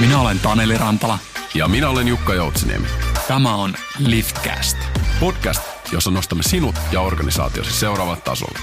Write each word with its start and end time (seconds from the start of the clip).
Minä 0.00 0.20
olen 0.20 0.38
Taneli 0.38 0.78
Rantala. 0.78 1.18
Ja 1.54 1.68
minä 1.68 1.88
olen 1.90 2.08
Jukka 2.08 2.34
Joutsiniemi. 2.34 2.86
Tämä 3.28 3.54
on 3.54 3.74
Liftcast. 3.98 4.76
Podcast, 5.20 5.62
jossa 5.92 6.10
nostamme 6.10 6.42
sinut 6.42 6.74
ja 6.92 7.00
organisaatiosi 7.00 7.72
seuraavalle 7.72 8.20
tasolle. 8.24 8.58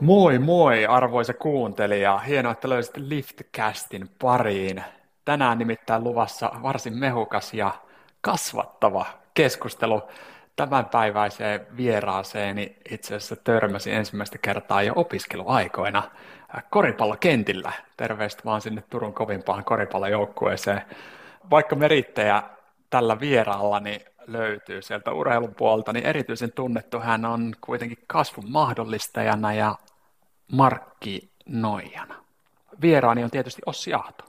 Moi 0.00 0.38
moi 0.38 0.86
arvoisa 0.86 1.34
kuuntelija. 1.34 2.18
Hienoa, 2.18 2.52
että 2.52 2.68
löysit 2.68 2.96
Liftcastin 2.96 4.08
pariin. 4.18 4.82
Tänään 5.24 5.58
nimittäin 5.58 6.04
luvassa 6.04 6.52
varsin 6.62 6.98
mehukas 6.98 7.54
ja 7.54 7.70
kasvattava 8.20 9.06
keskustelu 9.34 10.02
tämänpäiväiseen 10.56 11.66
vieraaseeni 11.76 12.76
itse 12.90 13.14
asiassa 13.14 13.36
törmäsin 13.36 13.94
ensimmäistä 13.94 14.38
kertaa 14.38 14.82
jo 14.82 14.92
opiskeluaikoina 14.96 16.02
koripallokentillä. 16.70 17.72
Terveistä 17.96 18.42
vaan 18.44 18.60
sinne 18.60 18.82
Turun 18.90 19.14
kovimpaan 19.14 19.64
koripallojoukkueeseen. 19.64 20.82
Vaikka 21.50 21.76
merittejä 21.76 22.42
tällä 22.90 23.20
vieraallani 23.20 24.04
löytyy 24.26 24.82
sieltä 24.82 25.12
urheilun 25.12 25.54
puolta, 25.54 25.92
niin 25.92 26.06
erityisen 26.06 26.52
tunnettu 26.52 27.00
hän 27.00 27.24
on 27.24 27.52
kuitenkin 27.60 27.98
kasvun 28.06 28.50
mahdollistajana 28.50 29.54
ja 29.54 29.74
markkinoijana. 30.52 32.24
Vieraani 32.80 33.24
on 33.24 33.30
tietysti 33.30 33.62
Ossi 33.66 33.94
Ahto. 33.94 34.24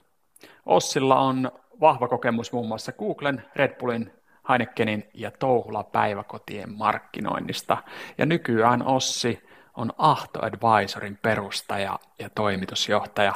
Ossilla 0.66 1.20
on 1.20 1.50
vahva 1.80 2.08
kokemus 2.08 2.52
muun 2.52 2.68
muassa 2.68 2.92
Googlen, 2.92 3.44
Red 3.56 3.78
Bullin, 3.78 4.12
Heinekenin 4.48 5.10
ja 5.14 5.30
Touhula 5.30 5.84
päiväkotien 5.84 6.72
markkinoinnista. 6.72 7.76
Ja 8.18 8.26
nykyään 8.26 8.86
Ossi 8.86 9.48
on 9.74 9.92
Ahto 9.98 10.44
Advisorin 10.44 11.18
perustaja 11.22 11.98
ja 12.18 12.30
toimitusjohtaja 12.30 13.34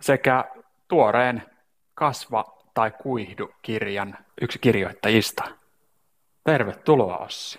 sekä 0.00 0.44
tuoreen 0.88 1.42
Kasva 1.94 2.44
tai 2.74 2.90
kuihdu-kirjan 2.90 4.18
yksi 4.40 4.58
kirjoittajista. 4.58 5.44
Tervetuloa 6.44 7.18
Ossi. 7.18 7.58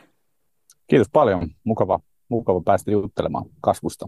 Kiitos 0.88 1.09
paljon. 1.13 1.50
Mukava, 1.63 2.00
mukava 2.30 2.61
päästä 2.66 2.91
juttelemaan 2.91 3.45
kasvusta. 3.61 4.08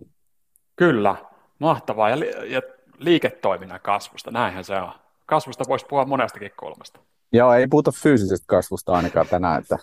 Kyllä, 0.76 1.16
mahtavaa. 1.60 2.10
Ja, 2.10 2.20
li- 2.20 2.54
ja 2.54 2.62
liiketoiminnan 2.98 3.80
kasvusta, 3.84 4.32
näinhän 4.32 4.64
se 4.64 4.76
on. 4.76 4.92
Kasvusta 5.26 5.64
voisi 5.68 5.86
puhua 5.86 6.06
monestakin 6.06 6.52
kulmasta. 6.60 7.00
Joo, 7.34 7.54
ei 7.54 7.68
puhuta 7.68 7.92
fyysisestä 7.92 8.46
kasvusta 8.48 8.94
ainakaan 8.94 9.28
tänään, 9.28 9.62
että 9.62 9.78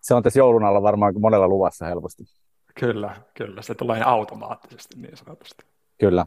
se 0.00 0.14
on 0.14 0.22
tässä 0.22 0.38
joulun 0.38 0.64
alla 0.64 0.82
varmaan 0.82 1.20
monella 1.20 1.48
luvassa 1.48 1.86
helposti. 1.86 2.24
Kyllä, 2.80 3.16
kyllä. 3.34 3.62
Se 3.62 3.74
tulee 3.74 4.02
automaattisesti 4.02 5.00
niin 5.00 5.16
sanotusti. 5.16 5.64
Kyllä. 5.98 6.26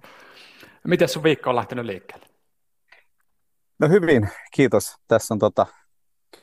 Miten 0.88 1.10
sun 1.10 1.24
viikko 1.24 1.50
on 1.50 1.56
lähtenyt 1.56 1.86
liikkeelle? 1.86 2.26
No 3.80 3.90
hyvin, 3.90 4.30
kiitos. 4.54 4.96
Tässä 5.08 5.34
on 5.34 5.40
tota 5.40 5.66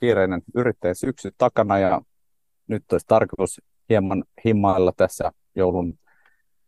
kiireinen 0.00 0.42
yrittäjän 0.55 0.94
syksy 0.94 1.30
takana 1.38 1.78
ja 1.78 2.00
nyt 2.66 2.84
olisi 2.92 3.06
tarkoitus 3.08 3.60
hieman 3.88 4.24
himmailla 4.44 4.92
tässä 4.96 5.32
joulun, 5.56 5.98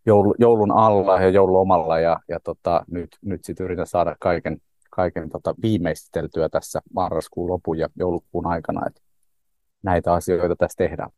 joulu, 0.06 0.34
joulun 0.38 0.72
alla 0.72 1.20
ja 1.20 1.28
joululomalla 1.28 2.00
ja, 2.00 2.20
ja 2.28 2.40
tota, 2.40 2.84
nyt, 2.90 3.16
nyt 3.22 3.44
sitten 3.44 3.64
yritän 3.64 3.86
saada 3.86 4.16
kaiken 4.20 4.58
kaiken 4.96 5.30
tota, 5.30 5.54
viimeisteltyä 5.62 6.48
tässä 6.48 6.80
marraskuun 6.94 7.50
lopun 7.50 7.78
ja 7.78 7.88
joulukuun 7.96 8.46
aikana, 8.46 8.86
että 8.86 9.00
näitä 9.82 10.12
asioita 10.12 10.56
tässä 10.56 10.76
tehdään. 10.76 11.10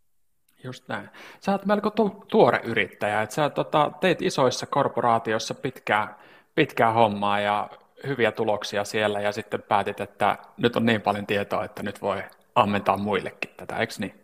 Just 0.64 0.88
näin. 0.88 1.08
Sä 1.40 1.52
oot 1.52 1.66
melko 1.66 1.90
tu- 1.90 2.24
tuore 2.28 2.60
yrittäjä, 2.64 3.22
että 3.22 3.34
sä 3.34 3.50
tota, 3.50 3.92
teit 4.00 4.22
isoissa 4.22 4.66
korporaatioissa 4.66 5.54
pitkää, 5.54 6.18
pitkää 6.54 6.92
hommaa 6.92 7.40
ja 7.40 7.70
hyviä 8.06 8.32
tuloksia 8.32 8.84
siellä 8.84 9.20
ja 9.20 9.32
sitten 9.32 9.62
päätit, 9.62 10.00
että 10.00 10.38
nyt 10.56 10.76
on 10.76 10.86
niin 10.86 11.02
paljon 11.02 11.26
tietoa, 11.26 11.64
että 11.64 11.82
nyt 11.82 12.02
voi 12.02 12.22
ammentaa 12.54 12.96
muillekin 12.96 13.50
tätä, 13.56 13.76
eikö 13.76 13.94
niin? 13.98 14.14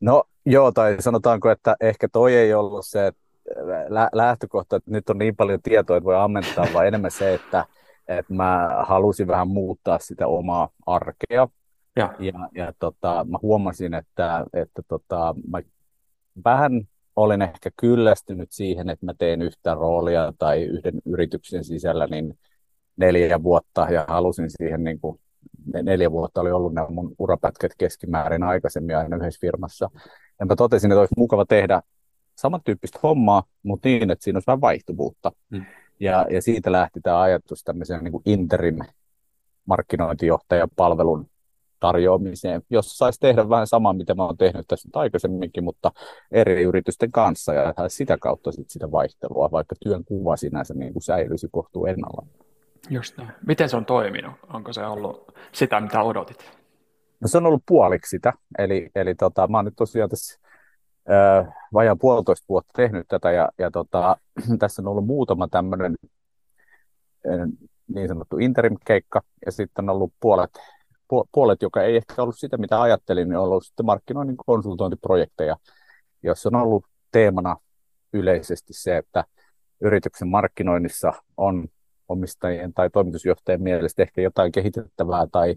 No 0.00 0.24
joo, 0.46 0.72
tai 0.72 0.96
sanotaanko, 1.00 1.50
että 1.50 1.76
ehkä 1.80 2.08
toi 2.12 2.34
ei 2.34 2.54
ollut 2.54 2.86
se 2.86 3.12
lähtökohta, 4.12 4.76
että 4.76 4.90
nyt 4.90 5.10
on 5.10 5.18
niin 5.18 5.36
paljon 5.36 5.62
tietoa, 5.62 5.96
että 5.96 6.04
voi 6.04 6.16
ammentaa, 6.16 6.66
vaan 6.74 6.86
enemmän 6.86 7.10
se, 7.10 7.34
että 7.34 7.64
että 8.08 8.34
mä 8.34 8.68
halusin 8.86 9.26
vähän 9.26 9.48
muuttaa 9.48 9.98
sitä 9.98 10.26
omaa 10.26 10.68
arkea. 10.86 11.48
Ja, 11.96 12.14
ja, 12.18 12.48
ja 12.54 12.72
tota, 12.78 13.26
mä 13.28 13.38
huomasin, 13.42 13.94
että, 13.94 14.46
että 14.52 14.82
tota, 14.88 15.34
mä 15.48 15.58
vähän 16.44 16.88
olin 17.16 17.42
ehkä 17.42 17.70
kyllästynyt 17.76 18.52
siihen, 18.52 18.88
että 18.88 19.06
mä 19.06 19.14
teen 19.18 19.42
yhtä 19.42 19.74
roolia 19.74 20.32
tai 20.38 20.62
yhden 20.62 20.94
yrityksen 21.04 21.64
sisällä 21.64 22.06
niin 22.06 22.38
neljä 22.96 23.42
vuotta 23.42 23.86
ja 23.90 24.04
halusin 24.08 24.50
siihen 24.50 24.84
niin 24.84 25.00
kuin, 25.00 25.20
neljä 25.82 26.10
vuotta 26.10 26.40
oli 26.40 26.50
ollut 26.50 26.74
nämä 26.74 26.86
mun 26.90 27.14
urapätkät 27.18 27.72
keskimäärin 27.78 28.42
aikaisemmin 28.42 28.96
aina 28.96 29.16
yhdessä 29.16 29.40
firmassa. 29.40 29.90
Ja 30.40 30.46
mä 30.46 30.56
totesin, 30.56 30.92
että 30.92 31.00
olisi 31.00 31.14
mukava 31.16 31.44
tehdä 31.46 31.82
samantyyppistä 32.34 32.98
hommaa, 33.02 33.42
mutta 33.62 33.88
niin, 33.88 34.10
että 34.10 34.24
siinä 34.24 34.36
olisi 34.36 34.46
vähän 34.46 34.60
vaihtuvuutta. 34.60 35.32
Hmm. 35.56 35.64
Ja, 36.00 36.26
ja 36.30 36.42
siitä 36.42 36.72
lähti 36.72 37.00
tämä 37.00 37.20
ajatus 37.20 37.64
tämmöisen 37.64 38.04
niin 38.04 38.22
interim 38.24 38.78
markkinointijohtajan 39.64 40.68
palvelun 40.76 41.26
tarjoamiseen, 41.80 42.62
jossa 42.70 42.96
saisi 42.96 43.20
tehdä 43.20 43.48
vähän 43.48 43.66
samaa, 43.66 43.92
mitä 43.92 44.14
mä 44.14 44.24
oon 44.24 44.36
tehnyt 44.36 44.66
tässä 44.68 44.88
aikaisemminkin, 44.94 45.64
mutta 45.64 45.92
eri 46.32 46.62
yritysten 46.62 47.12
kanssa 47.12 47.54
ja 47.54 47.74
sitä 47.88 48.16
kautta 48.20 48.52
sit 48.52 48.70
sitä 48.70 48.92
vaihtelua, 48.92 49.50
vaikka 49.52 49.74
työn 49.80 50.04
kuva 50.04 50.36
sinänsä 50.36 50.74
niin 50.74 50.92
kuin 50.92 51.02
säilyisi 51.02 51.48
kohtuu 51.52 51.86
ennalla. 51.86 52.26
Just 52.90 53.16
näin. 53.16 53.30
Miten 53.46 53.68
se 53.68 53.76
on 53.76 53.84
toiminut? 53.84 54.32
Onko 54.52 54.72
se 54.72 54.86
ollut 54.86 55.32
sitä, 55.52 55.80
mitä 55.80 56.02
odotit? 56.02 56.58
No 57.20 57.28
se 57.28 57.38
on 57.38 57.46
ollut 57.46 57.62
puoliksi 57.66 58.10
sitä, 58.10 58.32
eli, 58.58 58.90
eli 58.94 59.14
tota, 59.14 59.48
mä 59.48 59.58
oon 59.58 59.64
nyt 59.64 59.76
tosiaan 59.76 60.10
tässä 60.10 60.40
vajaan 61.74 61.98
puolitoista 61.98 62.46
vuotta 62.48 62.72
tehnyt 62.76 63.08
tätä 63.08 63.30
ja, 63.30 63.48
ja 63.58 63.70
tota, 63.70 64.16
tässä 64.58 64.82
on 64.82 64.88
ollut 64.88 65.06
muutama 65.06 65.48
tämmöinen 65.48 65.94
niin 67.94 68.08
sanottu 68.08 68.38
interim-keikka 68.38 69.22
ja 69.46 69.52
sitten 69.52 69.90
on 69.90 69.96
ollut 69.96 70.12
puolet, 70.20 70.50
puolet, 71.32 71.62
joka 71.62 71.82
ei 71.82 71.96
ehkä 71.96 72.22
ollut 72.22 72.38
sitä, 72.38 72.56
mitä 72.56 72.82
ajattelin, 72.82 73.28
niin 73.28 73.38
on 73.38 73.44
ollut 73.44 73.66
sitten 73.66 73.86
markkinoinnin 73.86 74.36
konsultointiprojekteja, 74.46 75.56
joissa 76.22 76.48
on 76.48 76.54
ollut 76.54 76.84
teemana 77.12 77.56
yleisesti 78.12 78.72
se, 78.72 78.96
että 78.96 79.24
yrityksen 79.80 80.28
markkinoinnissa 80.28 81.12
on 81.36 81.68
omistajien 82.08 82.74
tai 82.74 82.90
toimitusjohtajien 82.90 83.62
mielestä 83.62 84.02
ehkä 84.02 84.20
jotain 84.20 84.52
kehitettävää 84.52 85.26
tai, 85.32 85.56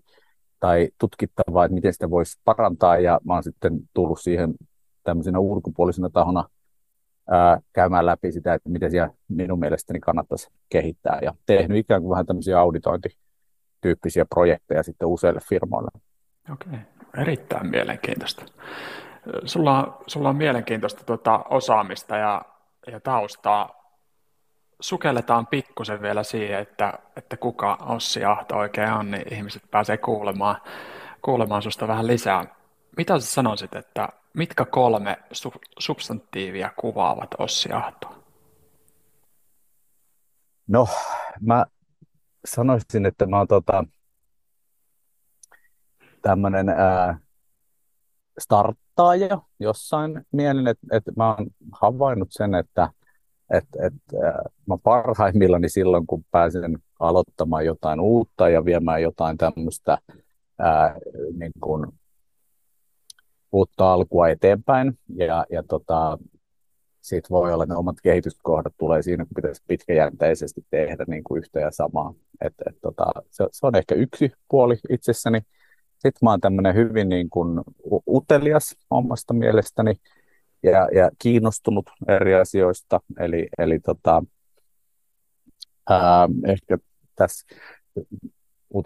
tai 0.59 0.89
tutkittavaa, 0.97 1.65
että 1.65 1.75
miten 1.75 1.93
sitä 1.93 2.09
voisi 2.09 2.39
parantaa, 2.45 2.99
ja 2.99 3.19
mä 3.23 3.33
oon 3.33 3.43
sitten 3.43 3.79
tullut 3.93 4.19
siihen 4.21 4.53
tämmöisenä 5.03 5.39
ulkopuolisena 5.39 6.09
tahona 6.09 6.49
ää, 7.29 7.59
käymään 7.73 8.05
läpi 8.05 8.31
sitä, 8.31 8.53
että 8.53 8.69
miten 8.69 8.91
siellä 8.91 9.09
minun 9.27 9.59
mielestäni 9.59 9.99
kannattaisi 9.99 10.49
kehittää 10.69 11.19
ja 11.21 11.33
tehnyt 11.45 11.77
ikään 11.77 12.01
kuin 12.01 12.11
vähän 12.11 12.25
tämmöisiä 12.25 12.59
auditointityyppisiä 12.59 14.25
projekteja 14.25 14.83
sitten 14.83 15.07
useille 15.07 15.39
firmoille. 15.49 15.89
Okei, 16.53 16.79
erittäin 17.17 17.67
mielenkiintoista. 17.67 18.45
Sulla, 19.45 20.01
sulla 20.07 20.29
on 20.29 20.35
mielenkiintoista 20.35 21.03
tuota 21.03 21.45
osaamista 21.49 22.17
ja, 22.17 22.41
ja 22.87 22.99
taustaa. 22.99 23.81
Sukelletaan 24.79 25.47
pikkusen 25.47 26.01
vielä 26.01 26.23
siihen, 26.23 26.59
että, 26.59 26.93
että 27.15 27.37
kuka 27.37 27.77
Ossi 27.81 28.25
Ahto 28.25 28.57
oikein 28.57 28.93
on, 28.93 29.11
niin 29.11 29.33
ihmiset 29.33 29.63
pääsee 29.71 29.97
kuulemaan, 29.97 30.55
kuulemaan 31.21 31.61
susta 31.61 31.87
vähän 31.87 32.07
lisää. 32.07 32.45
Mitä 32.97 33.19
sä 33.19 33.25
sanoisit, 33.25 33.75
että 33.75 34.09
Mitkä 34.33 34.65
kolme 34.65 35.17
su- 35.33 35.59
substantiivia 35.79 36.71
kuvaavat 36.79 37.29
Ossi 37.37 37.71
Ahtoa? 37.71 38.23
No, 40.67 40.87
mä 41.41 41.65
sanoisin, 42.45 43.05
että 43.05 43.25
mä 43.25 43.37
oon 43.37 43.47
tota, 43.47 43.83
tämmöinen 46.21 46.65
starttaaja 48.39 49.41
jossain 49.59 50.25
mielin, 50.31 50.67
että, 50.67 50.87
että 50.91 51.11
mä 51.17 51.35
oon 51.35 51.47
havainnut 51.71 52.29
sen, 52.31 52.55
että 52.55 52.89
että, 53.53 53.85
että 53.85 54.17
mä 54.65 54.77
parhaimmillani 54.83 55.69
silloin, 55.69 56.07
kun 56.07 56.23
pääsen 56.31 56.77
aloittamaan 56.99 57.65
jotain 57.65 57.99
uutta 57.99 58.49
ja 58.49 58.65
viemään 58.65 59.01
jotain 59.01 59.37
tämmöistä 59.37 59.97
ää, 60.59 60.95
niin 61.33 61.51
kuin 61.61 61.87
uutta 63.51 63.93
alkua 63.93 64.29
eteenpäin 64.29 64.99
ja, 65.15 65.45
ja 65.49 65.63
tota, 65.63 66.17
siitä 67.01 67.29
voi 67.29 67.53
olla, 67.53 67.63
että 67.63 67.73
ne 67.73 67.77
omat 67.77 68.01
kehityskohdat 68.03 68.73
tulee 68.77 69.01
siinä, 69.01 69.25
kun 69.25 69.35
pitäisi 69.35 69.63
pitkäjänteisesti 69.67 70.65
tehdä 70.69 71.05
niin 71.07 71.23
kuin 71.23 71.39
yhtä 71.39 71.59
ja 71.59 71.71
samaa. 71.71 72.13
Et, 72.41 72.53
et, 72.69 72.75
tota, 72.81 73.05
se, 73.29 73.47
se 73.51 73.67
on 73.67 73.75
ehkä 73.75 73.95
yksi 73.95 74.31
puoli 74.49 74.77
itsessäni. 74.89 75.39
Sitten 75.91 76.19
mä 76.21 76.29
oon 76.29 76.41
tämmöinen 76.41 76.75
hyvin 76.75 77.09
niin 77.09 77.29
kuin 77.29 77.61
utelias 78.07 78.75
omasta 78.89 79.33
mielestäni 79.33 79.93
ja, 80.63 80.89
ja 80.95 81.11
kiinnostunut 81.19 81.89
eri 82.07 82.35
asioista. 82.35 82.99
Eli, 83.19 83.47
eli 83.57 83.79
tota, 83.79 84.23
ää, 85.89 86.29
ehkä 86.47 86.77
tässä 87.15 87.55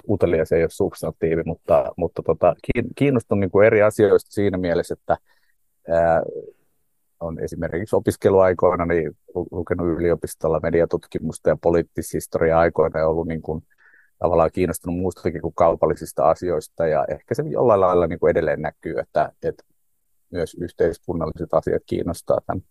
utelias 0.09 0.51
ei 0.51 0.63
ole 0.63 0.69
substantiivi, 0.69 1.43
mutta, 1.45 1.93
mutta 1.97 2.21
tota, 2.23 2.55
kiinnostunut 2.95 3.39
niin 3.39 3.51
kuin 3.51 3.67
eri 3.67 3.81
asioista 3.81 4.31
siinä 4.31 4.57
mielessä, 4.57 4.93
että 4.93 5.17
ää, 5.89 6.21
on 7.19 7.39
esimerkiksi 7.39 7.95
opiskeluaikoina 7.95 8.85
niin 8.85 9.17
lukenut 9.51 9.87
yliopistolla 9.87 10.59
mediatutkimusta 10.59 11.49
ja 11.49 11.57
poliittishistoria 11.61 12.59
aikoina 12.59 12.99
ja 12.99 13.07
ollut 13.07 13.27
niin 13.27 13.41
kuin, 13.41 13.63
tavallaan 14.19 14.51
kiinnostunut 14.53 14.99
muustakin 14.99 15.41
kuin 15.41 15.53
kaupallisista 15.53 16.29
asioista 16.29 16.87
ja 16.87 17.05
ehkä 17.09 17.35
se 17.35 17.43
jollain 17.43 17.81
lailla 17.81 18.07
niin 18.07 18.19
kuin 18.19 18.31
edelleen 18.31 18.61
näkyy, 18.61 18.99
että, 18.99 19.31
että 19.43 19.63
myös 20.31 20.57
yhteiskunnalliset 20.61 21.53
asiat 21.53 21.83
kiinnostaa 21.85 22.41
tämän, 22.47 22.63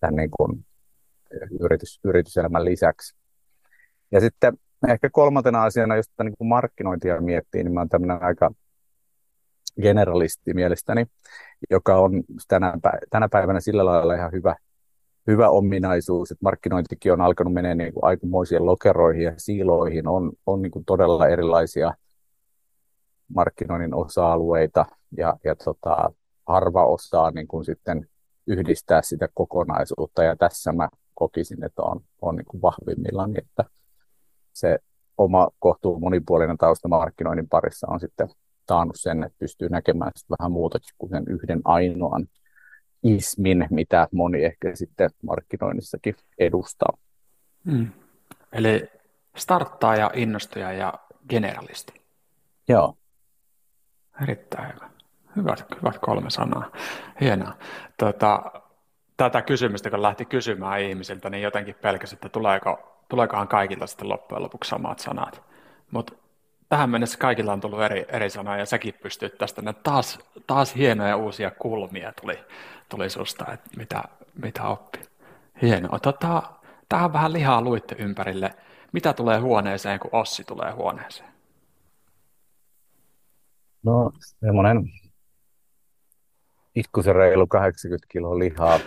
tämän 0.00 0.16
niin 0.16 0.30
kuin 0.30 0.64
yritys, 1.60 2.00
yrityselämän 2.04 2.64
lisäksi. 2.64 3.16
Ja 4.12 4.20
sitten 4.20 4.58
ehkä 4.88 5.10
kolmantena 5.12 5.62
asiana, 5.62 5.96
jos 5.96 6.06
niin 6.22 6.36
kuin 6.38 6.48
markkinointia 6.48 7.20
miettii, 7.20 7.64
niin 7.64 7.74
mä 7.74 7.80
olen 7.80 7.88
tämmöinen 7.88 8.22
aika 8.22 8.50
generalisti 9.82 10.54
mielestäni, 10.54 11.06
joka 11.70 11.96
on 11.96 12.24
tänä, 12.48 12.74
tänä 13.10 13.28
päivänä 13.28 13.60
sillä 13.60 13.84
lailla 13.84 14.14
ihan 14.14 14.32
hyvä, 14.32 14.56
hyvä 15.26 15.48
ominaisuus, 15.48 16.30
että 16.30 16.44
markkinointikin 16.44 17.12
on 17.12 17.20
alkanut 17.20 17.52
mennä 17.52 17.74
niin 17.74 17.92
kuin 17.92 18.04
aikamoisiin 18.04 18.66
lokeroihin 18.66 19.22
ja 19.22 19.32
siiloihin, 19.36 20.08
on, 20.08 20.32
on 20.46 20.62
niin 20.62 20.70
kuin 20.70 20.84
todella 20.84 21.28
erilaisia 21.28 21.94
markkinoinnin 23.34 23.94
osa-alueita 23.94 24.86
ja, 25.16 25.36
ja 25.44 25.56
tota, 25.56 26.12
harva 26.46 26.86
osaa 26.86 27.30
niin 27.30 27.48
kuin 27.48 27.64
sitten 27.64 28.08
yhdistää 28.46 29.02
sitä 29.02 29.28
kokonaisuutta. 29.34 30.22
Ja 30.22 30.36
tässä 30.36 30.72
mä 30.72 30.88
kokisin, 31.14 31.64
että 31.64 31.82
on, 31.82 32.00
on 32.22 32.36
niin 32.36 32.46
kuin 32.46 32.62
vahvimmillaan, 32.62 33.38
että 33.38 33.64
se 34.58 34.78
oma 35.18 35.48
kohtuu 35.58 36.00
monipuolinen 36.00 36.58
tausta 36.58 36.88
markkinoinnin 36.88 37.48
parissa 37.48 37.86
on 37.90 38.00
sitten 38.00 38.28
taannut 38.66 38.96
sen, 38.98 39.22
että 39.22 39.38
pystyy 39.38 39.68
näkemään 39.68 40.12
vähän 40.38 40.52
muutakin 40.52 40.94
kuin 40.98 41.10
sen 41.10 41.24
yhden 41.28 41.60
ainoan 41.64 42.26
ismin, 43.02 43.66
mitä 43.70 44.08
moni 44.12 44.44
ehkä 44.44 44.74
sitten 44.74 45.10
markkinoinnissakin 45.22 46.14
edustaa. 46.38 46.92
Hmm. 47.70 47.88
Eli 48.52 48.90
starttaaja, 49.36 50.10
innostuja 50.14 50.72
ja 50.72 50.94
generalisti. 51.28 51.92
Joo. 52.68 52.94
Erittäin 54.22 54.74
hyvä. 54.74 54.90
Hyvät, 55.36 55.64
hyvät 55.76 55.98
kolme 55.98 56.30
sanaa. 56.30 56.72
Hienoa. 57.20 57.52
Tota, 57.98 58.42
tätä 59.16 59.42
kysymystä, 59.42 59.90
kun 59.90 60.02
lähti 60.02 60.24
kysymään 60.24 60.80
ihmisiltä, 60.80 61.30
niin 61.30 61.42
jotenkin 61.42 61.74
pelkäsi, 61.74 62.14
että 62.14 62.28
tuleeko, 62.28 62.97
tuleekohan 63.08 63.48
kaikilta 63.48 63.86
sitten 63.86 64.08
loppujen 64.08 64.42
lopuksi 64.42 64.68
samat 64.68 64.98
sanat. 64.98 65.42
Mutta 65.90 66.12
tähän 66.68 66.90
mennessä 66.90 67.18
kaikilla 67.18 67.52
on 67.52 67.60
tullut 67.60 67.82
eri, 67.82 68.06
eri 68.08 68.30
sanoja 68.30 68.58
ja 68.58 68.66
säkin 68.66 68.94
pystyt 69.02 69.38
tästä. 69.38 69.62
Ne 69.62 69.72
taas, 69.72 70.18
taas 70.46 70.76
hienoja 70.76 71.16
uusia 71.16 71.50
kulmia 71.50 72.12
tuli, 72.20 72.38
tuli 72.88 73.10
susta, 73.10 73.52
että 73.52 73.70
mitä, 73.76 74.02
mitä 74.42 74.64
oppi. 74.64 74.98
Hienoa. 75.62 75.98
Tota, 75.98 76.42
tähän 76.88 77.12
vähän 77.12 77.32
lihaa 77.32 77.62
luitte 77.62 77.96
ympärille. 77.98 78.54
Mitä 78.92 79.12
tulee 79.12 79.38
huoneeseen, 79.38 80.00
kun 80.00 80.10
Ossi 80.12 80.44
tulee 80.44 80.70
huoneeseen? 80.72 81.28
No 83.82 84.12
semmoinen 84.40 84.90
pikkusen 86.74 87.14
reilu 87.14 87.46
80 87.46 88.06
kiloa 88.10 88.38
lihaa. 88.38 88.80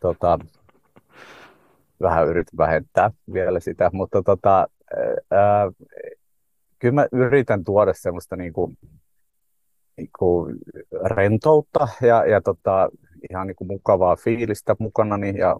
Tota, 0.00 0.38
vähän 2.00 2.28
yritän 2.28 2.56
vähentää 2.56 3.10
vielä 3.32 3.60
sitä, 3.60 3.90
mutta 3.92 4.22
tota, 4.22 4.66
ää, 5.30 5.70
kyllä 6.78 6.94
mä 6.94 7.06
yritän 7.12 7.64
tuoda 7.64 7.92
semmoista 7.94 8.36
niin 8.36 8.52
kuin, 8.52 8.78
niin 9.96 10.10
kuin 10.18 10.56
rentoutta 11.04 11.88
ja, 12.00 12.26
ja 12.26 12.40
tota, 12.40 12.88
ihan 13.30 13.46
niin 13.46 13.56
kuin 13.56 13.68
mukavaa 13.68 14.16
fiilistä 14.16 14.76
mukana 14.78 15.16
ja 15.38 15.56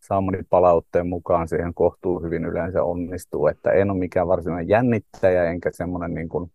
saamani 0.00 0.38
palautteen 0.50 1.06
mukaan 1.06 1.48
siihen 1.48 1.74
kohtuu 1.74 2.22
hyvin 2.22 2.44
yleensä 2.44 2.82
onnistuu, 2.82 3.46
että 3.46 3.72
en 3.72 3.90
ole 3.90 3.98
mikään 3.98 4.28
varsinainen 4.28 4.68
jännittäjä 4.68 5.44
enkä 5.44 5.70
semmoinen 5.72 6.14
niin 6.14 6.28
kuin, 6.28 6.52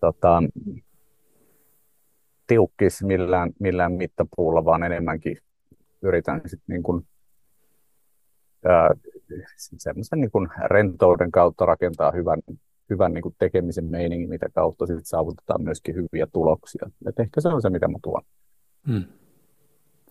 tota, 0.00 0.42
tiukkis 2.46 3.02
millään, 3.02 3.50
millään 3.58 3.92
mittapuulla, 3.92 4.64
vaan 4.64 4.82
enemmänkin 4.82 5.36
yritän 6.02 6.40
sit 6.46 6.60
niin 6.66 6.82
kuin, 6.82 7.06
ää, 8.64 8.90
semmoisen 9.54 10.20
niin 10.20 10.30
kuin 10.30 10.48
rentouden 10.64 11.30
kautta 11.30 11.66
rakentaa 11.66 12.10
hyvän, 12.10 12.40
hyvän 12.90 13.14
niin 13.14 13.22
kuin 13.22 13.34
tekemisen 13.38 13.84
meiningin, 13.84 14.28
mitä 14.28 14.48
kautta 14.54 14.86
sitten 14.86 15.04
saavutetaan 15.04 15.62
myöskin 15.62 15.94
hyviä 15.94 16.26
tuloksia. 16.32 16.90
Et 17.06 17.20
ehkä 17.20 17.40
se 17.40 17.48
on 17.48 17.62
se, 17.62 17.70
mitä 17.70 17.88
mä 17.88 17.98
tuon. 18.02 18.22
Hmm. 18.88 19.04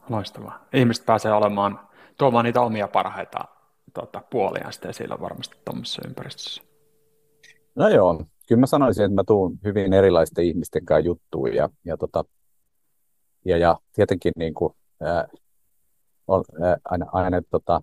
Loistavaa. 0.09 0.67
Ihmiset 0.73 1.05
pääsee 1.05 1.33
olemaan, 1.33 1.79
tuomaan 2.17 2.45
niitä 2.45 2.61
omia 2.61 2.87
parhaita 2.87 3.45
tuota, 3.93 4.21
puolia 4.29 4.71
sitten 4.71 4.89
esillä 4.89 5.17
varmasti 5.21 5.57
tuommoisessa 5.65 6.01
ympäristössä. 6.07 6.63
No 7.75 7.89
joo, 7.89 8.25
kyllä 8.47 8.59
mä 8.59 8.65
sanoisin, 8.65 9.05
että 9.05 9.15
mä 9.15 9.23
tuun 9.27 9.59
hyvin 9.63 9.93
erilaisten 9.93 10.45
ihmisten 10.45 10.85
kanssa 10.85 11.05
juttuun 11.05 11.53
ja, 11.53 11.69
ja, 11.85 11.97
tota, 11.97 12.23
ja, 13.45 13.57
ja 13.57 13.77
tietenkin 13.93 14.31
niin 14.35 14.53
kuin, 14.53 14.73
ää, 15.01 15.27
on, 16.27 16.43
ää, 16.63 16.77
aina, 16.85 17.05
aina 17.11 17.41
tota, 17.49 17.81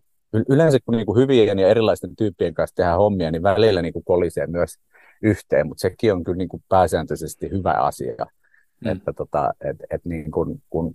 yleensä 0.49 0.79
kun 0.85 0.97
niin 0.97 1.07
kuin 1.07 1.21
hyvien 1.21 1.59
ja 1.59 1.69
erilaisten 1.69 2.17
tyyppien 2.17 2.55
kanssa 2.55 2.77
tehdään 2.77 2.99
hommia, 2.99 3.31
niin 3.31 3.43
välillä 3.43 3.83
niin 3.83 3.93
kuin 3.93 4.05
kolisee 4.05 4.47
myös 4.47 4.75
yhteen, 5.23 5.67
mutta 5.67 5.81
sekin 5.81 6.13
on 6.13 6.25
kyllä 6.25 6.37
niin 6.37 6.49
kuin 6.49 6.63
pääsääntöisesti 6.69 7.51
hyvä 7.51 7.73
asia, 7.73 8.27
mm. 8.85 8.91
että 8.91 9.13
tota, 9.13 9.55
et, 9.61 9.77
et 9.91 10.05
niin 10.05 10.31
kuin, 10.31 10.63
kun, 10.71 10.95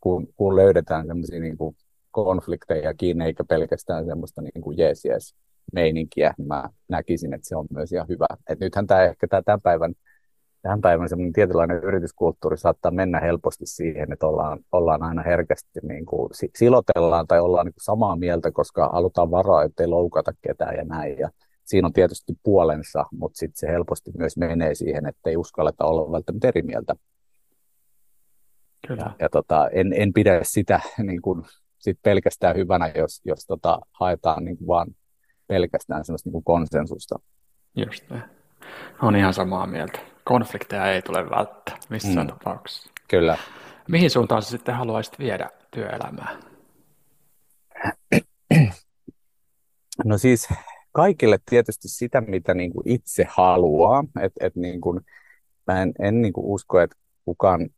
kun, 0.00 0.28
kun 0.36 0.56
löydetään 0.56 1.06
sellaisia 1.06 1.40
niin 1.40 1.56
kuin 1.56 1.76
konflikteja 2.10 2.94
kiinni, 2.94 3.24
eikä 3.24 3.44
pelkästään 3.44 4.06
semmoista 4.06 4.42
niin 4.42 4.62
kuin 4.62 4.78
jees, 4.78 5.04
jees 5.04 5.34
meininkiä, 5.72 6.34
niin 6.38 6.48
mä 6.48 6.68
näkisin, 6.88 7.34
että 7.34 7.48
se 7.48 7.56
on 7.56 7.66
myös 7.70 7.92
ihan 7.92 8.08
hyvä. 8.08 8.26
Et 8.48 8.60
nythän 8.60 8.86
tämä 8.86 9.02
ehkä 9.02 9.28
tämä 9.28 9.42
tämän 9.42 9.60
päivän 9.60 9.94
tähän 10.62 10.80
päivän 10.80 11.08
semmoinen 11.08 11.32
tietynlainen 11.32 11.84
yrityskulttuuri 11.84 12.58
saattaa 12.58 12.90
mennä 12.90 13.20
helposti 13.20 13.66
siihen, 13.66 14.12
että 14.12 14.26
ollaan, 14.26 14.58
ollaan 14.72 15.02
aina 15.02 15.22
herkästi 15.22 15.80
niin 15.82 16.06
kuin 16.06 16.28
silotellaan 16.56 17.26
tai 17.26 17.40
ollaan 17.40 17.66
niin 17.66 17.74
kuin 17.74 17.84
samaa 17.84 18.16
mieltä, 18.16 18.52
koska 18.52 18.90
halutaan 18.92 19.30
varaa, 19.30 19.62
ettei 19.62 19.86
loukata 19.86 20.32
ketään 20.42 20.76
ja 20.76 20.84
näin. 20.84 21.18
Ja 21.18 21.30
siinä 21.64 21.86
on 21.86 21.92
tietysti 21.92 22.32
puolensa, 22.42 23.04
mutta 23.12 23.38
sitten 23.38 23.56
se 23.58 23.66
helposti 23.66 24.10
myös 24.18 24.36
menee 24.36 24.74
siihen, 24.74 25.06
että 25.06 25.30
ei 25.30 25.36
uskalleta 25.36 25.84
olla 25.84 26.12
välttämättä 26.12 26.48
eri 26.48 26.62
mieltä. 26.62 26.94
Kyllä. 28.86 29.02
Ja, 29.02 29.14
ja 29.20 29.28
tota, 29.28 29.68
en, 29.68 29.92
en 29.96 30.12
pidä 30.12 30.40
sitä 30.42 30.80
niin 31.02 31.22
kuin, 31.22 31.42
sit 31.78 31.98
pelkästään 32.02 32.56
hyvänä, 32.56 32.92
jos, 32.94 33.20
jos 33.24 33.46
tota, 33.46 33.80
haetaan 33.92 34.44
niin 34.44 34.56
kuin 34.56 34.66
vaan 34.66 34.88
pelkästään 35.46 36.04
sellaista 36.04 36.26
niin 36.26 36.32
kuin 36.32 36.44
konsensusta. 36.44 37.18
Just 37.76 38.10
näin. 38.10 38.22
On 39.02 39.16
ihan 39.16 39.34
samaa 39.34 39.66
mieltä. 39.66 40.11
Konflikteja 40.24 40.92
ei 40.92 41.02
tule 41.02 41.30
välttää 41.30 41.76
missään 41.88 42.26
mm. 42.26 42.32
tapauksessa. 42.32 42.90
Kyllä. 43.08 43.38
Mihin 43.88 44.10
suuntaan 44.10 44.42
sä 44.42 44.50
sitten 44.50 44.74
haluaisit 44.74 45.18
viedä 45.18 45.50
työelämää? 45.70 46.36
No 50.04 50.18
siis 50.18 50.48
kaikille 50.92 51.38
tietysti 51.50 51.88
sitä, 51.88 52.20
mitä 52.20 52.54
niin 52.54 52.72
kuin 52.72 52.88
itse 52.88 53.26
haluaa. 53.28 54.04
Et, 54.20 54.32
et 54.40 54.56
niin 54.56 54.80
kuin, 54.80 55.00
mä 55.66 55.82
en, 55.82 55.92
en 55.98 56.22
niin 56.22 56.32
kuin 56.32 56.46
usko, 56.46 56.80
että 56.80 56.96
kukaan 57.24 57.68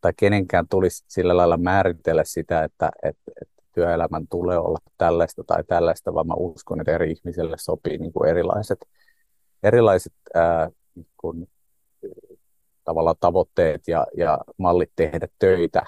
tai 0.00 0.12
kenenkään 0.16 0.68
tulisi 0.68 1.04
sillä 1.08 1.36
lailla 1.36 1.56
määritellä 1.56 2.24
sitä, 2.24 2.64
että, 2.64 2.90
että, 3.02 3.32
että 3.42 3.62
työelämän 3.74 4.28
tulee 4.28 4.58
olla 4.58 4.78
tällaista 4.98 5.44
tai 5.44 5.64
tällaista, 5.64 6.14
vaan 6.14 6.26
mä 6.26 6.34
uskon, 6.34 6.80
että 6.80 6.92
eri 6.92 7.10
ihmisille 7.10 7.56
sopii 7.58 7.98
niin 7.98 8.12
kuin 8.12 8.30
erilaiset 8.30 8.78
erilaiset 9.62 10.12
ää, 10.34 10.70
kun, 11.16 11.46
tavallaan 12.84 13.16
tavoitteet 13.20 13.88
ja, 13.88 14.06
ja 14.16 14.38
mallit 14.58 14.92
tehdä 14.96 15.28
töitä. 15.38 15.82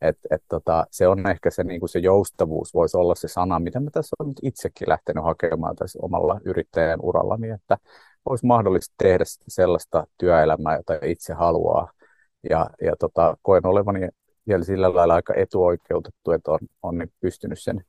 Et, 0.00 0.18
et 0.30 0.42
tota, 0.48 0.86
se 0.90 1.08
on 1.08 1.26
ehkä 1.30 1.50
se, 1.50 1.64
niin 1.64 1.88
se 1.88 1.98
joustavuus 1.98 2.74
voisi 2.74 2.96
olla 2.96 3.14
se 3.14 3.28
sana, 3.28 3.60
mitä 3.60 3.80
mä 3.80 3.90
tässä 3.90 4.16
olen 4.18 4.34
itsekin 4.42 4.88
lähtenyt 4.88 5.24
hakemaan 5.24 5.76
tässä 5.76 5.98
omalla 6.02 6.40
yrittäjän 6.44 7.00
urallani, 7.02 7.50
että 7.50 7.76
olisi 8.24 8.46
mahdollista 8.46 8.94
tehdä 8.98 9.24
sellaista 9.48 10.06
työelämää, 10.18 10.76
jota 10.76 10.94
itse 11.02 11.32
haluaa. 11.32 11.92
Ja, 12.50 12.70
ja 12.82 12.96
tota, 12.98 13.36
koen 13.42 13.66
olevani 13.66 14.08
vielä 14.46 14.64
sillä 14.64 14.94
lailla 14.94 15.14
aika 15.14 15.34
etuoikeutettu, 15.36 16.30
että 16.32 16.50
on, 16.50 16.58
on 16.82 17.06
pystynyt 17.20 17.60
sen 17.60 17.84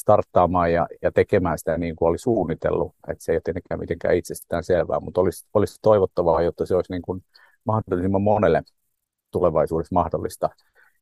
starttaamaan 0.00 0.72
ja, 0.72 0.86
ja 1.02 1.12
tekemään 1.12 1.58
sitä 1.58 1.78
niin 1.78 1.96
kuin 1.96 2.08
oli 2.08 2.18
suunnitellut. 2.18 2.94
Että 3.08 3.24
se 3.24 3.32
ei 3.32 3.36
ole 3.36 3.42
tietenkään 3.44 3.80
mitenkään 3.80 4.16
itsestään 4.16 4.64
selvää, 4.64 5.00
mutta 5.00 5.20
olisi, 5.20 5.46
olisi 5.54 5.78
toivottavaa, 5.82 6.42
jotta 6.42 6.66
se 6.66 6.74
olisi 6.74 6.92
niin 6.92 7.02
kuin 7.02 7.24
mahdollisimman 7.64 8.22
monelle 8.22 8.62
tulevaisuudessa 9.30 9.94
mahdollista. 9.94 10.50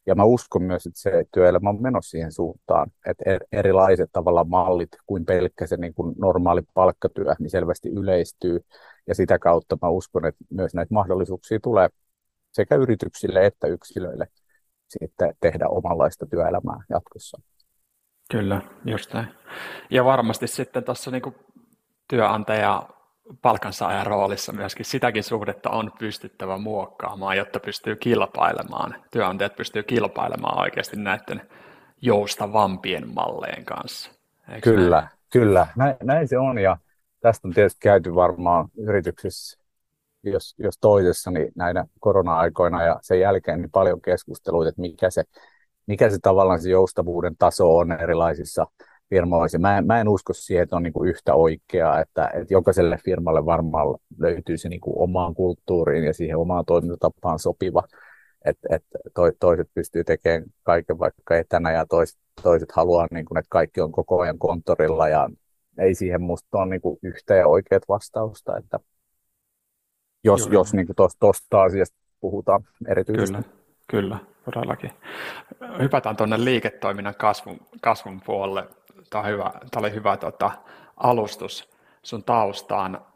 Ja 0.06 0.14
mä 0.14 0.24
uskon 0.24 0.62
myös, 0.62 0.86
että 0.86 1.00
se 1.00 1.24
työelämä 1.32 1.70
on 1.70 1.82
menossa 1.82 2.10
siihen 2.10 2.32
suuntaan, 2.32 2.90
että 3.06 3.24
erilaiset 3.52 4.10
tavallaan 4.12 4.48
mallit 4.48 4.88
kuin 5.06 5.24
pelkkä 5.24 5.66
se 5.66 5.76
niin 5.76 5.94
kuin 5.94 6.14
normaali 6.18 6.62
palkkatyö, 6.74 7.34
niin 7.38 7.50
selvästi 7.50 7.88
yleistyy. 7.88 8.60
Ja 9.06 9.14
sitä 9.14 9.38
kautta 9.38 9.78
mä 9.82 9.88
uskon, 9.88 10.26
että 10.26 10.44
myös 10.50 10.74
näitä 10.74 10.94
mahdollisuuksia 10.94 11.58
tulee 11.62 11.88
sekä 12.52 12.74
yrityksille 12.74 13.46
että 13.46 13.66
yksilöille 13.66 14.26
sitten 14.88 15.34
tehdä 15.40 15.68
omanlaista 15.68 16.26
työelämää 16.26 16.80
jatkossa. 16.90 17.40
Kyllä, 18.30 18.60
just 18.84 19.14
näin. 19.14 19.28
Ja 19.90 20.04
varmasti 20.04 20.46
sitten 20.46 20.84
tuossa 20.84 21.10
niin 21.10 21.34
työnantaja 22.08 22.88
palkansaajan 23.42 24.06
roolissa 24.06 24.52
myöskin 24.52 24.84
sitäkin 24.84 25.22
suhdetta 25.22 25.70
on 25.70 25.92
pystyttävä 25.98 26.58
muokkaamaan, 26.58 27.36
jotta 27.36 27.60
pystyy 27.60 27.96
kilpailemaan. 27.96 28.94
Työnantajat 29.10 29.56
pystyy 29.56 29.82
kilpailemaan 29.82 30.60
oikeasti 30.60 30.96
näiden 30.96 31.42
joustavampien 32.02 33.14
malleen 33.14 33.64
kanssa. 33.64 34.10
Eikö 34.48 34.70
kyllä, 34.70 35.00
näin? 35.00 35.08
kyllä. 35.32 35.66
Näin, 35.76 35.96
näin 36.02 36.28
se 36.28 36.38
on 36.38 36.58
ja 36.58 36.76
tästä 37.20 37.48
on 37.48 37.54
tietysti 37.54 37.78
käyty 37.80 38.14
varmaan 38.14 38.68
yrityksissä, 38.76 39.58
jos, 40.22 40.54
jos 40.58 40.78
toisessa, 40.78 41.30
niin 41.30 41.52
näinä 41.54 41.84
korona-aikoina 42.00 42.82
ja 42.82 42.98
sen 43.02 43.20
jälkeen 43.20 43.60
niin 43.60 43.70
paljon 43.70 44.00
keskusteluita, 44.00 44.68
että 44.68 44.80
mikä 44.80 45.10
se, 45.10 45.24
mikä 45.86 46.10
se 46.10 46.18
tavallaan 46.22 46.60
se 46.60 46.70
joustavuuden 46.70 47.36
taso 47.38 47.76
on 47.76 47.92
erilaisissa 47.92 48.66
firmoissa. 49.10 49.58
Mä, 49.58 49.82
mä 49.82 50.00
en 50.00 50.08
usko 50.08 50.32
siihen, 50.32 50.62
että 50.62 50.76
on 50.76 50.82
niin 50.82 50.92
kuin 50.92 51.08
yhtä 51.08 51.34
oikeaa, 51.34 52.00
että, 52.00 52.30
että 52.34 52.54
jokaiselle 52.54 52.98
firmalle 53.04 53.46
varmaan 53.46 53.86
löytyy 54.18 54.58
se 54.58 54.68
niin 54.68 54.80
kuin 54.80 54.98
omaan 54.98 55.34
kulttuuriin 55.34 56.04
ja 56.04 56.14
siihen 56.14 56.36
omaan 56.36 56.64
toimintatapaan 56.64 57.38
sopiva. 57.38 57.82
Että 58.44 58.68
et 58.70 58.84
toiset 59.40 59.68
pystyy 59.74 60.04
tekemään 60.04 60.44
kaiken 60.62 60.98
vaikka 60.98 61.36
etänä 61.36 61.72
ja 61.72 61.86
toiset, 61.86 62.18
toiset 62.42 62.72
haluaa, 62.72 63.06
niin 63.10 63.24
kuin, 63.24 63.38
että 63.38 63.48
kaikki 63.50 63.80
on 63.80 63.92
koko 63.92 64.20
ajan 64.20 64.38
konttorilla 64.38 65.08
ja 65.08 65.30
ei 65.78 65.94
siihen 65.94 66.22
musta 66.22 66.58
ole 66.58 66.66
niin 66.66 66.80
kuin 66.80 66.98
yhtä 67.02 67.34
ja 67.34 67.46
oikeat 67.46 67.82
vastausta. 67.88 68.56
Että 68.56 68.80
jos, 70.24 70.48
jos 70.52 70.74
niin 70.74 70.86
tuosta 71.20 71.62
asiasta 71.62 71.96
puhutaan 72.20 72.64
erityisesti. 72.88 73.32
Kyllä, 73.32 73.42
kyllä, 73.90 74.18
todellakin. 74.52 74.90
Hypätään 75.78 76.16
tuonne 76.16 76.44
liiketoiminnan 76.44 77.14
kasvun, 77.14 77.60
kasvun 77.80 78.20
puolelle 78.20 78.68
Tämä, 79.10 79.22
on 79.22 79.30
hyvä, 79.30 79.50
tämä 79.70 79.86
oli 79.86 79.94
hyvä 79.94 80.16
tota, 80.16 80.50
alustus 80.96 81.70
sun 82.02 82.24
taustaan. 82.24 83.06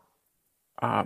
Ää, 0.82 1.04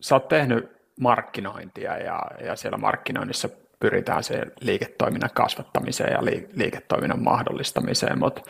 sä 0.00 0.14
oot 0.14 0.28
tehnyt 0.28 0.76
markkinointia 1.00 1.98
ja, 1.98 2.20
ja 2.44 2.56
siellä 2.56 2.78
markkinoinnissa 2.78 3.48
pyritään 3.80 4.24
se 4.24 4.42
liiketoiminnan 4.60 5.30
kasvattamiseen 5.34 6.12
ja 6.12 6.24
liiketoiminnan 6.52 7.22
mahdollistamiseen, 7.22 8.18
mutta 8.18 8.40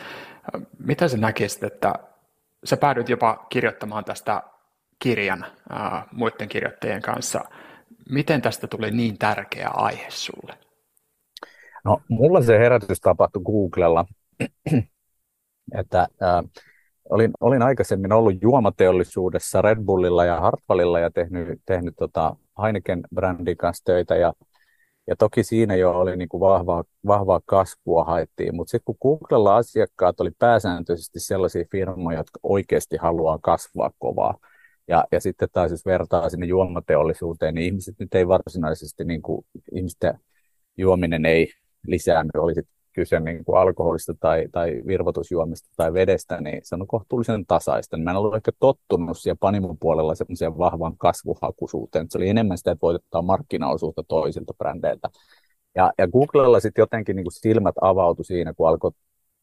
mitä 0.79 1.07
sä 1.07 1.17
näkisit, 1.17 1.63
että 1.63 1.93
sä 2.63 2.77
päädyit 2.77 3.09
jopa 3.09 3.45
kirjoittamaan 3.49 4.05
tästä 4.05 4.43
kirjan 4.99 5.45
ää, 5.69 6.05
muiden 6.11 6.49
kirjoittajien 6.49 7.01
kanssa. 7.01 7.45
Miten 8.09 8.41
tästä 8.41 8.67
tuli 8.67 8.91
niin 8.91 9.17
tärkeä 9.17 9.69
aihe 9.73 10.05
sulle? 10.09 10.57
No, 11.83 12.01
mulla 12.09 12.41
se 12.41 12.59
herätys 12.59 12.99
tapahtui 13.01 13.41
Googlella 13.43 14.05
että 15.75 15.99
äh, 16.23 16.43
olin, 17.09 17.31
olin 17.39 17.61
aikaisemmin 17.61 18.13
ollut 18.13 18.41
juomateollisuudessa 18.41 19.61
Red 19.61 19.79
Bullilla 19.85 20.25
ja 20.25 20.39
Hartwallilla 20.39 20.99
ja 20.99 21.11
tehnyt, 21.11 21.61
tehnyt 21.65 21.93
tota 21.97 22.35
Heineken-brändin 22.61 23.57
kanssa 23.57 23.83
töitä 23.85 24.15
ja, 24.15 24.33
ja 25.07 25.15
toki 25.15 25.43
siinä 25.43 25.75
jo 25.75 25.91
oli 25.91 26.17
niin 26.17 26.29
kuin 26.29 26.41
vahvaa, 26.41 26.83
vahvaa 27.07 27.41
kasvua 27.45 28.03
haettiin, 28.03 28.55
mutta 28.55 28.71
sitten 28.71 28.85
kun 28.85 28.97
Googlella 29.01 29.55
asiakkaat 29.55 30.19
oli 30.19 30.31
pääsääntöisesti 30.39 31.19
sellaisia 31.19 31.65
firmoja, 31.71 32.17
jotka 32.17 32.39
oikeasti 32.43 32.97
haluaa 32.97 33.39
kasvaa 33.41 33.91
kovaa, 33.99 34.37
ja, 34.87 35.03
ja 35.11 35.21
sitten 35.21 35.47
taas 35.51 35.71
jos 35.71 35.85
vertaa 35.85 36.29
sinne 36.29 36.45
juomateollisuuteen, 36.45 37.55
niin 37.55 37.65
ihmiset 37.65 37.95
nyt 37.99 38.15
ei 38.15 38.27
varsinaisesti, 38.27 39.05
niin 39.05 39.21
kuin, 39.21 39.45
ihmisten 39.71 40.19
juominen 40.77 41.25
ei 41.25 41.47
lisäänny, 41.87 42.31
oli 42.37 42.53
kyse 42.93 43.19
niin 43.19 43.45
kuin 43.45 43.59
alkoholista 43.59 44.13
tai, 44.19 44.47
tai 44.51 44.81
virvotusjuomista 44.87 45.69
tai 45.75 45.93
vedestä, 45.93 46.41
niin 46.41 46.61
se 46.63 46.75
on 46.75 46.87
kohtuullisen 46.87 47.45
tasaista. 47.45 47.97
Mä 47.97 48.11
en 48.11 48.17
ollut 48.17 48.35
ehkä 48.35 48.51
tottunut 48.59 49.17
siellä 49.17 49.37
Panimon 49.39 49.77
puolella 49.79 50.15
semmoiseen 50.15 50.57
vahvan 50.57 50.97
kasvuhakuisuuteen. 50.97 52.07
Se 52.09 52.17
oli 52.17 52.29
enemmän 52.29 52.57
sitä, 52.57 52.71
että 52.71 52.81
voitettaa 52.81 53.21
markkinaosuutta 53.21 54.03
toisilta 54.07 54.53
brändeiltä. 54.57 55.09
Ja, 55.75 55.93
ja 55.97 56.07
Googlella 56.07 56.59
sitten 56.59 56.81
jotenkin 56.81 57.15
niin 57.15 57.25
kuin 57.25 57.33
silmät 57.33 57.75
avautui 57.81 58.25
siinä, 58.25 58.53
kun 58.53 58.67
alkoi 58.67 58.91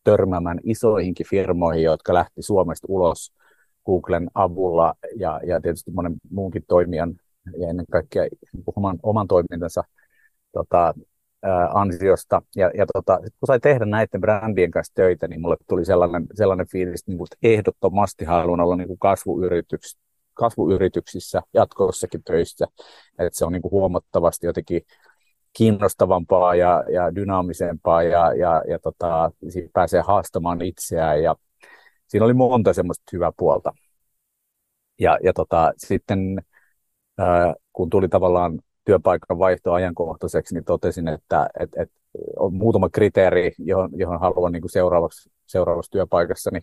törmäämään 0.04 0.60
isoihinkin 0.64 1.26
firmoihin, 1.30 1.82
jotka 1.82 2.14
lähti 2.14 2.42
Suomesta 2.42 2.86
ulos 2.90 3.32
Googlen 3.86 4.30
avulla 4.34 4.94
ja, 5.16 5.40
ja 5.46 5.60
tietysti 5.60 5.90
monen 5.90 6.14
muunkin 6.30 6.64
toimijan 6.68 7.14
ja 7.58 7.68
ennen 7.68 7.86
kaikkea 7.90 8.22
niin 8.22 8.64
oman, 8.76 8.98
oman 9.02 9.28
toimintansa 9.28 9.84
tota, 10.52 10.94
ansiosta. 11.74 12.42
Ja, 12.56 12.70
ja 12.74 12.86
tota, 12.92 13.16
kun 13.18 13.46
sai 13.46 13.60
tehdä 13.60 13.84
näiden 13.84 14.20
brändien 14.20 14.70
kanssa 14.70 14.94
töitä, 14.94 15.28
niin 15.28 15.40
mulle 15.40 15.56
tuli 15.68 15.84
sellainen, 15.84 16.26
sellainen 16.34 16.66
fiilis, 16.68 17.06
niin 17.06 17.18
kuin, 17.18 17.26
että 17.26 17.48
ehdottomasti 17.48 18.24
haluan 18.24 18.60
olla 18.60 18.76
niin 18.76 18.88
kuin 18.88 18.98
kasvuyrityks, 18.98 19.98
kasvuyrityksissä 20.34 21.42
jatkossakin 21.54 22.24
töissä. 22.24 22.66
Että 23.18 23.38
se 23.38 23.44
on 23.44 23.52
niin 23.52 23.62
kuin 23.62 23.72
huomattavasti 23.72 24.46
jotenkin 24.46 24.82
kiinnostavampaa 25.52 26.54
ja, 26.54 26.84
ja 26.92 27.14
dynaamisempaa 27.14 28.02
ja, 28.02 28.34
ja, 28.34 28.62
ja 28.68 28.78
tota, 28.78 29.30
siinä 29.48 29.68
pääsee 29.72 30.00
haastamaan 30.00 30.62
itseään 30.62 31.22
ja 31.22 31.36
siinä 32.08 32.24
oli 32.24 32.34
monta 32.34 32.72
semmoista 32.72 33.04
hyvää 33.12 33.32
puolta. 33.36 33.72
Ja, 35.00 35.18
ja 35.22 35.32
tota, 35.32 35.72
sitten 35.76 36.42
ää, 37.18 37.54
kun 37.72 37.90
tuli 37.90 38.08
tavallaan 38.08 38.60
työpaikan 38.84 39.38
vaihto 39.38 39.72
ajankohtaiseksi, 39.72 40.54
niin 40.54 40.64
totesin, 40.64 41.08
että, 41.08 41.48
että, 41.60 41.82
että 41.82 41.98
on 42.36 42.54
muutama 42.54 42.88
kriteeri, 42.88 43.52
johon, 43.58 43.90
johon 43.96 44.20
haluan 44.20 44.52
niin 44.52 44.62
kuin 44.62 44.70
seuraavaksi, 44.70 45.30
seuraavassa 45.46 45.92
työpaikassa, 45.92 46.50
niin, 46.52 46.62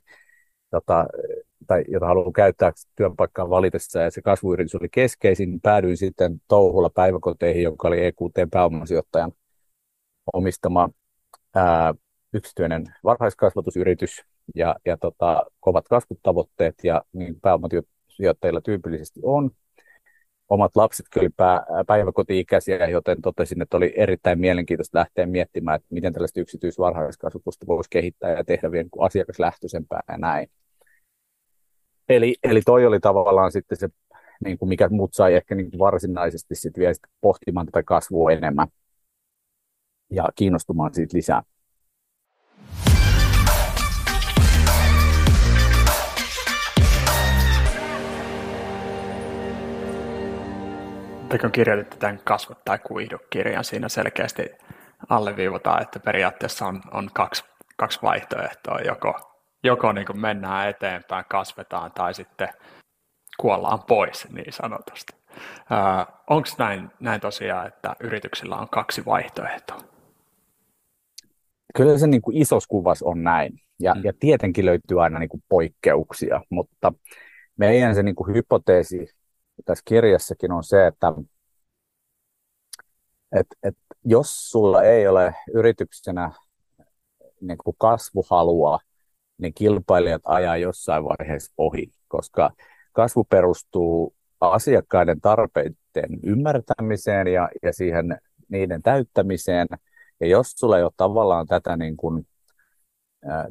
tota, 0.72 1.06
tai 1.68 1.84
jota 1.88 2.06
haluan 2.06 2.34
käyttää 2.34 2.72
työpaikkaan 2.96 3.50
valitessa, 3.50 4.00
ja 4.00 4.12
se 4.12 4.22
kasvuyritys 4.22 4.76
oli 4.76 4.90
keskeisin, 4.92 5.62
päädyin 5.62 5.98
sitten 5.98 6.42
touhulla 6.48 6.90
päiväkoteihin, 6.90 7.64
joka 7.64 7.88
oli 7.88 8.06
EQT-pääomasijoittajan 8.06 9.32
omistama 10.34 10.90
ää, 11.56 11.94
yksityinen 12.34 12.84
varhaiskasvatusyritys, 13.04 14.22
ja, 14.56 14.76
ja 14.86 14.98
tota, 14.98 15.44
kovat 15.60 15.88
kasvutavoitteet, 15.88 16.76
ja 16.84 17.02
niin 17.14 17.40
pääomasijoittajilla 17.42 18.62
tyypillisesti 18.62 19.20
on, 19.24 19.52
omat 20.50 20.76
lapset 20.76 21.06
kyllä 21.12 21.30
pää, 21.38 21.66
päiväkoti-ikäisiä, 21.88 22.90
joten 22.90 23.22
totesin, 23.22 23.62
että 23.62 23.78
oli 23.78 23.94
erittäin 23.96 24.40
mielenkiintoista 24.40 24.98
lähteä 25.00 25.26
miettimään, 25.26 25.76
että 25.76 25.88
miten 25.90 26.14
tällaista 26.14 26.40
yksityisvarhaiskasvatusta 26.40 27.68
voisi 27.68 27.90
kehittää 27.90 28.32
ja 28.32 28.44
tehdä 28.44 28.72
vielä 28.72 28.84
niin 28.84 29.06
asiakaslähtöisempää 29.06 30.02
ja 30.08 30.18
näin. 30.18 30.48
Eli, 32.10 32.36
eli 32.44 32.62
toi 32.62 32.86
oli 32.86 33.00
tavallaan 33.00 33.52
sitten 33.52 33.78
se, 33.78 33.90
niin 34.46 34.58
kuin 34.58 34.70
mikä 34.70 34.90
mut 34.90 35.14
sai 35.14 35.34
ehkä 35.34 35.56
niin 35.56 35.72
kuin 35.72 35.80
varsinaisesti 35.80 36.56
sitten 36.56 36.82
vielä 36.82 36.94
pohtimaan 37.22 37.66
tätä 37.66 37.84
kasvua 37.84 38.32
enemmän 38.32 38.68
ja 40.12 40.30
kiinnostumaan 40.36 40.94
siitä 40.94 41.18
lisää. 41.18 41.44
Te 51.32 51.38
kun 51.38 51.52
kirjoititte 51.52 51.98
tämän 51.98 52.20
kasvu- 52.24 52.56
tai 52.66 52.80
kuihdu-kirjan, 52.80 53.64
siinä 53.64 53.90
selkeästi 53.90 54.50
alleviivataan, 55.10 55.82
että 55.82 56.00
periaatteessa 56.00 56.66
on, 56.66 56.82
on 56.92 57.10
kaksi, 57.14 57.44
kaksi 57.78 58.00
vaihtoehtoa. 58.02 58.80
Joko, 58.80 59.14
joko 59.64 59.92
niin 59.92 60.08
kuin 60.08 60.20
mennään 60.20 60.70
eteenpäin, 60.70 61.26
kasvetaan 61.30 61.92
tai 61.92 62.14
sitten 62.14 62.50
kuollaan 63.40 63.80
pois 63.88 64.28
niin 64.32 64.54
sanotusti. 64.54 65.14
Onko 66.30 66.48
näin, 66.58 66.92
näin 67.00 67.22
tosiaan, 67.22 67.68
että 67.68 67.96
yrityksillä 68.00 68.56
on 68.56 68.70
kaksi 68.70 69.06
vaihtoehtoa? 69.06 69.78
Kyllä 71.76 71.98
se 71.98 72.08
niin 72.08 72.22
kuin 72.22 72.38
isos 72.38 72.68
kuvas 72.68 73.02
on 73.04 73.24
näin. 73.24 73.54
Ja, 73.80 73.94
mm. 73.96 74.02
ja 74.04 74.14
tietenkin 74.20 74.66
löytyy 74.66 75.04
aina 75.04 75.20
niin 75.20 75.30
kuin 75.30 75.44
poikkeuksia, 75.50 76.42
mutta 76.50 76.94
meidän 77.58 77.96
se 77.96 78.04
niin 78.04 78.16
kuin 78.16 78.36
hypoteesi 78.36 79.21
tässä 79.66 79.84
kirjassakin 79.86 80.52
on 80.52 80.64
se, 80.64 80.88
että 80.88 81.14
et, 83.32 83.48
et 83.64 83.78
jos 84.06 84.52
sulla 84.52 84.84
ei 84.84 85.08
ole 85.08 85.36
yrityksenä 85.54 86.32
niin 87.42 87.58
kuin 87.58 87.76
kasvuhalua 87.80 88.80
niin 89.38 89.54
kilpailijat 89.54 90.22
ajaa 90.26 90.58
jossain 90.58 91.04
vaiheessa 91.04 91.54
ohi, 91.58 91.92
koska 92.08 92.52
kasvu 92.94 93.24
perustuu 93.24 94.16
asiakkaiden 94.42 95.22
tarpeiden 95.22 96.20
ymmärtämiseen 96.24 97.28
ja, 97.28 97.50
ja 97.64 97.74
siihen 97.74 98.18
niiden 98.50 98.82
täyttämiseen. 98.82 99.68
Ja 100.20 100.28
jos 100.28 100.52
sulla 100.52 100.78
ei 100.78 100.84
ole 100.84 100.92
tavallaan 100.98 101.48
tätä 101.48 101.78
niin 101.78 101.98
kuin, 101.98 102.28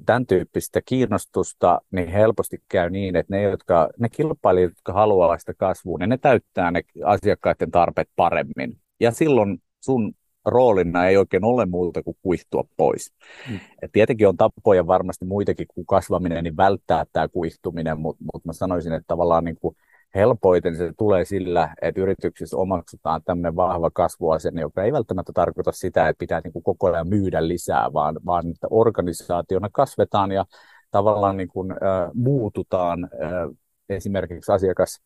tämän 0.06 0.26
tyyppistä 0.26 0.80
kiinnostusta, 0.84 1.80
niin 1.90 2.08
helposti 2.08 2.62
käy 2.68 2.90
niin, 2.90 3.16
että 3.16 3.36
ne, 3.36 3.42
jotka, 3.42 3.88
ne 3.98 4.08
kilpailijat, 4.08 4.70
jotka 4.70 4.92
haluaa 4.92 5.38
sitä 5.38 5.54
kasvua, 5.54 5.98
niin 5.98 6.08
ne 6.08 6.18
täyttää 6.18 6.70
ne 6.70 6.82
asiakkaiden 7.04 7.70
tarpeet 7.70 8.08
paremmin. 8.16 8.78
Ja 9.00 9.10
silloin 9.10 9.62
sun 9.80 10.12
roolina 10.44 11.06
ei 11.06 11.16
oikein 11.16 11.44
ole 11.44 11.66
muuta 11.66 12.02
kuin 12.02 12.16
kuihtua 12.22 12.64
pois. 12.76 13.12
Mm. 13.50 13.60
Et 13.82 13.92
tietenkin 13.92 14.28
on 14.28 14.36
tapoja 14.36 14.86
varmasti 14.86 15.24
muitakin 15.24 15.66
kuin 15.74 15.86
kasvaminen, 15.86 16.44
niin 16.44 16.56
välttää 16.56 17.04
tämä 17.12 17.28
kuihtuminen, 17.28 18.00
mutta 18.00 18.24
mut 18.34 18.44
mä 18.44 18.52
sanoisin, 18.52 18.92
että 18.92 19.06
tavallaan 19.06 19.44
niin 19.44 19.56
kuin 19.60 19.76
helpoiten 20.14 20.76
se 20.76 20.92
tulee 20.98 21.24
sillä, 21.24 21.74
että 21.82 22.00
yrityksissä 22.00 22.56
omaksutaan 22.56 23.22
tämmöinen 23.24 23.56
vahva 23.56 23.90
kasvuasenne, 23.90 24.60
joka 24.60 24.84
ei 24.84 24.92
välttämättä 24.92 25.32
tarkoita 25.34 25.72
sitä, 25.72 26.08
että 26.08 26.18
pitää 26.18 26.40
niin 26.44 26.52
kuin 26.52 26.62
koko 26.62 26.86
ajan 26.86 27.08
myydä 27.08 27.48
lisää, 27.48 27.92
vaan, 27.92 28.20
vaan 28.26 28.50
että 28.50 28.66
organisaationa 28.70 29.68
kasvetaan 29.72 30.32
ja 30.32 30.44
tavallaan 30.90 31.36
niin 31.36 31.48
kuin, 31.48 31.72
äh, 31.72 32.10
muututaan 32.14 33.04
äh, 33.04 33.56
esimerkiksi 33.88 34.52
asiakas 34.52 35.00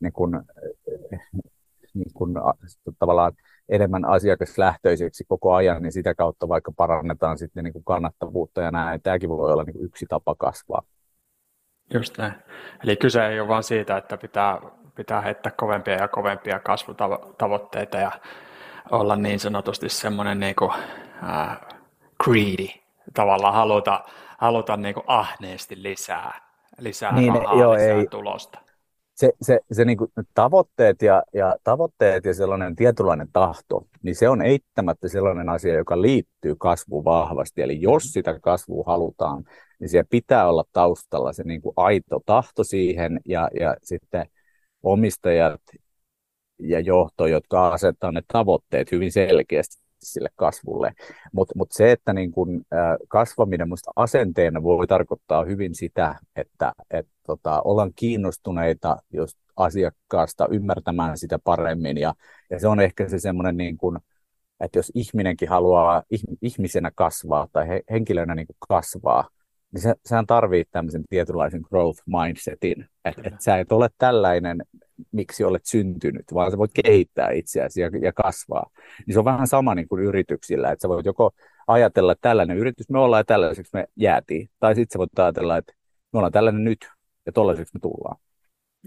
niin 0.00 0.12
kuin, 0.12 0.34
äh, 0.34 1.20
niin 1.94 2.12
kuin, 2.14 2.34
tavallaan 2.98 3.32
enemmän 3.68 4.04
asiakaslähtöiseksi 4.04 5.24
koko 5.28 5.54
ajan, 5.54 5.82
niin 5.82 5.92
sitä 5.92 6.14
kautta 6.14 6.48
vaikka 6.48 6.72
parannetaan 6.76 7.38
sitten 7.38 7.64
niin 7.64 7.72
kuin 7.72 7.84
kannattavuutta 7.84 8.60
ja 8.60 8.70
näin. 8.70 9.02
Tämäkin 9.02 9.28
voi 9.28 9.52
olla 9.52 9.64
niin 9.64 9.74
kuin 9.74 9.84
yksi 9.84 10.06
tapa 10.08 10.34
kasvaa. 10.34 10.82
Just 11.94 12.18
näin. 12.18 12.32
Eli 12.84 12.96
kyse 12.96 13.26
ei 13.26 13.40
ole 13.40 13.48
vain 13.48 13.62
siitä, 13.62 13.96
että 13.96 14.16
pitää, 14.16 14.60
pitää 14.94 15.20
heittää 15.20 15.52
kovempia 15.56 15.94
ja 15.94 16.08
kovempia 16.08 16.58
kasvutavoitteita 16.58 17.98
ja 17.98 18.10
olla 18.90 19.16
niin 19.16 19.40
sanotusti 19.40 19.88
semmoinen 19.88 20.40
niin 20.40 20.56
kuin, 20.56 20.72
äh, 21.28 21.58
greedy, 22.24 22.68
tavallaan 23.14 23.54
haluta, 23.54 24.04
haluta 24.38 24.76
niin 24.76 24.94
kuin 24.94 25.04
ahneesti 25.06 25.82
lisää, 25.82 26.40
lisää 26.78 27.12
niin, 27.12 27.34
rahaa, 27.34 27.60
joo, 27.60 27.74
lisää 27.74 27.86
ei, 27.86 28.06
tulosta 28.06 28.66
se, 29.16 29.32
se, 29.42 29.60
se 29.72 29.84
niin 29.84 29.98
kuin 29.98 30.10
tavoitteet, 30.34 31.02
ja, 31.02 31.22
ja 31.34 31.56
tavoitteet 31.64 32.24
ja 32.24 32.34
sellainen 32.34 32.76
tietynlainen 32.76 33.28
tahto, 33.32 33.86
niin 34.02 34.14
se 34.14 34.28
on 34.28 34.42
eittämättä 34.42 35.08
sellainen 35.08 35.48
asia, 35.48 35.74
joka 35.74 36.02
liittyy 36.02 36.56
kasvuun 36.58 37.04
vahvasti. 37.04 37.62
Eli 37.62 37.80
jos 37.80 38.02
sitä 38.02 38.40
kasvua 38.40 38.84
halutaan, 38.86 39.44
niin 39.78 39.88
siellä 39.88 40.08
pitää 40.10 40.48
olla 40.48 40.64
taustalla 40.72 41.32
se 41.32 41.42
niin 41.42 41.62
kuin 41.62 41.72
aito 41.76 42.20
tahto 42.26 42.64
siihen 42.64 43.20
ja, 43.26 43.50
ja 43.60 43.76
sitten 43.82 44.26
omistajat 44.82 45.60
ja 46.58 46.80
johto, 46.80 47.26
jotka 47.26 47.68
asettaa 47.68 48.12
ne 48.12 48.22
tavoitteet 48.32 48.92
hyvin 48.92 49.12
selkeästi 49.12 49.86
sille 50.02 50.28
kasvulle. 50.36 50.92
Mutta 51.32 51.54
mut 51.56 51.72
se, 51.72 51.92
että 51.92 52.12
niin 52.12 52.32
kun, 52.32 52.64
kasvaminen 53.08 53.68
musta 53.68 53.90
asenteena 53.96 54.62
voi 54.62 54.86
tarkoittaa 54.86 55.44
hyvin 55.44 55.74
sitä, 55.74 56.14
että 56.36 56.72
et, 56.90 57.06
tota, 57.26 57.62
ollaan 57.62 57.92
kiinnostuneita 57.96 58.96
just 59.12 59.38
asiakkaasta 59.56 60.48
ymmärtämään 60.50 61.18
sitä 61.18 61.38
paremmin. 61.38 61.98
Ja, 61.98 62.14
ja 62.50 62.60
se 62.60 62.68
on 62.68 62.80
ehkä 62.80 63.08
se 63.08 63.18
semmoinen, 63.18 63.56
niin 63.56 63.78
että 64.60 64.78
jos 64.78 64.92
ihminenkin 64.94 65.48
haluaa 65.48 66.02
ihmisenä 66.42 66.90
kasvaa 66.94 67.46
tai 67.52 67.68
he, 67.68 67.82
henkilönä 67.90 68.34
niin 68.34 68.46
kasvaa, 68.68 69.28
niin 69.76 69.82
se, 69.82 69.94
sehän 70.04 70.26
tarvitsee 70.26 70.70
tämmöisen 70.72 71.04
tietynlaisen 71.10 71.60
growth 71.68 72.02
mindsetin. 72.06 72.88
Että 73.04 73.22
et 73.24 73.40
sä 73.40 73.58
et 73.58 73.72
ole 73.72 73.88
tällainen, 73.98 74.62
miksi 75.12 75.44
olet 75.44 75.64
syntynyt, 75.66 76.24
vaan 76.34 76.50
sä 76.50 76.58
voit 76.58 76.70
kehittää 76.84 77.30
itseäsi 77.30 77.80
ja, 77.80 77.90
ja 78.02 78.12
kasvaa. 78.12 78.70
Niin 79.06 79.12
se 79.12 79.18
on 79.18 79.24
vähän 79.24 79.46
sama 79.46 79.74
niin 79.74 79.88
kuin 79.88 80.02
yrityksillä, 80.02 80.70
että 80.70 80.82
sä 80.82 80.88
voit 80.88 81.06
joko 81.06 81.30
ajatella, 81.66 82.12
että 82.12 82.28
tällainen 82.28 82.58
yritys 82.58 82.88
me 82.90 82.98
ollaan 82.98 83.20
ja 83.20 83.24
tällaiseksi 83.24 83.70
me 83.74 83.86
jäätiin. 83.96 84.48
Tai 84.60 84.74
sitten 84.74 84.92
sä 84.94 84.98
voit 84.98 85.18
ajatella, 85.18 85.56
että 85.56 85.72
me 86.12 86.16
ollaan 86.18 86.32
tällainen 86.32 86.64
nyt 86.64 86.90
ja 87.26 87.32
tollaiseksi 87.32 87.74
me 87.74 87.80
tullaan. 87.80 88.16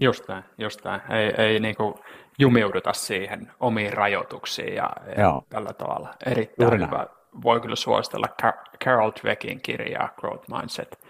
Just 0.00 0.28
näin, 0.28 0.44
just 0.58 0.84
näin. 0.84 1.00
Ei, 1.10 1.44
ei 1.44 1.60
niin 1.60 1.76
kuin 1.76 1.94
jumiuduta 2.38 2.92
siihen 2.92 3.52
omiin 3.60 3.92
rajoituksiin 3.92 4.74
ja, 4.74 4.90
ja 5.16 5.42
tällä 5.48 5.72
tavalla. 5.72 6.14
Erittäin 6.26 6.66
Juuri 6.66 6.78
hyvä. 6.78 6.96
Näin 6.96 7.19
voi 7.42 7.60
kyllä 7.60 7.76
suositella 7.76 8.26
Carol 8.84 9.12
Dweckin 9.22 9.60
kirjaa 9.60 10.08
Growth 10.20 10.48
Mindset. 10.48 11.04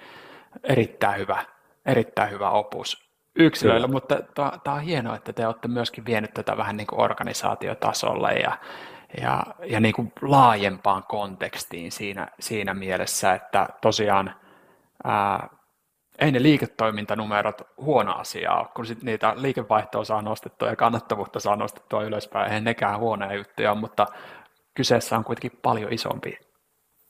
Erittäin 0.64 1.20
hyvä, 1.20 1.44
erittäin 1.86 2.30
hyvä 2.30 2.50
opus 2.50 3.10
yksilöillä, 3.36 3.86
kyllä. 3.86 3.92
mutta 3.92 4.16
tämä 4.64 4.76
on 4.76 4.82
hienoa, 4.82 5.16
että 5.16 5.32
te 5.32 5.46
olette 5.46 5.68
myöskin 5.68 6.06
vienyt 6.06 6.34
tätä 6.34 6.56
vähän 6.56 6.76
niin 6.76 6.86
kuin 6.86 7.00
organisaatiotasolle 7.00 8.32
ja, 8.32 8.58
ja, 9.20 9.42
ja 9.64 9.80
niin 9.80 9.94
kuin 9.94 10.12
laajempaan 10.22 11.04
kontekstiin 11.08 11.92
siinä, 11.92 12.28
siinä 12.40 12.74
mielessä, 12.74 13.32
että 13.32 13.68
tosiaan 13.80 14.34
ää, 15.04 15.48
ei 16.18 16.32
ne 16.32 16.42
liiketoimintanumerot 16.42 17.62
huono 17.76 18.12
asia 18.12 18.52
ole, 18.52 18.68
kun 18.74 18.86
sit 18.86 19.02
niitä 19.02 19.32
liikevaihtoa 19.36 20.04
saa 20.04 20.22
nostettua 20.22 20.68
ja 20.68 20.76
kannattavuutta 20.76 21.40
saa 21.40 21.56
nostettua 21.56 22.02
ylöspäin, 22.02 22.46
eihän 22.46 22.64
nekään 22.64 22.98
huonoja 22.98 23.34
juttuja, 23.34 23.74
mutta 23.74 24.06
kyseessä 24.80 25.16
on 25.16 25.24
kuitenkin 25.24 25.58
paljon 25.62 25.92
isompi, 25.92 26.38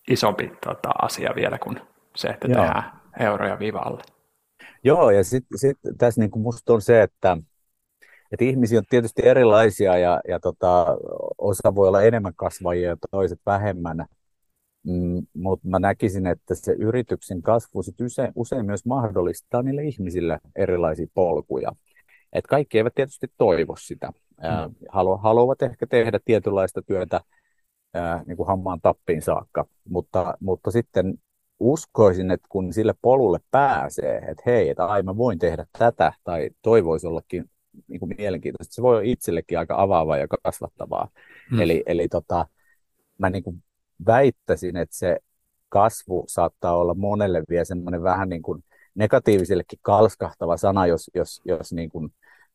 isompi 0.08 0.52
tota, 0.66 0.90
asia 1.02 1.32
vielä 1.34 1.58
kuin 1.58 1.80
se, 2.16 2.28
että 2.28 2.48
Joo. 2.48 2.62
tehdään 2.62 3.00
euroja 3.20 3.58
vivalle. 3.58 4.02
Joo, 4.84 5.10
ja 5.10 5.24
sitten 5.24 5.58
sit 5.58 5.78
tässä 5.98 6.20
niin 6.20 6.30
musta 6.36 6.72
on 6.72 6.82
se, 6.82 7.02
että, 7.02 7.36
että 8.32 8.44
ihmisiä 8.44 8.78
on 8.78 8.84
tietysti 8.90 9.22
erilaisia 9.24 9.98
ja, 9.98 10.20
ja 10.28 10.40
tota, 10.40 10.86
osa 11.38 11.74
voi 11.74 11.88
olla 11.88 12.02
enemmän 12.02 12.32
kasvajia 12.36 12.88
ja 12.88 12.96
toiset 13.10 13.40
vähemmän, 13.46 14.06
mm, 14.86 15.26
mutta 15.34 15.68
mä 15.68 15.78
näkisin, 15.78 16.26
että 16.26 16.54
se 16.54 16.72
yrityksen 16.72 17.42
kasvu 17.42 17.82
sit 17.82 18.00
usein, 18.00 18.32
usein 18.34 18.66
myös 18.66 18.86
mahdollistaa 18.86 19.62
niille 19.62 19.82
ihmisille 19.84 20.38
erilaisia 20.56 21.06
polkuja. 21.14 21.72
Et 22.32 22.46
kaikki 22.46 22.78
eivät 22.78 22.94
tietysti 22.94 23.26
toivo 23.38 23.76
sitä. 23.76 24.06
Mm. 24.06 24.74
Halu, 24.88 25.16
haluavat 25.16 25.62
ehkä 25.62 25.86
tehdä 25.86 26.20
tietynlaista 26.24 26.82
työtä 26.82 27.20
ää, 27.94 28.22
niin 28.26 28.36
kuin 28.36 28.46
hammaan 28.46 28.80
tappiin 28.80 29.22
saakka. 29.22 29.66
Mutta, 29.88 30.34
mutta 30.40 30.70
sitten 30.70 31.14
uskoisin, 31.60 32.30
että 32.30 32.46
kun 32.48 32.72
sille 32.72 32.94
polulle 33.02 33.38
pääsee, 33.50 34.18
että 34.18 34.42
hei, 34.46 34.68
että 34.68 34.86
ai 34.86 35.02
mä 35.02 35.16
voin 35.16 35.38
tehdä 35.38 35.66
tätä, 35.78 36.12
tai 36.24 36.50
toivoisi 36.62 37.06
ollakin 37.06 37.50
niin 37.88 38.00
kuin 38.00 38.14
mielenkiintoista, 38.18 38.74
se 38.74 38.82
voi 38.82 38.94
olla 38.96 39.04
itsellekin 39.04 39.58
aika 39.58 39.82
avaavaa 39.82 40.18
ja 40.18 40.26
kasvattavaa. 40.42 41.08
Hmm. 41.50 41.60
Eli, 41.60 41.82
eli 41.86 42.08
tota, 42.08 42.46
mä 43.18 43.30
niin 43.30 43.42
kuin 43.42 43.62
väittäisin, 44.06 44.76
että 44.76 44.96
se 44.96 45.18
kasvu 45.68 46.24
saattaa 46.28 46.76
olla 46.76 46.94
monelle 46.94 47.42
vielä 47.48 47.64
semmoinen 47.64 48.02
vähän 48.02 48.28
niin 48.28 48.42
kuin 48.42 48.64
negatiivisellekin 48.94 49.78
kalskahtava 49.82 50.56
sana, 50.56 50.86
jos, 50.86 51.10
jos, 51.14 51.42
jos 51.44 51.72
niin 51.72 51.90
kuin 51.90 52.12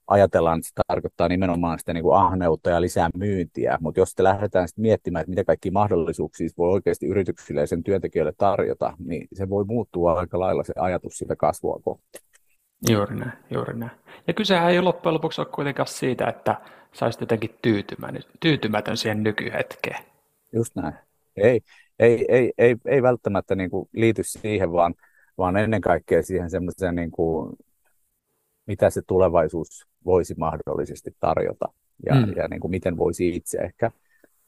ajatellaan, 0.08 0.60
että 0.60 0.68
se 0.68 0.84
tarkoittaa 0.88 1.28
nimenomaan 1.28 1.80
sitä 1.80 1.94
niin 1.94 2.04
kuin 2.04 2.18
ahneutta 2.18 2.70
ja 2.70 2.82
lisää 2.82 3.10
myyntiä, 3.18 3.78
mutta 3.82 4.00
jos 4.00 4.14
te 4.14 4.24
lähdetään 4.24 4.68
sitten 4.68 4.82
miettimään, 4.82 5.22
että 5.22 5.30
mitä 5.30 5.44
kaikki 5.44 5.72
mahdollisuuksia 5.72 6.50
voi 6.58 6.72
oikeasti 6.72 7.06
yrityksille 7.06 7.62
ja 7.62 7.68
sen 7.68 7.84
työntekijöille 7.84 8.34
tarjota, 8.38 8.94
niin 9.00 9.28
se 9.34 9.50
voi 9.50 9.66
muuttua 9.66 10.14
aika 10.14 10.40
lailla 10.40 10.64
se 10.64 10.74
ajatus 10.76 11.18
siitä 11.18 11.36
kasvua 11.36 11.80
kohti. 11.84 12.20
Juuri 12.90 13.16
näin, 13.16 13.32
juuri 13.52 13.80
näin. 13.80 13.92
Ja 14.28 14.34
kysehän 14.34 14.72
ei 14.72 14.82
loppujen 14.82 15.14
lopuksi 15.14 15.42
ole 15.42 15.48
kuitenkaan 15.56 15.88
siitä, 15.88 16.28
että 16.28 16.62
sä 16.94 17.06
olisit 17.06 17.22
jotenkin 17.22 17.56
tyytymätön, 17.62 18.22
tyytymätön 18.40 18.98
siihen 18.98 19.24
nykyhetkeen. 19.24 20.04
Just 20.54 20.76
näin. 20.76 20.94
Ei, 21.38 21.62
ei, 22.00 22.26
ei, 22.30 22.54
ei, 22.58 22.76
ei 22.86 23.02
välttämättä 23.02 23.56
niin 23.56 23.70
kuin 23.70 23.90
liity 23.94 24.24
siihen, 24.24 24.72
vaan, 24.72 24.94
vaan 25.38 25.58
ennen 25.58 25.82
kaikkea 25.82 26.24
siihen 26.24 26.50
semmoiseen 26.50 26.96
niin 26.96 27.12
kuin 27.12 27.56
mitä 28.68 28.90
se 28.90 29.02
tulevaisuus 29.08 29.88
voisi 30.06 30.36
mahdollisesti 30.38 31.12
tarjota 31.20 31.66
ja, 32.06 32.16
mm. 32.16 32.34
ja 32.36 32.48
niin 32.48 32.60
kuin 32.60 32.72
miten 32.72 32.98
voisi 32.98 33.36
itse 33.36 33.58
ehkä 33.58 33.92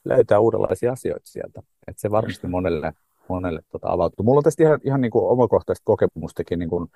löytää 0.05 0.39
uudenlaisia 0.39 0.91
asioita 0.91 1.25
sieltä. 1.25 1.61
Et 1.87 1.99
se 1.99 2.11
varmasti 2.11 2.47
monelle, 2.47 2.93
monelle 3.29 3.61
tota, 3.71 3.87
avautuu. 3.91 4.25
Mulla 4.25 4.37
on 4.37 4.43
tästä 4.43 4.63
ihan, 4.63 4.79
ihan 4.83 5.01
niin 5.01 5.11
kuin 5.11 5.25
omakohtaista 5.25 5.83
kokemustakin 5.85 6.59
niin 6.59 6.69
kuin 6.69 6.87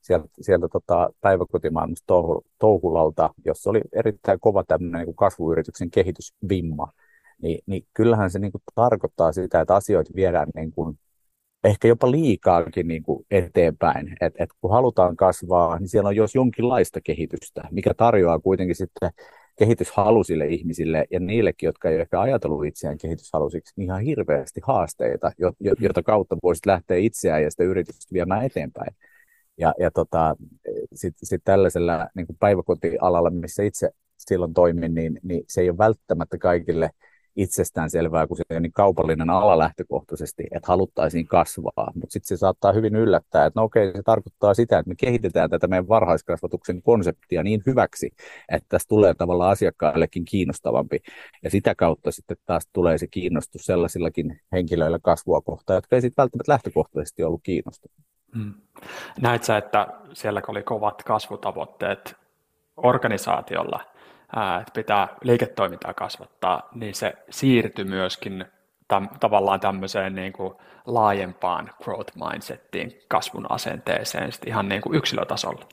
sieltä, 0.00 0.28
sieltä 0.40 0.68
tota 0.68 1.10
päiväkotimaailmasta 1.20 2.14
Touhulalta, 2.58 3.30
jossa 3.44 3.70
oli 3.70 3.80
erittäin 3.92 4.40
kova 4.40 4.64
tämmöinen 4.64 4.98
niin 4.98 5.06
kuin 5.06 5.16
kasvuyrityksen 5.16 5.90
kehitysvimma. 5.90 6.92
Ni, 7.42 7.58
niin 7.66 7.86
kyllähän 7.94 8.30
se 8.30 8.38
niin 8.38 8.52
kuin 8.52 8.62
tarkoittaa 8.74 9.32
sitä, 9.32 9.60
että 9.60 9.74
asioita 9.74 10.10
viedään 10.14 10.48
niin 10.54 10.72
kuin 10.72 10.98
ehkä 11.64 11.88
jopa 11.88 12.10
liikaakin 12.10 12.88
niin 12.88 13.02
kuin 13.02 13.26
eteenpäin. 13.30 14.16
Et, 14.20 14.34
et 14.38 14.50
kun 14.60 14.70
halutaan 14.70 15.16
kasvaa, 15.16 15.78
niin 15.78 15.88
siellä 15.88 16.08
on 16.08 16.16
jos 16.16 16.34
jonkinlaista 16.34 17.00
kehitystä, 17.00 17.62
mikä 17.70 17.94
tarjoaa 17.94 18.38
kuitenkin 18.38 18.76
sitten 18.76 19.10
kehityshalusille 19.58 20.46
ihmisille 20.46 21.04
ja 21.10 21.20
niillekin, 21.20 21.66
jotka 21.66 21.90
ei 21.90 22.00
ehkä 22.00 22.20
ajatellut 22.20 22.66
itseään 22.66 22.98
kehityshalusiksi, 22.98 23.72
niin 23.76 23.84
ihan 23.84 24.00
hirveästi 24.00 24.60
haasteita, 24.64 25.32
jota 25.80 26.02
kautta 26.02 26.36
voisit 26.42 26.66
lähteä 26.66 26.96
itseään 26.96 27.42
ja 27.42 27.50
sitä 27.50 27.64
yritystä 27.64 28.12
viemään 28.12 28.44
eteenpäin. 28.44 28.96
Ja, 29.58 29.74
ja 29.78 29.90
tota, 29.90 30.36
sitten 30.94 31.26
sit 31.26 31.42
tällaisella 31.44 32.08
niin 32.14 32.26
kuin 32.26 32.36
päiväkotialalla, 32.40 33.30
missä 33.30 33.62
itse 33.62 33.90
silloin 34.18 34.54
toimin, 34.54 34.94
niin, 34.94 35.20
niin 35.22 35.44
se 35.48 35.60
ei 35.60 35.70
ole 35.70 35.78
välttämättä 35.78 36.38
kaikille– 36.38 36.90
itsestään 37.36 37.90
selvää, 37.90 38.26
kun 38.26 38.36
se 38.36 38.42
on 38.56 38.62
niin 38.62 38.72
kaupallinen 38.72 39.30
ala 39.30 39.58
lähtökohtaisesti, 39.58 40.42
että 40.42 40.68
haluttaisiin 40.68 41.26
kasvaa. 41.26 41.92
Mutta 41.94 42.12
sitten 42.12 42.28
se 42.28 42.36
saattaa 42.36 42.72
hyvin 42.72 42.96
yllättää, 42.96 43.46
että 43.46 43.60
no 43.60 43.64
okei, 43.64 43.92
se 43.96 44.02
tarkoittaa 44.02 44.54
sitä, 44.54 44.78
että 44.78 44.88
me 44.88 44.94
kehitetään 44.94 45.50
tätä 45.50 45.66
meidän 45.66 45.88
varhaiskasvatuksen 45.88 46.82
konseptia 46.82 47.42
niin 47.42 47.62
hyväksi, 47.66 48.10
että 48.48 48.66
tästä 48.68 48.88
tulee 48.88 49.14
tavallaan 49.14 49.50
asiakkaillekin 49.50 50.24
kiinnostavampi. 50.24 50.98
Ja 51.42 51.50
sitä 51.50 51.74
kautta 51.74 52.12
sitten 52.12 52.36
taas 52.46 52.68
tulee 52.72 52.98
se 52.98 53.06
kiinnostus 53.06 53.62
sellaisillakin 53.66 54.40
henkilöillä 54.52 54.98
kasvua 55.02 55.40
kohtaan, 55.40 55.76
jotka 55.76 55.96
ei 55.96 56.02
sitten 56.02 56.22
välttämättä 56.22 56.52
lähtökohtaisesti 56.52 57.22
ollut 57.22 57.40
kiinnostunut. 57.42 57.96
Hmm. 58.36 58.54
Näet 59.20 59.44
sä, 59.44 59.56
että 59.56 59.86
siellä 60.12 60.42
oli 60.48 60.62
kovat 60.62 61.02
kasvutavoitteet 61.02 62.16
organisaatiolla, 62.76 63.80
että 64.60 64.72
pitää 64.74 65.08
liiketoimintaa 65.22 65.94
kasvattaa, 65.94 66.68
niin 66.74 66.94
se 66.94 67.12
siirtyi 67.30 67.84
myöskin 67.84 68.44
täm, 68.88 69.08
tavallaan 69.20 69.60
tämmöiseen 69.60 70.14
niin 70.14 70.32
kuin 70.32 70.54
laajempaan 70.86 71.70
growth 71.82 72.12
mindsettiin, 72.30 72.92
kasvun 73.08 73.46
asenteeseen 73.50 74.30
ihan 74.46 74.68
niin 74.68 74.82
kuin 74.82 74.94
yksilötasolla? 74.94 75.68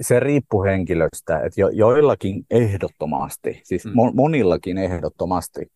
Se 0.00 0.20
riippuu 0.20 0.62
henkilöstä, 0.62 1.38
että 1.38 1.60
jo, 1.60 1.68
joillakin 1.68 2.46
ehdottomasti, 2.50 3.60
siis 3.64 3.84
mm. 3.84 3.92
monillakin 4.14 4.78
ehdottomasti, 4.78 5.72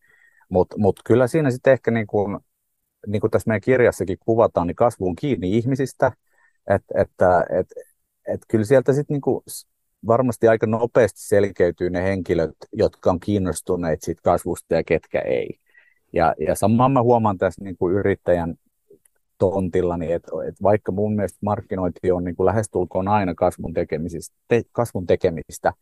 mutta 0.49 0.75
mut 0.79 0.99
kyllä 1.05 1.27
siinä 1.27 1.51
sitten 1.51 1.73
ehkä 1.73 1.91
niin 1.91 2.07
kuin, 2.07 2.39
niin 3.07 3.21
kuin 3.21 3.31
tässä 3.31 3.47
meidän 3.47 3.61
kirjassakin 3.61 4.17
kuvataan, 4.19 4.67
niin 4.67 4.75
kasvu 4.75 5.07
on 5.07 5.15
kiinni 5.15 5.57
ihmisistä, 5.57 6.11
että, 6.67 7.01
että 7.01 7.45
et, 7.59 7.67
et 8.27 8.41
kyllä 8.47 8.65
sieltä 8.65 8.93
sitten 8.93 9.13
niin 9.13 9.43
varmasti 10.07 10.47
aika 10.47 10.67
nopeasti 10.67 11.19
selkeytyy 11.21 11.89
ne 11.89 12.03
henkilöt, 12.03 12.55
jotka 12.73 13.09
on 13.09 13.19
kiinnostuneet 13.19 14.01
siitä 14.01 14.21
kasvusta 14.23 14.75
ja 14.75 14.83
ketkä 14.83 15.19
ei. 15.19 15.59
Ja, 16.13 16.35
ja 16.39 16.55
samaan 16.55 16.91
mä 16.91 17.01
huomaan 17.01 17.37
tässä 17.37 17.63
niin 17.63 17.77
kuin 17.77 17.95
yrittäjän 17.95 18.55
tontillani, 19.37 20.11
että, 20.11 20.31
että 20.47 20.63
vaikka 20.63 20.91
mun 20.91 21.15
mielestä 21.15 21.39
markkinointi 21.41 22.11
on 22.11 22.23
niin 22.23 22.35
kuin 22.35 22.45
lähestulkoon 22.45 23.07
aina 23.07 23.35
kasvun, 23.35 23.73
tekemisistä, 23.73 24.35
te, 24.47 24.61
kasvun 24.71 25.05
tekemistä, 25.05 25.73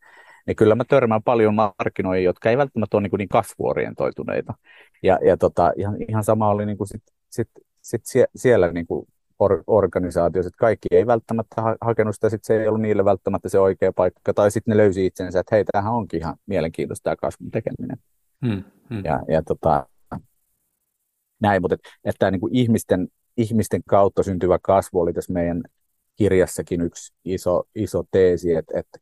niin 0.46 0.56
kyllä 0.56 0.74
mä 0.74 0.84
törmään 0.84 1.22
paljon 1.22 1.54
markkinoijia, 1.54 2.24
jotka 2.24 2.50
ei 2.50 2.58
välttämättä 2.58 2.96
ole 2.96 3.02
niin, 3.02 3.10
kuin 3.10 3.18
niin 3.18 3.28
kasvuorientoituneita. 3.28 4.54
Ja, 5.02 5.18
ja 5.26 5.36
tota, 5.36 5.72
ihan, 5.76 5.96
ihan 6.08 6.24
sama 6.24 6.48
oli 6.48 6.66
niin 6.66 6.78
kuin 6.78 6.88
sit, 6.88 7.02
sit, 7.30 7.50
sit 7.82 8.02
siellä 8.36 8.72
niin 8.72 8.86
kuin 8.86 9.06
or- 9.38 9.64
organisaatiossa, 9.66 10.48
että 10.48 10.58
kaikki 10.58 10.88
ei 10.90 11.06
välttämättä 11.06 11.62
ha- 11.62 11.76
hakenut 11.80 12.14
sitä, 12.14 12.28
sit 12.28 12.44
se 12.44 12.60
ei 12.60 12.68
ollut 12.68 12.80
niille 12.80 13.04
välttämättä 13.04 13.48
se 13.48 13.58
oikea 13.58 13.92
paikka, 13.92 14.34
tai 14.34 14.50
sitten 14.50 14.72
ne 14.72 14.76
löysi 14.76 15.06
itsensä, 15.06 15.40
että 15.40 15.56
hei, 15.56 15.64
tämähän 15.64 15.92
onkin 15.92 16.20
ihan 16.20 16.36
mielenkiintoista 16.46 17.04
tämä 17.04 17.16
kasvun 17.16 17.50
tekeminen. 17.50 17.98
Hmm, 18.46 18.64
hmm. 18.90 19.04
Ja, 19.04 19.20
ja 19.28 19.42
tota, 19.42 19.86
näin, 21.40 21.62
mutta 21.62 21.74
että, 21.74 21.88
että 22.04 22.30
niin 22.30 22.40
kuin 22.40 22.56
ihmisten, 22.56 23.08
ihmisten 23.36 23.82
kautta 23.88 24.22
syntyvä 24.22 24.58
kasvu 24.62 25.00
oli 25.00 25.12
tässä 25.12 25.32
meidän 25.32 25.62
kirjassakin 26.16 26.80
yksi 26.80 27.14
iso, 27.24 27.62
iso 27.74 28.04
teesi, 28.10 28.54
että, 28.54 28.78
että, 28.78 28.98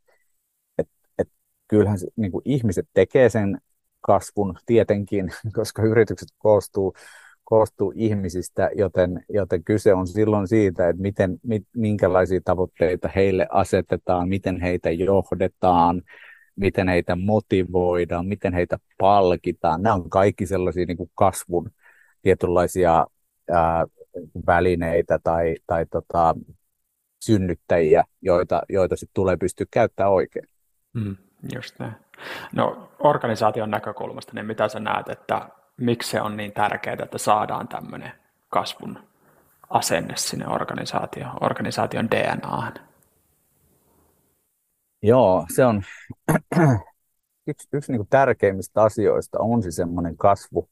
että, 0.78 0.94
että 1.18 1.34
kyllähän 1.68 1.98
se, 1.98 2.06
niin 2.16 2.32
kuin 2.32 2.42
ihmiset 2.44 2.88
tekee 2.94 3.28
sen 3.28 3.58
kasvun 4.00 4.54
tietenkin, 4.66 5.32
koska 5.58 5.82
yritykset 5.82 6.28
koostuu 6.38 6.94
koostuu 7.52 7.92
ihmisistä, 7.96 8.70
joten, 8.76 9.24
joten 9.28 9.64
kyse 9.64 9.94
on 9.94 10.06
silloin 10.06 10.48
siitä, 10.48 10.88
että 10.88 11.02
miten, 11.02 11.38
mit, 11.42 11.66
minkälaisia 11.76 12.40
tavoitteita 12.44 13.08
heille 13.16 13.46
asetetaan, 13.50 14.28
miten 14.28 14.60
heitä 14.60 14.90
johdetaan, 14.90 16.02
miten 16.56 16.88
heitä 16.88 17.16
motivoidaan, 17.16 18.26
miten 18.26 18.54
heitä 18.54 18.78
palkitaan. 18.98 19.82
Nämä 19.82 19.94
on 19.94 20.10
kaikki 20.10 20.46
sellaisia 20.46 20.86
niin 20.86 20.96
kuin 20.96 21.10
kasvun 21.14 21.70
tietynlaisia 22.22 23.06
ää, 23.50 23.86
välineitä 24.46 25.18
tai, 25.24 25.54
tai 25.66 25.86
tota, 25.86 26.34
synnyttäjiä, 27.24 28.04
joita, 28.22 28.62
joita 28.68 28.96
sitten 28.96 29.14
tulee 29.14 29.36
pystyä 29.36 29.66
käyttämään 29.70 30.12
oikein. 30.12 30.48
Mm, 30.92 31.16
just 31.54 31.78
näin. 31.78 31.94
No 32.56 32.88
organisaation 32.98 33.70
näkökulmasta, 33.70 34.32
niin 34.34 34.46
mitä 34.46 34.68
sä 34.68 34.80
näet, 34.80 35.08
että 35.08 35.48
miksi 35.84 36.10
se 36.10 36.20
on 36.20 36.36
niin 36.36 36.52
tärkeää, 36.52 36.96
että 37.02 37.18
saadaan 37.18 37.68
tämmöinen 37.68 38.12
kasvun 38.48 38.98
asenne 39.70 40.14
sinne 40.16 40.46
organisaatioon, 40.48 41.36
organisaation 41.40 42.10
DNAhan? 42.10 42.74
Joo, 45.02 45.46
se 45.54 45.64
on 45.64 45.82
yksi, 47.46 47.68
yksi 47.72 47.92
niin 47.92 48.06
tärkeimmistä 48.10 48.82
asioista 48.82 49.38
on 49.40 49.62
se 49.62 49.70
semmoinen 49.70 50.16
kasvu 50.16 50.68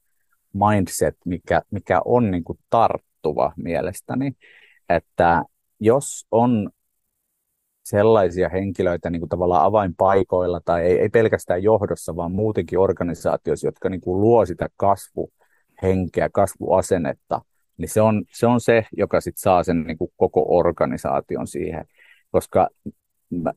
mindset, 0.53 1.17
mikä, 1.25 1.63
mikä 1.71 2.01
on 2.05 2.31
niin 2.31 2.45
tarttuva 2.71 3.53
mielestäni, 3.57 4.33
että 4.89 5.45
jos 5.81 6.27
on 6.31 6.71
sellaisia 7.85 8.49
henkilöitä 8.49 9.11
niin 9.11 9.21
kuin 9.21 9.29
tavallaan 9.29 9.65
avainpaikoilla 9.65 10.61
tai 10.65 10.83
ei, 10.83 10.99
ei 10.99 11.09
pelkästään 11.09 11.63
johdossa, 11.63 12.17
vaan 12.17 12.33
muutenkin 12.33 12.79
organisaatioissa, 12.79 13.67
jotka 13.67 13.89
niin 13.89 14.01
kuin 14.01 14.21
luo 14.21 14.47
sitä 14.47 14.69
kasvuhenkeä, 14.77 16.29
kasvuasennetta, 16.33 17.41
niin 17.77 17.89
se 17.89 18.01
on 18.01 18.25
se, 18.33 18.47
on 18.47 18.61
se 18.61 18.87
joka 18.97 19.21
sit 19.21 19.37
saa 19.37 19.63
sen 19.63 19.83
niin 19.83 19.99
kuin 19.99 20.13
koko 20.17 20.45
organisaation 20.49 21.47
siihen. 21.47 21.85
Koska 22.31 22.69
mä, 23.31 23.53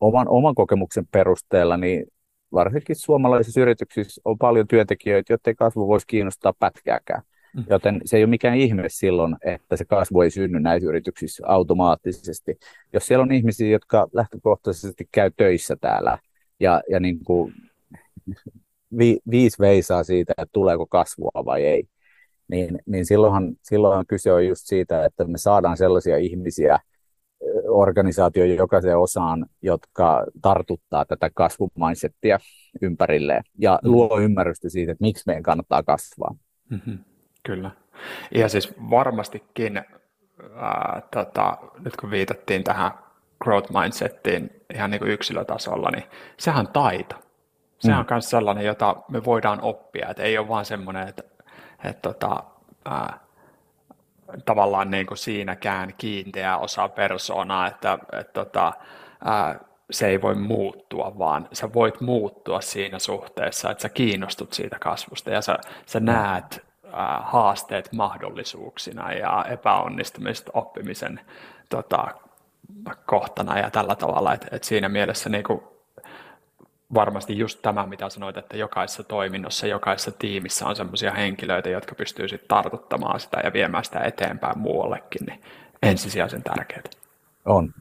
oman, 0.00 0.28
oman 0.28 0.54
kokemuksen 0.54 1.06
perusteella 1.10 1.76
niin 1.76 2.04
varsinkin 2.52 2.96
suomalaisissa 2.96 3.60
yrityksissä 3.60 4.20
on 4.24 4.38
paljon 4.38 4.68
työntekijöitä, 4.68 5.32
joita 5.32 5.50
ei 5.50 5.54
kasvu 5.54 5.88
voisi 5.88 6.06
kiinnostaa 6.06 6.52
pätkääkään. 6.58 7.22
Mm. 7.54 7.64
Joten 7.70 8.00
se 8.04 8.16
ei 8.16 8.22
ole 8.22 8.30
mikään 8.30 8.56
ihme 8.56 8.82
silloin, 8.88 9.36
että 9.44 9.76
se 9.76 9.84
kasvu 9.84 10.20
ei 10.20 10.30
synny 10.30 10.60
näissä 10.60 10.88
yrityksissä 10.88 11.42
automaattisesti. 11.46 12.58
Jos 12.92 13.06
siellä 13.06 13.22
on 13.22 13.32
ihmisiä, 13.32 13.68
jotka 13.68 14.08
lähtökohtaisesti 14.12 15.08
käy 15.12 15.30
töissä 15.36 15.76
täällä 15.80 16.18
ja, 16.60 16.82
ja 16.90 17.00
niin 17.00 17.24
kuin 17.24 17.54
vi, 18.98 19.18
viisi 19.30 19.58
veisaa 19.58 20.04
siitä, 20.04 20.32
että 20.38 20.52
tuleeko 20.52 20.86
kasvua 20.86 21.44
vai 21.44 21.64
ei, 21.64 21.84
niin, 22.48 22.78
niin 22.86 23.06
silloinhan, 23.06 23.56
silloinhan 23.62 24.06
kyse 24.06 24.32
on 24.32 24.46
just 24.46 24.62
siitä, 24.66 25.04
että 25.04 25.24
me 25.24 25.38
saadaan 25.38 25.76
sellaisia 25.76 26.16
ihmisiä 26.16 26.78
organisaatioon 27.68 28.56
jokaiseen 28.56 28.98
osaan, 28.98 29.46
jotka 29.62 30.26
tartuttaa 30.42 31.04
tätä 31.04 31.30
kasvumaisettia 31.34 32.38
ympärilleen 32.82 33.42
ja 33.58 33.78
mm. 33.82 33.90
luo 33.90 34.20
ymmärrystä 34.20 34.68
siitä, 34.68 34.92
että 34.92 35.04
miksi 35.04 35.22
meidän 35.26 35.42
kannattaa 35.42 35.82
kasvaa. 35.82 36.36
Mm-hmm. 36.70 36.98
Kyllä. 37.44 37.70
Ja 38.34 38.48
siis 38.48 38.74
varmastikin, 38.90 39.76
ää, 40.56 41.02
tota, 41.10 41.56
nyt 41.78 41.96
kun 41.96 42.10
viitattiin 42.10 42.64
tähän 42.64 42.90
growth 43.42 43.72
mindsettiin 43.80 44.50
ihan 44.74 44.90
niin 44.90 44.98
kuin 44.98 45.10
yksilötasolla, 45.10 45.90
niin 45.90 46.04
sehän 46.36 46.66
on 46.66 46.72
taito. 46.72 47.14
Mm. 47.84 47.98
on 47.98 48.06
myös 48.10 48.30
sellainen, 48.30 48.64
jota 48.64 48.96
me 49.08 49.24
voidaan 49.24 49.60
oppia, 49.60 50.08
että 50.10 50.22
ei 50.22 50.38
ole 50.38 50.48
vaan 50.48 50.64
semmoinen, 50.64 51.08
että, 51.08 51.22
että 51.84 52.02
tota, 52.02 52.42
ää, 52.84 53.18
tavallaan 54.44 54.90
niin 54.90 55.06
kuin 55.06 55.18
siinäkään 55.18 55.94
kiinteä 55.98 56.56
osa 56.56 56.88
persoonaa, 56.88 57.66
että, 57.66 57.98
että 58.12 58.32
tota, 58.32 58.72
ää, 59.24 59.60
se 59.90 60.06
ei 60.06 60.22
voi 60.22 60.34
muuttua, 60.34 61.18
vaan 61.18 61.48
sä 61.52 61.72
voit 61.72 62.00
muuttua 62.00 62.60
siinä 62.60 62.98
suhteessa, 62.98 63.70
että 63.70 63.82
sä 63.82 63.88
kiinnostut 63.88 64.52
siitä 64.52 64.78
kasvusta 64.78 65.30
ja 65.30 65.40
sä, 65.40 65.58
sä 65.86 66.00
mm. 66.00 66.06
näet 66.06 66.73
haasteet 67.22 67.92
mahdollisuuksina 67.92 69.12
ja 69.12 69.44
epäonnistumista 69.50 70.50
oppimisen 70.54 71.20
tota, 71.68 72.08
kohtana 73.06 73.58
ja 73.58 73.70
tällä 73.70 73.94
tavalla, 73.94 74.34
että 74.34 74.46
et 74.52 74.64
siinä 74.64 74.88
mielessä 74.88 75.28
niin 75.28 75.44
kuin, 75.44 75.62
varmasti 76.94 77.38
just 77.38 77.62
tämä, 77.62 77.86
mitä 77.86 78.08
sanoit, 78.08 78.36
että 78.36 78.56
jokaisessa 78.56 79.02
toiminnossa, 79.02 79.66
jokaisessa 79.66 80.10
tiimissä 80.10 80.66
on 80.66 80.76
sellaisia 80.76 81.10
henkilöitä, 81.10 81.68
jotka 81.68 81.94
pystyy 81.94 82.28
sitten 82.28 82.48
tartuttamaan 82.48 83.20
sitä 83.20 83.40
ja 83.44 83.52
viemään 83.52 83.84
sitä 83.84 84.00
eteenpäin 84.00 84.58
muuallekin, 84.58 85.26
niin 85.26 85.40
ensisijaisen 85.82 86.42
tärkeää. 86.42 86.82
On. 87.44 87.74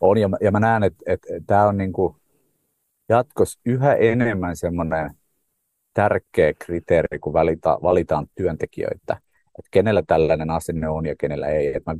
On, 0.00 0.18
ja 0.18 0.28
mä, 0.28 0.36
mä 0.50 0.60
näen, 0.60 0.82
että, 0.82 1.02
että 1.06 1.28
tämä 1.46 1.66
on 1.66 1.78
niin 1.78 1.92
jatkossa 3.08 3.60
yhä 3.64 3.94
enemmän 3.94 4.56
semmoinen 4.56 5.10
tärkeä 6.00 6.52
kriteeri, 6.58 7.18
kun 7.18 7.32
valita, 7.32 7.78
valitaan 7.82 8.26
työntekijöitä, 8.34 9.12
että 9.58 9.68
kenellä 9.70 10.02
tällainen 10.06 10.50
asenne 10.50 10.88
on 10.88 11.06
ja 11.06 11.16
kenellä 11.16 11.46
ei. 11.46 11.76
Et 11.76 11.86
mä 11.86 11.96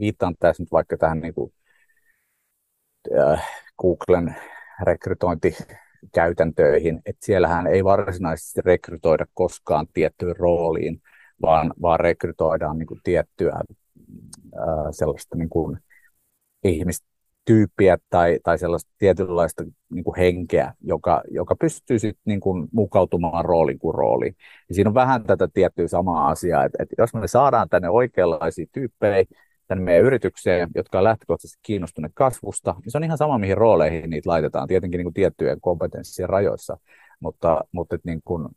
viittaan 0.00 0.34
tässä 0.38 0.62
nyt 0.62 0.72
vaikka 0.72 0.96
tähän 0.96 1.20
niin 1.20 1.34
kuin, 1.34 1.52
äh, 3.18 3.48
Googlen 3.78 4.36
rekrytointikäytäntöihin, 4.82 7.00
että 7.06 7.26
siellähän 7.26 7.66
ei 7.66 7.84
varsinaisesti 7.84 8.60
rekrytoida 8.64 9.26
koskaan 9.34 9.86
tiettyyn 9.92 10.36
rooliin, 10.36 11.02
vaan, 11.42 11.74
vaan 11.82 12.00
rekrytoidaan 12.00 12.78
niin 12.78 12.86
kuin 12.86 13.00
tiettyä 13.04 13.52
ää, 13.52 13.62
sellaista 14.90 15.36
niin 15.36 15.48
kuin 15.48 15.78
ihmistyyppiä 17.50 17.98
tai, 18.10 18.38
tai 18.42 18.58
sellaista 18.58 18.90
tietynlaista 18.98 19.64
niin 19.90 20.04
kuin 20.04 20.16
henkeä, 20.16 20.74
joka, 20.80 21.22
joka 21.30 21.56
pystyy 21.56 21.98
sitten 21.98 22.22
niin 22.24 22.40
kuin 22.40 22.68
mukautumaan 22.72 23.44
rooliin 23.44 23.78
kuin 23.78 23.94
rooliin. 23.94 24.36
Ja 24.68 24.74
siinä 24.74 24.90
on 24.90 24.94
vähän 24.94 25.24
tätä 25.24 25.48
tiettyä 25.54 25.88
samaa 25.88 26.28
asiaa, 26.28 26.64
että, 26.64 26.82
että 26.82 26.94
jos 26.98 27.14
me 27.14 27.28
saadaan 27.28 27.68
tänne 27.68 27.88
oikeanlaisia 27.88 28.66
tyyppejä, 28.72 29.24
tänne 29.68 29.84
meidän 29.84 30.04
yritykseen, 30.04 30.68
jotka 30.74 30.98
on 30.98 31.04
lähtökohtaisesti 31.04 31.60
kiinnostuneet 31.62 32.12
kasvusta, 32.14 32.74
niin 32.84 32.90
se 32.90 32.98
on 32.98 33.04
ihan 33.04 33.18
sama, 33.18 33.38
mihin 33.38 33.56
rooleihin 33.56 34.10
niitä 34.10 34.30
laitetaan, 34.30 34.68
tietenkin 34.68 34.98
niin 34.98 35.04
kuin 35.04 35.14
tiettyjen 35.14 35.60
kompetenssien 35.60 36.28
rajoissa, 36.28 36.78
mutta, 37.20 37.64
mutta 37.72 37.94
että 37.94 38.08
niin 38.08 38.20
kuin, 38.24 38.48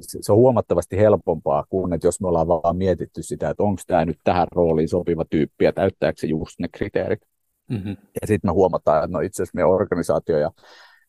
se 0.00 0.32
on 0.32 0.38
huomattavasti 0.38 0.96
helpompaa 0.96 1.64
kuin, 1.68 1.92
että 1.92 2.06
jos 2.06 2.20
me 2.20 2.28
ollaan 2.28 2.48
vaan 2.48 2.76
mietitty 2.76 3.22
sitä, 3.22 3.50
että 3.50 3.62
onko 3.62 3.82
tämä 3.86 4.04
nyt 4.04 4.18
tähän 4.24 4.48
rooliin 4.52 4.88
sopiva 4.88 5.24
tyyppi 5.30 5.64
ja 5.64 5.72
täyttääkö 5.72 6.20
se 6.20 6.26
just 6.26 6.58
ne 6.58 6.68
kriteerit. 6.72 7.29
Mm-hmm. 7.70 7.96
Ja 8.20 8.26
sitten 8.26 8.48
me 8.48 8.52
huomataan, 8.52 9.04
että 9.04 9.16
no 9.16 9.20
itse 9.20 9.42
asiassa 9.42 9.56
meidän 9.56 9.70
organisaatio 9.70 10.38
ja, 10.38 10.50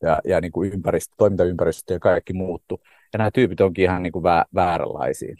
ja, 0.01 0.21
ja 0.25 0.41
niin 0.41 0.51
kuin 0.51 0.73
ympäristö, 0.73 1.15
toimintaympäristö 1.17 1.93
ja 1.93 1.99
kaikki 1.99 2.33
muuttuu. 2.33 2.79
Ja 3.13 3.17
nämä 3.17 3.31
tyypit 3.31 3.61
onkin 3.61 3.83
ihan 3.83 4.03
niin 4.03 4.13
kuin 4.13 4.23
vä, 4.23 4.45
vääränlaisia. 4.55 5.35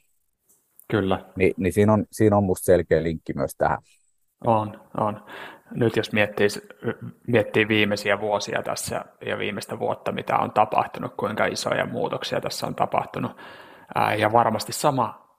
Kyllä. 0.92 1.26
Ni, 1.36 1.54
niin 1.58 1.74
siinä 1.74 1.94
on, 1.94 2.06
siinä 2.12 2.38
on 2.38 2.44
musta 2.44 2.66
selkeä 2.66 3.04
linkki 3.04 3.34
myös 3.34 3.56
tähän. 3.58 3.78
On, 4.46 4.82
on. 4.98 5.26
Nyt 5.72 5.96
jos 5.96 6.14
miettii, 6.14 6.48
miettii 7.28 7.68
viimeisiä 7.68 8.20
vuosia 8.20 8.64
tässä 8.64 9.06
ja 9.26 9.38
viimeistä 9.38 9.80
vuotta, 9.80 10.12
mitä 10.12 10.38
on 10.38 10.52
tapahtunut, 10.52 11.14
kuinka 11.18 11.46
isoja 11.46 11.86
muutoksia 11.86 12.42
tässä 12.42 12.68
on 12.68 12.76
tapahtunut, 12.76 13.32
ja 14.18 14.32
varmasti 14.32 14.74
sama 14.74 15.38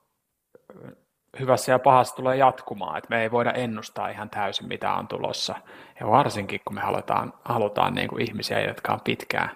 hyvässä 1.39 1.71
ja 1.71 1.79
pahassa 1.79 2.15
tulee 2.15 2.37
jatkumaan, 2.37 2.97
että 2.97 3.09
me 3.09 3.21
ei 3.21 3.31
voida 3.31 3.51
ennustaa 3.51 4.09
ihan 4.09 4.29
täysin, 4.29 4.67
mitä 4.67 4.93
on 4.93 5.07
tulossa. 5.07 5.55
Ja 5.99 6.07
varsinkin, 6.07 6.61
kun 6.65 6.75
me 6.75 6.81
halutaan, 6.81 7.33
halutaan 7.45 7.93
niin 7.95 8.07
kuin 8.07 8.21
ihmisiä, 8.21 8.59
jotka 8.59 8.93
on 8.93 9.01
pitkään, 9.03 9.49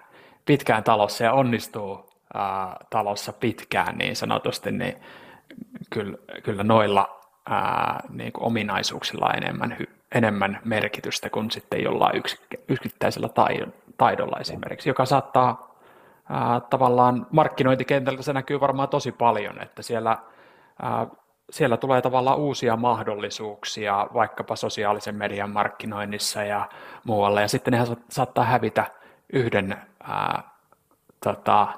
pitkään 0.44 0.84
talossa 0.84 1.24
ja 1.24 1.32
onnistuu 1.32 2.10
ää, 2.34 2.76
talossa 2.90 3.32
pitkään 3.32 3.98
niin 3.98 4.16
sanotusti, 4.16 4.72
niin 4.72 4.96
kyllä, 5.90 6.18
kyllä 6.42 6.62
noilla 6.62 7.20
ää, 7.50 8.00
niin 8.08 8.32
kuin 8.32 8.44
ominaisuuksilla 8.44 9.32
enemmän, 9.32 9.76
enemmän 10.14 10.60
merkitystä 10.64 11.30
kuin 11.30 11.50
sitten 11.50 11.82
jollain 11.82 12.16
yks, 12.16 12.42
yksittäisellä 12.68 13.28
taidolla 13.96 14.36
esimerkiksi, 14.40 14.90
joka 14.90 15.04
saattaa 15.04 15.78
ää, 16.30 16.60
tavallaan 16.60 17.26
markkinointikentällä 17.30 18.22
se 18.22 18.32
näkyy 18.32 18.60
varmaan 18.60 18.88
tosi 18.88 19.12
paljon, 19.12 19.62
että 19.62 19.82
siellä, 19.82 20.16
ää, 20.82 21.06
siellä 21.50 21.76
tulee 21.76 22.02
tavallaan 22.02 22.38
uusia 22.38 22.76
mahdollisuuksia 22.76 24.08
vaikkapa 24.14 24.56
sosiaalisen 24.56 25.14
median 25.14 25.50
markkinoinnissa 25.50 26.42
ja 26.42 26.68
muualle, 27.04 27.40
ja 27.40 27.48
sitten 27.48 27.72
ne 27.72 27.78
saattaa 28.10 28.44
hävitä 28.44 28.86
yhden 29.32 29.76
ää, 30.02 30.42
tota, 31.24 31.68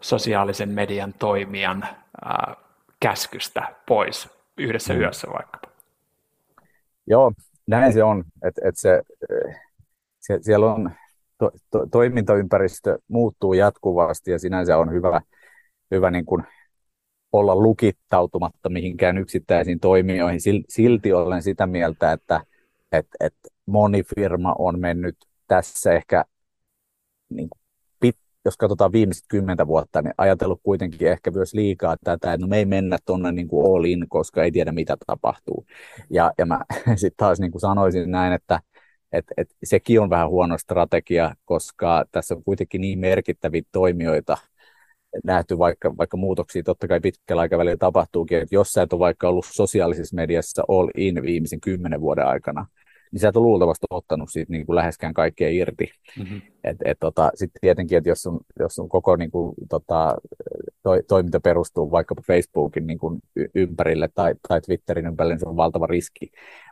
sosiaalisen 0.00 0.68
median 0.68 1.14
toimijan 1.18 1.88
ää, 2.24 2.56
käskystä 3.00 3.74
pois 3.86 4.28
yhdessä 4.58 4.94
mm. 4.94 5.00
yössä 5.00 5.28
vaikkapa. 5.32 5.68
Joo, 7.06 7.32
näin 7.66 7.92
se 7.92 8.04
on, 8.04 8.24
että 8.44 8.60
et 8.64 8.76
se, 8.76 9.02
se, 10.20 10.38
siellä 10.40 10.72
on 10.72 10.90
to, 11.38 11.50
to, 11.70 11.86
toimintaympäristö 11.86 12.98
muuttuu 13.08 13.52
jatkuvasti 13.52 14.30
ja 14.30 14.38
sinänsä 14.38 14.78
on 14.78 14.92
hyvä, 14.92 15.20
hyvä 15.90 16.10
niin 16.10 16.26
kuin 16.26 16.44
olla 17.38 17.56
lukittautumatta 17.56 18.68
mihinkään 18.68 19.18
yksittäisiin 19.18 19.80
toimijoihin. 19.80 20.40
Silti 20.68 21.12
olen 21.12 21.42
sitä 21.42 21.66
mieltä, 21.66 22.12
että 22.12 22.40
et, 22.92 23.06
et 23.20 23.34
moni 23.66 24.02
firma 24.02 24.54
on 24.58 24.80
mennyt 24.80 25.16
tässä 25.48 25.92
ehkä 25.92 26.24
niin 27.30 27.48
kuin 27.48 27.60
jos 28.46 28.56
katsotaan 28.56 28.92
viimeiset 28.92 29.24
kymmentä 29.28 29.66
vuotta, 29.66 30.02
niin 30.02 30.14
ajatellut 30.18 30.60
kuitenkin 30.62 31.08
ehkä 31.08 31.30
myös 31.30 31.54
liikaa 31.54 31.96
tätä, 32.04 32.32
että 32.32 32.44
no 32.44 32.46
me 32.46 32.58
ei 32.58 32.64
mennä 32.64 32.98
tuonne 33.06 33.32
niin 33.32 33.48
kuin 33.48 33.66
all 33.66 33.84
in, 33.84 34.06
koska 34.08 34.44
ei 34.44 34.52
tiedä 34.52 34.72
mitä 34.72 34.96
tapahtuu. 35.06 35.66
Ja, 36.10 36.32
ja 36.38 36.46
mä 36.46 36.60
sitten 36.96 37.16
taas 37.16 37.40
niin 37.40 37.52
kuin 37.52 37.60
sanoisin 37.60 38.10
näin, 38.10 38.32
että 38.32 38.60
et, 39.12 39.24
et 39.36 39.48
sekin 39.64 40.00
on 40.00 40.10
vähän 40.10 40.28
huono 40.28 40.58
strategia, 40.58 41.34
koska 41.44 42.04
tässä 42.12 42.34
on 42.34 42.44
kuitenkin 42.44 42.80
niin 42.80 42.98
merkittäviä 42.98 43.62
toimijoita 43.72 44.36
nähty, 45.24 45.58
vaikka, 45.58 45.96
vaikka 45.96 46.16
muutoksia 46.16 46.62
totta 46.62 46.88
kai 46.88 47.00
pitkällä 47.00 47.42
aikavälillä 47.42 47.76
tapahtuukin, 47.76 48.38
että 48.38 48.54
jos 48.54 48.72
sä 48.72 48.82
et 48.82 48.92
ole 48.92 49.00
vaikka 49.00 49.28
ollut 49.28 49.46
sosiaalisessa 49.52 50.16
mediassa 50.16 50.62
all 50.68 50.88
in 50.96 51.22
viimeisen 51.22 51.60
kymmenen 51.60 52.00
vuoden 52.00 52.26
aikana, 52.26 52.66
niin 53.12 53.20
sä 53.20 53.28
et 53.28 53.36
ole 53.36 53.42
luultavasti 53.42 53.86
ottanut 53.90 54.28
siitä 54.32 54.52
niin 54.52 54.66
kuin 54.66 54.76
läheskään 54.76 55.14
kaikkea 55.14 55.48
irti. 55.50 55.90
Mm-hmm. 56.18 56.42
Et, 56.64 56.76
et, 56.84 56.96
tota, 57.00 57.30
Sitten 57.34 57.60
tietenkin, 57.60 57.98
että 57.98 58.08
jos 58.08 58.26
on, 58.26 58.40
jos 58.58 58.78
on 58.78 58.88
koko 58.88 59.16
niin 59.16 59.30
kuin, 59.30 59.54
tota, 59.68 60.16
to, 60.82 60.90
toiminta 61.08 61.40
perustuu 61.40 61.90
vaikkapa 61.90 62.22
Facebookin 62.26 62.86
niin 62.86 62.98
kuin 62.98 63.20
ympärille 63.54 64.08
tai, 64.14 64.34
tai 64.48 64.60
Twitterin 64.60 65.06
ympärille, 65.06 65.34
niin 65.34 65.40
se 65.40 65.48
on 65.48 65.56
valtava 65.56 65.86
riski. 65.86 66.30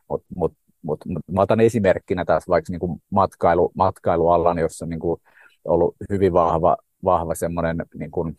Mutta 0.09 0.27
mut, 0.37 0.53
mut, 0.83 1.01
mut, 1.07 1.23
mä 1.33 1.43
otan 1.43 1.61
esimerkkinä 1.61 2.25
tässä 2.25 2.49
vaikka 2.49 2.73
niin 2.73 2.81
kuin 2.81 3.03
matkailu, 3.11 3.73
matkailualan, 3.75 4.59
jossa 4.59 4.85
on 4.85 4.89
niin 4.89 5.01
kuin 5.01 5.21
ollut 5.65 5.97
hyvin 6.11 6.33
vahva, 6.33 6.77
vahva 7.05 7.35
semmoinen 7.35 7.77
niin 7.95 8.11
kuin, 8.11 8.37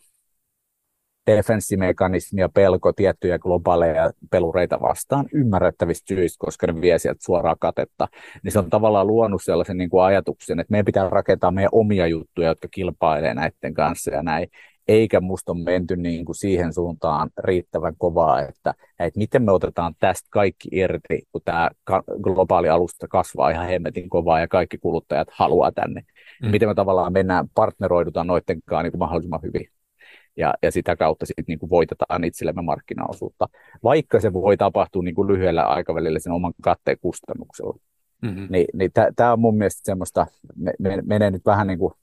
defenssimekanismi 1.28 2.42
ja 2.42 2.50
pelko 2.50 2.94
tiettyjä 2.94 3.40
globaaleja 3.40 4.12
pelureita 4.32 4.82
vastaan 4.82 5.26
ymmärrettävistä 5.34 6.16
syistä, 6.16 6.46
koska 6.46 6.68
ne 6.68 6.82
vie 6.82 7.00
sieltä 7.00 7.24
suoraa 7.24 7.56
katetta, 7.60 8.08
niin 8.44 8.52
se 8.52 8.60
on 8.60 8.70
tavallaan 8.70 9.08
luonut 9.08 9.44
sellaisen 9.44 9.78
niin 9.78 9.90
kuin 9.90 10.04
ajatuksen, 10.04 10.60
että 10.60 10.72
meidän 10.72 10.86
pitää 10.86 11.10
rakentaa 11.10 11.52
meidän 11.52 11.70
omia 11.72 12.08
juttuja, 12.08 12.48
jotka 12.48 12.68
kilpailee 12.72 13.34
näiden 13.34 13.74
kanssa 13.74 14.12
ja 14.12 14.24
näin, 14.24 14.48
eikä 14.88 15.22
musta 15.22 15.52
ole 15.52 15.64
menty 15.64 15.96
niin 15.96 16.26
kuin 16.26 16.36
siihen 16.36 16.74
suuntaan 16.74 17.30
riittävän 17.38 17.94
kovaa, 17.98 18.42
että, 18.42 18.74
että 19.00 19.18
miten 19.18 19.44
me 19.44 19.52
otetaan 19.52 19.94
tästä 20.00 20.28
kaikki 20.32 20.70
irti, 20.72 21.22
kun 21.32 21.42
tämä 21.46 21.70
globaali 22.22 22.70
alusta 22.70 23.08
kasvaa 23.08 23.50
ihan 23.50 23.68
hemmetin 23.68 24.10
kovaa 24.10 24.40
ja 24.40 24.48
kaikki 24.48 24.78
kuluttajat 24.78 25.28
haluaa 25.32 25.72
tänne. 25.72 26.02
Mm. 26.42 26.50
Miten 26.50 26.70
me 26.70 26.76
tavallaan 26.76 27.14
mennään, 27.14 27.50
partneroidutaan 27.56 28.28
noiden 28.28 28.62
kanssa 28.66 28.84
niin 28.84 28.92
kuin 28.92 29.00
mahdollisimman 29.00 29.42
hyvin 29.44 29.68
ja, 30.38 30.54
ja 30.62 30.72
sitä 30.72 30.96
kautta 30.96 31.26
sitten 31.26 31.44
niin 31.48 31.60
kuin 31.60 31.70
voitetaan 31.70 32.24
itsellemme 32.24 32.62
markkinaosuutta, 32.62 33.50
vaikka 33.84 34.20
se 34.20 34.34
voi 34.34 34.58
tapahtua 34.58 35.04
niin 35.04 35.16
kuin 35.16 35.28
lyhyellä 35.28 35.64
aikavälillä 35.64 36.20
sen 36.20 36.34
oman 36.34 36.54
katteen 36.62 36.98
kustannuksella. 37.02 37.80
Mm-hmm. 38.22 38.48
Ni, 38.50 38.66
niin 38.74 38.92
tämä 39.16 39.34
on 39.34 39.40
mun 39.40 39.58
mielestä 39.58 39.82
semmoista, 39.84 40.28
me, 40.56 40.74
me, 40.80 41.02
menee 41.06 41.32
nyt 41.32 41.46
vähän, 41.46 41.68
niin 41.68 41.80
kuin, 41.80 41.94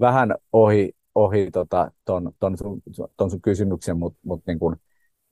vähän 0.00 0.34
ohi, 0.52 0.92
ohi 1.14 1.50
tota, 1.50 1.90
ton, 2.04 2.32
ton, 2.38 2.56
sun, 2.58 2.82
ton 3.16 3.30
sun 3.30 3.42
kysymyksen, 3.42 3.98
mutta 3.98 4.18
mut 4.22 4.42
niin 4.46 4.58
kuin, 4.58 4.76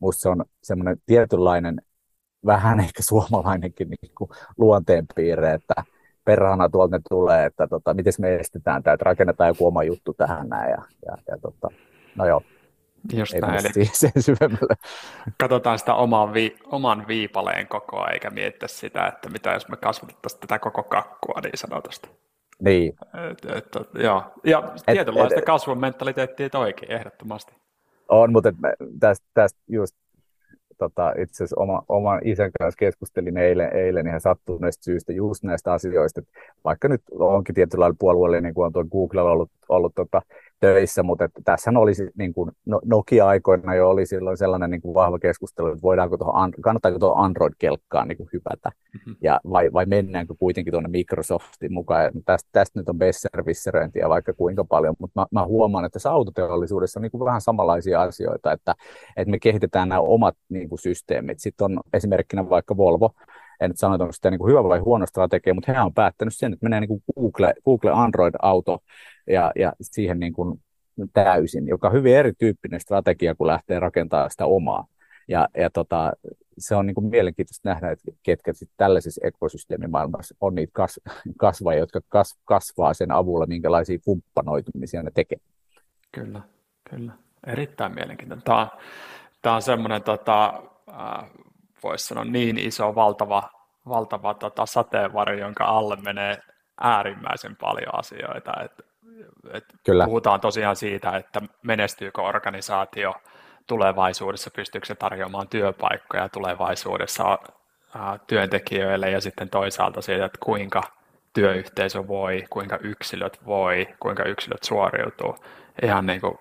musta 0.00 0.20
se 0.20 0.28
on 0.28 0.44
semmoinen 0.62 0.96
tietynlainen, 1.06 1.82
vähän 2.46 2.80
ehkä 2.80 3.02
suomalainenkin 3.08 3.88
niin 3.88 4.14
kuin 4.18 4.30
luonteenpiirre, 4.58 5.54
että 5.54 5.74
perhana 6.28 6.68
tuolta 6.68 6.96
ne 6.96 7.02
tulee, 7.08 7.46
että 7.46 7.66
tota, 7.66 7.94
miten 7.94 8.12
me 8.18 8.34
estetään 8.34 8.82
tämä, 8.82 8.94
että 8.94 9.04
rakennetaan 9.04 9.48
joku 9.48 9.66
oma 9.66 9.82
juttu 9.82 10.14
tähän 10.14 10.48
näin 10.48 10.70
ja, 10.70 10.82
ja, 11.06 11.16
ja 11.28 11.38
tota, 11.42 11.68
No 12.16 12.26
joo. 12.26 12.42
Just 13.12 13.34
Ei 13.34 13.40
näin, 13.40 13.66
eli 13.66 13.84
sen 13.92 14.12
syvemmälle. 14.18 14.74
Katsotaan 15.40 15.78
sitä 15.78 15.94
oman, 15.94 16.34
vi, 16.34 16.56
oman 16.64 17.04
viipaleen 17.08 17.68
kokoa, 17.68 18.08
eikä 18.08 18.30
mietitä 18.30 18.68
sitä, 18.68 19.06
että 19.06 19.30
mitä 19.30 19.52
jos 19.52 19.68
me 19.68 19.76
kasvatettaisiin 19.76 20.40
tätä 20.40 20.58
koko 20.58 20.82
kakkua 20.82 21.40
niin 21.42 21.58
sanotusti. 21.58 22.10
Niin. 22.60 22.94
Et, 23.30 23.56
et, 23.56 23.76
et, 23.76 24.02
joo. 24.02 24.22
Ja 24.44 24.72
et, 24.76 24.94
tietynlaista 24.94 25.38
et, 25.38 25.44
kasvun 25.44 25.80
mentaliteettia 25.80 26.50
toikin, 26.50 26.92
ehdottomasti. 26.92 27.54
On, 28.08 28.32
mutta 28.32 28.52
tästä, 29.00 29.26
tästä 29.34 29.60
just 29.68 29.96
tota, 30.78 31.10
itse 31.18 31.34
asiassa 31.34 31.60
oma, 31.60 31.82
oman 31.88 32.20
isän 32.24 32.50
kanssa 32.58 32.78
keskustelin 32.78 33.36
eilen, 33.36 33.76
eilen 33.76 34.06
ihan 34.06 34.20
sattuneesta 34.20 34.84
syystä 34.84 35.12
just 35.12 35.44
näistä 35.44 35.72
asioista, 35.72 36.20
että 36.20 36.32
vaikka 36.64 36.88
nyt 36.88 37.02
onkin 37.18 37.54
tietyllä 37.54 37.82
lailla 37.82 37.96
puolueellinen, 37.98 38.42
niin 38.42 38.54
kuin 38.54 38.66
on 38.66 38.72
tuo 38.72 38.84
Googlella 38.84 39.30
ollut, 39.30 39.50
ollut 39.68 39.94
tota, 39.94 40.22
töissä, 40.60 41.02
mutta 41.02 41.24
että 41.24 41.40
tässä 41.44 41.70
olisi 41.76 42.10
niin 42.18 42.34
kuin 42.34 42.50
no, 42.66 42.80
Nokia-aikoina 42.84 43.74
jo 43.74 43.90
oli 43.90 44.06
silloin 44.06 44.36
sellainen 44.36 44.70
niin 44.70 44.80
kuin 44.80 44.94
vahva 44.94 45.18
keskustelu, 45.18 45.66
että 45.68 45.82
voidaanko 45.82 46.16
tuohon, 46.16 46.52
kannattaako 46.60 46.98
tuohon 46.98 47.24
Android-kelkkaan 47.24 48.08
niin 48.08 48.16
kuin 48.16 48.28
hypätä, 48.32 48.70
mm-hmm. 48.94 49.16
ja 49.22 49.40
vai, 49.50 49.72
vai 49.72 49.86
mennäänkö 49.86 50.34
kuitenkin 50.38 50.72
tuonne 50.72 50.88
Microsoftin 50.88 51.72
mukaan. 51.72 52.04
Ja 52.04 52.10
tästä, 52.24 52.48
tästä 52.52 52.80
nyt 52.80 52.88
on 52.88 52.98
besservisseröintiä 52.98 54.08
vaikka 54.08 54.32
kuinka 54.34 54.64
paljon, 54.64 54.96
mutta 54.98 55.20
mä, 55.20 55.26
mä 55.40 55.46
huomaan, 55.46 55.84
että 55.84 55.92
tässä 55.92 56.10
autoteollisuudessa 56.10 57.00
on 57.00 57.02
niin 57.02 57.10
kuin 57.10 57.24
vähän 57.24 57.40
samanlaisia 57.40 58.02
asioita, 58.02 58.52
että, 58.52 58.74
että 59.16 59.30
me 59.30 59.38
kehitetään 59.38 59.88
nämä 59.88 60.00
omat 60.00 60.36
niin 60.48 60.68
kuin 60.68 60.78
systeemit. 60.78 61.38
Sitten 61.38 61.64
on 61.64 61.80
esimerkkinä 61.92 62.48
vaikka 62.48 62.76
Volvo, 62.76 63.10
en 63.60 63.70
nyt 63.70 63.78
sano, 63.78 63.94
että 63.94 64.04
onko 64.04 64.12
sitä 64.12 64.30
niin 64.30 64.38
kuin 64.38 64.50
hyvä 64.50 64.64
vai 64.64 64.78
huono 64.78 65.06
strategia, 65.06 65.54
mutta 65.54 65.72
he 65.72 65.80
on 65.80 65.94
päättänyt 65.94 66.36
sen, 66.36 66.52
että 66.52 66.64
menee 66.64 66.80
niin 66.80 66.88
kuin 66.88 67.02
Google, 67.14 67.54
Google 67.64 67.90
Android-auto 67.90 68.78
ja, 69.26 69.52
ja 69.56 69.72
siihen 69.82 70.20
niin 70.20 70.32
kuin 70.32 70.60
täysin, 71.12 71.68
joka 71.68 71.88
on 71.88 71.92
hyvin 71.92 72.16
erityyppinen 72.16 72.80
strategia, 72.80 73.34
kun 73.34 73.46
lähtee 73.46 73.80
rakentamaan 73.80 74.30
sitä 74.30 74.46
omaa. 74.46 74.86
Ja, 75.28 75.48
ja 75.56 75.70
tota, 75.70 76.12
se 76.58 76.74
on 76.74 76.86
niin 76.86 76.94
kuin 76.94 77.06
mielenkiintoista 77.06 77.68
nähdä, 77.68 77.90
että 77.90 78.12
ketkä 78.22 78.52
sit 78.52 78.70
tällaisessa 78.76 79.20
ekosysteemimaailmassa 79.26 80.34
on 80.40 80.54
niitä 80.54 80.70
kas, 80.72 81.00
kasvajia, 81.36 81.80
jotka 81.80 82.00
kas, 82.08 82.38
kasvaa 82.44 82.94
sen 82.94 83.12
avulla, 83.12 83.46
minkälaisia 83.46 83.98
kumppanoitumisia 84.04 85.02
ne 85.02 85.10
tekee. 85.14 85.38
Kyllä, 86.12 86.40
kyllä. 86.90 87.12
Erittäin 87.46 87.94
mielenkiintoinen. 87.94 88.44
Tämä 88.44 88.60
on, 88.60 88.68
tämä 89.42 89.54
on 89.54 89.62
semmoinen, 89.62 90.02
tota, 90.02 90.62
äh, 90.88 91.30
voisi 91.82 92.06
sanoa, 92.06 92.24
niin 92.24 92.58
iso, 92.58 92.94
valtava, 92.94 93.50
valtava 93.88 94.34
tota, 94.34 94.66
sateenvarjo, 94.66 95.38
jonka 95.38 95.64
alle 95.64 95.96
menee 95.96 96.38
äärimmäisen 96.80 97.56
paljon 97.56 97.98
asioita. 97.98 98.52
Et, 98.64 98.72
et 99.52 99.64
Kyllä. 99.84 100.04
Puhutaan 100.04 100.40
tosiaan 100.40 100.76
siitä, 100.76 101.16
että 101.16 101.40
menestyykö 101.62 102.22
organisaatio 102.22 103.14
tulevaisuudessa, 103.66 104.50
pystyykö 104.50 104.86
se 104.86 104.94
tarjoamaan 104.94 105.48
työpaikkoja 105.48 106.28
tulevaisuudessa 106.28 107.38
ää, 107.94 108.18
työntekijöille 108.26 109.10
ja 109.10 109.20
sitten 109.20 109.50
toisaalta 109.50 110.00
siitä, 110.00 110.24
että 110.24 110.38
kuinka 110.42 110.82
työyhteisö 111.32 112.06
voi, 112.06 112.44
kuinka 112.50 112.78
yksilöt 112.82 113.46
voi, 113.46 113.86
kuinka 114.00 114.24
yksilöt 114.24 114.62
suoriutuu 114.62 115.36
ihan 115.82 116.06
niin 116.06 116.20
kuin 116.20 116.38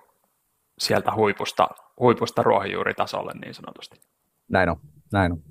sieltä 0.78 1.14
huipusta, 1.14 1.68
huipusta 2.00 2.42
ruohonjuuritasolle 2.42 3.32
niin 3.32 3.54
sanotusti. 3.54 4.00
Näin 4.48 4.68
on, 4.68 4.76
näin 5.12 5.32
on. 5.32 5.42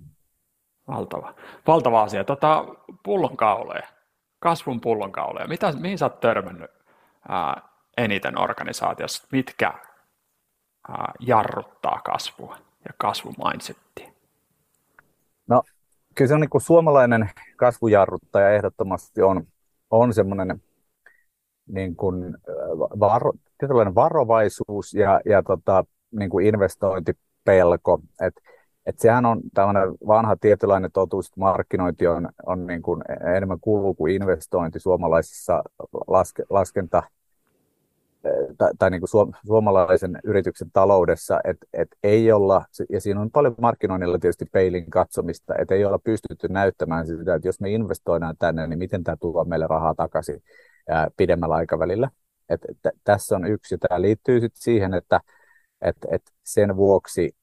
Valtava, 0.87 1.35
valtava 1.67 2.01
asia. 2.01 2.23
Tota, 2.23 2.65
pullonkauleja, 3.03 3.87
kasvun 4.39 4.81
pullonkauleja. 4.81 5.47
Mitä, 5.47 5.71
mihin 5.71 5.97
sä 5.97 6.05
oot 6.05 6.19
törmännyt 6.19 6.71
ää, 7.29 7.61
eniten 7.97 8.41
organisaatiossa? 8.41 9.27
Mitkä 9.31 9.73
ää, 10.89 11.13
jarruttaa 11.19 12.01
kasvua 12.05 12.57
ja 12.85 12.93
kasvumindsettiä? 12.97 14.11
No, 15.47 15.63
kyllä 16.15 16.27
se 16.27 16.33
on 16.33 16.41
niin 16.41 16.49
kuin 16.49 16.61
suomalainen 16.61 17.29
kasvujarruttaja 17.55 18.49
ehdottomasti 18.49 19.21
on, 19.21 19.43
on 19.89 20.13
semmoinen 20.13 20.61
niin 21.67 21.95
kuin 21.95 22.37
varo, 22.99 23.31
tietynlainen 23.57 23.95
varovaisuus 23.95 24.93
ja, 24.93 25.21
ja 25.25 25.43
tota, 25.43 25.85
niin 26.11 26.29
kuin 26.29 26.45
investointipelko. 26.45 27.99
Et, 28.21 28.33
et 28.87 28.99
sehän 28.99 29.25
on 29.25 29.41
tämmöinen 29.53 29.89
vanha 30.07 30.35
tietynlainen 30.35 30.91
totuus, 30.91 31.27
että 31.27 31.39
markkinointi 31.39 32.07
on, 32.07 32.29
on 32.45 32.67
niin 32.67 32.81
kuin 32.81 33.01
enemmän 33.35 33.59
kulu 33.61 33.93
kuin 33.93 34.13
investointi 34.13 34.79
suomalaisessa 34.79 35.63
laske, 36.07 36.43
laskenta 36.49 37.03
tai, 38.57 38.71
tai 38.79 38.89
niin 38.89 39.01
kuin 39.01 39.09
suom, 39.09 39.31
suomalaisen 39.47 40.19
yrityksen 40.23 40.71
taloudessa, 40.73 41.39
että 41.43 41.65
et 41.73 41.87
ei 42.03 42.31
olla, 42.31 42.65
ja 42.89 43.01
siinä 43.01 43.21
on 43.21 43.31
paljon 43.31 43.55
markkinoinnilla 43.61 44.19
tietysti 44.19 44.45
peilin 44.51 44.89
katsomista, 44.89 45.53
että 45.59 45.75
ei 45.75 45.85
olla 45.85 45.99
pystytty 45.99 46.47
näyttämään 46.47 47.07
sitä, 47.07 47.35
että 47.35 47.47
jos 47.47 47.59
me 47.59 47.69
investoidaan 47.69 48.35
tänne, 48.39 48.67
niin 48.67 48.79
miten 48.79 49.03
tämä 49.03 49.17
tuo 49.17 49.45
meille 49.45 49.67
rahaa 49.67 49.95
takaisin 49.95 50.43
ää, 50.89 51.07
pidemmällä 51.17 51.55
aikavälillä. 51.55 52.09
Et, 52.49 52.61
et, 52.69 52.93
tässä 53.03 53.35
on 53.35 53.47
yksi, 53.47 53.75
ja 53.75 53.77
tämä 53.77 54.01
liittyy 54.01 54.39
sitten 54.39 54.61
siihen, 54.61 54.93
että 54.93 55.21
et, 55.81 55.97
et 56.11 56.21
sen 56.43 56.75
vuoksi 56.75 57.35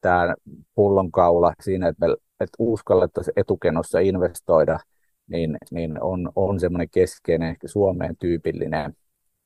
tämä 0.00 0.34
pullonkaula 0.74 1.52
siinä, 1.60 1.88
että 1.88 2.06
me 2.06 2.16
että 2.40 2.56
uskallettaisiin 2.58 3.32
etukenossa 3.36 3.98
investoida, 3.98 4.78
niin, 5.26 5.56
niin 5.70 6.02
on, 6.02 6.32
on 6.36 6.60
semmoinen 6.60 6.90
keskeinen, 6.90 7.48
ehkä 7.48 7.68
Suomeen 7.68 8.16
tyypillinen 8.16 8.96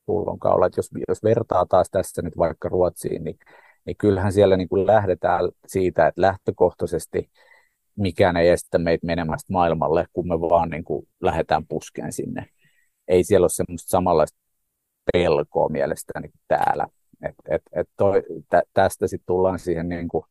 pullonkaula. 0.07 0.67
Että 0.67 0.79
jos, 0.79 0.91
jos 1.09 1.23
vertaa 1.23 1.67
taas 1.67 1.91
tässä 1.91 2.23
nyt 2.23 2.37
vaikka 2.39 2.69
Ruotsiin, 2.69 3.25
niin, 3.25 3.39
niin 3.87 3.97
kyllähän 3.97 4.33
siellä 4.33 4.57
niin 4.57 4.69
kuin 4.69 4.87
lähdetään 4.87 5.41
siitä, 5.67 6.07
että 6.07 6.21
lähtökohtaisesti 6.21 7.31
mikään 7.97 8.37
ei 8.37 8.49
estä 8.49 8.79
meitä 8.79 9.07
menemästä 9.07 9.53
maailmalle, 9.53 10.07
kun 10.13 10.29
me 10.29 10.41
vaan 10.41 10.71
niin 10.71 10.85
kuin 10.85 11.09
lähdetään 11.21 11.67
puskeen 11.67 12.13
sinne. 12.13 12.47
Ei 13.09 13.25
siellä 13.25 13.45
ole 13.45 13.51
semmoista 13.51 13.91
samanlaista 13.91 14.39
pelkoa 15.13 15.69
mielestäni 15.69 16.29
täällä. 16.49 16.87
Et, 17.23 17.35
et, 17.49 17.63
et 17.73 17.89
toi, 17.97 18.23
tä, 18.49 18.63
tästä 18.73 19.07
sitten 19.07 19.27
tullaan 19.27 19.59
siihen 19.59 19.89
niin 19.89 20.09
kuin 20.09 20.25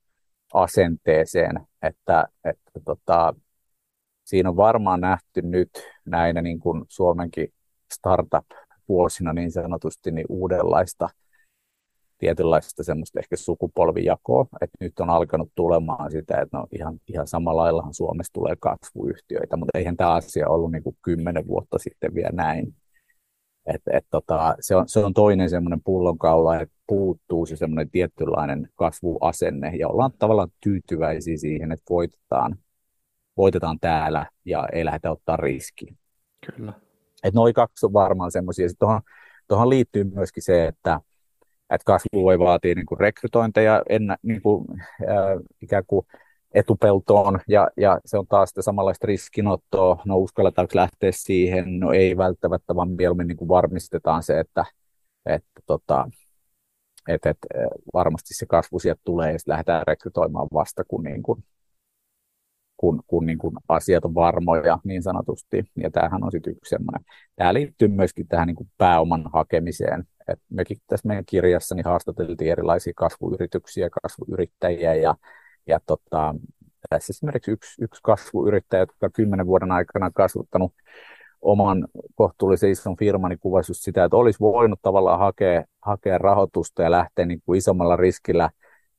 asenteeseen, 0.53 1.59
että, 1.81 2.27
että 2.43 2.79
tota, 2.85 3.33
siinä 4.25 4.49
on 4.49 4.55
varmaan 4.55 5.01
nähty 5.01 5.41
nyt 5.41 5.69
näinä 6.05 6.41
niin 6.41 6.59
kuin 6.59 6.85
Suomenkin 6.87 7.53
startup-vuosina 7.93 9.33
niin 9.33 9.51
sanotusti 9.51 10.11
niin 10.11 10.25
uudenlaista 10.29 11.09
tietynlaista 12.17 12.83
semmoista 12.83 13.19
ehkä 13.19 13.35
sukupolvijakoa, 13.35 14.45
että 14.61 14.77
nyt 14.79 14.99
on 14.99 15.09
alkanut 15.09 15.51
tulemaan 15.55 16.11
sitä, 16.11 16.41
että 16.41 16.57
no 16.57 16.67
ihan, 16.71 16.99
ihan 17.07 17.27
samalla 17.27 17.61
laillahan 17.61 17.93
Suomessa 17.93 18.33
tulee 18.33 18.55
kasvuyhtiöitä, 18.59 19.57
mutta 19.57 19.77
eihän 19.77 19.97
tämä 19.97 20.13
asia 20.13 20.49
ollut 20.49 20.71
niin 20.71 20.83
kuin 20.83 20.97
kymmenen 21.01 21.47
vuotta 21.47 21.79
sitten 21.79 22.15
vielä 22.15 22.31
näin. 22.33 22.75
Et, 23.65 23.81
et 23.93 24.05
tota, 24.09 24.55
se, 24.59 24.75
on, 24.75 24.89
se 24.89 24.99
on 24.99 25.13
toinen 25.13 25.49
semmoinen 25.49 25.81
pullonkaula, 25.83 26.61
että 26.61 26.75
puuttuu 26.87 27.45
se 27.45 27.55
semmoinen 27.55 27.89
tietynlainen 27.89 28.69
kasvuasenne 28.75 29.75
ja 29.75 29.87
ollaan 29.87 30.11
tavallaan 30.19 30.49
tyytyväisiä 30.63 31.37
siihen, 31.37 31.71
että 31.71 31.85
voitetaan, 31.89 32.57
voitetaan 33.37 33.79
täällä 33.81 34.25
ja 34.45 34.67
ei 34.73 34.85
lähdetä 34.85 35.11
ottaa 35.11 35.37
riskiä. 35.37 35.95
Kyllä. 36.55 36.73
Et 37.23 37.33
noin 37.33 37.53
kaksi 37.53 37.85
on 37.85 37.93
varmaan 37.93 38.31
semmoisia. 38.31 38.67
Tuohon, 38.79 39.01
tuohon 39.47 39.69
liittyy 39.69 40.03
myöskin 40.03 40.43
se, 40.43 40.67
että, 40.67 40.99
että 41.69 41.85
kasvu 41.85 42.23
voi 42.23 42.39
vaatia 42.39 42.75
niin 42.75 42.85
kuin 42.85 42.99
rekrytointeja 42.99 43.83
ennä, 43.89 44.17
niin 44.21 44.41
kuin, 44.41 44.65
äh, 44.81 45.39
ikään 45.61 45.83
kuin 45.87 46.05
etupeltoon 46.53 47.39
ja, 47.47 47.67
ja 47.77 47.99
se 48.05 48.17
on 48.17 48.27
taas 48.27 48.49
sitä 48.49 48.61
samanlaista 48.61 49.07
riskinottoa, 49.07 50.01
no 50.05 50.17
uskalletaanko 50.17 50.71
lähteä 50.75 51.11
siihen, 51.13 51.79
no 51.79 51.91
ei 51.91 52.17
välttämättä, 52.17 52.75
vaan 52.75 52.89
mieluummin 52.89 53.27
niin 53.27 53.37
kuin 53.37 53.49
varmistetaan 53.49 54.23
se, 54.23 54.39
että, 54.39 54.65
että 55.25 55.61
tota, 55.65 56.09
et, 57.07 57.25
et, 57.25 57.37
varmasti 57.93 58.33
se 58.33 58.45
kasvu 58.45 58.79
sieltä 58.79 59.01
tulee 59.03 59.31
ja 59.31 59.37
lähdetään 59.47 59.83
rekrytoimaan 59.87 60.47
vasta, 60.53 60.83
kun, 60.87 61.03
niin 61.03 61.23
kuin, 61.23 61.43
kun, 62.77 63.03
kun 63.07 63.25
niin 63.25 63.37
kuin 63.37 63.55
asiat 63.69 64.05
on 64.05 64.15
varmoja 64.15 64.79
niin 64.83 65.03
sanotusti. 65.03 65.63
Ja 65.75 65.91
tämähän 65.91 66.23
on 66.23 66.31
sitten 66.31 66.51
yksi 66.51 66.69
semmoinen. 66.69 67.05
Tämä 67.35 67.53
liittyy 67.53 67.87
myöskin 67.87 68.27
tähän 68.27 68.47
niin 68.47 68.71
pääoman 68.77 69.29
hakemiseen. 69.33 70.03
Et 70.27 70.39
mekin 70.49 70.77
tässä 70.87 71.07
meidän 71.07 71.25
kirjassa 71.25 71.75
niin 71.75 71.85
haastateltiin 71.85 72.51
erilaisia 72.51 72.93
kasvuyrityksiä, 72.95 73.89
kasvuyrittäjiä 73.89 74.95
ja 74.95 75.15
ja 75.67 75.79
tota, 75.85 76.35
tässä 76.89 77.11
esimerkiksi 77.11 77.51
yksi, 77.51 77.83
yksi 77.83 78.01
kasvuyrittäjä, 78.03 78.81
joka 78.81 79.09
kymmenen 79.09 79.45
vuoden 79.45 79.71
aikana 79.71 80.05
on 80.05 80.13
kasvattanut 80.13 80.73
oman 81.43 81.87
kohtuullisen 82.15 82.71
ison 82.71 82.97
firman, 82.97 83.29
niin 83.29 83.39
kuvasi 83.39 83.71
just 83.71 83.81
sitä, 83.81 84.03
että 84.03 84.17
olisi 84.17 84.39
voinut 84.39 84.79
tavallaan 84.81 85.19
hakea, 85.19 85.63
hakea 85.81 86.17
rahoitusta 86.17 86.83
ja 86.83 86.91
lähteä 86.91 87.25
niin 87.25 87.41
kuin 87.45 87.57
isommalla 87.57 87.95
riskillä 87.95 88.49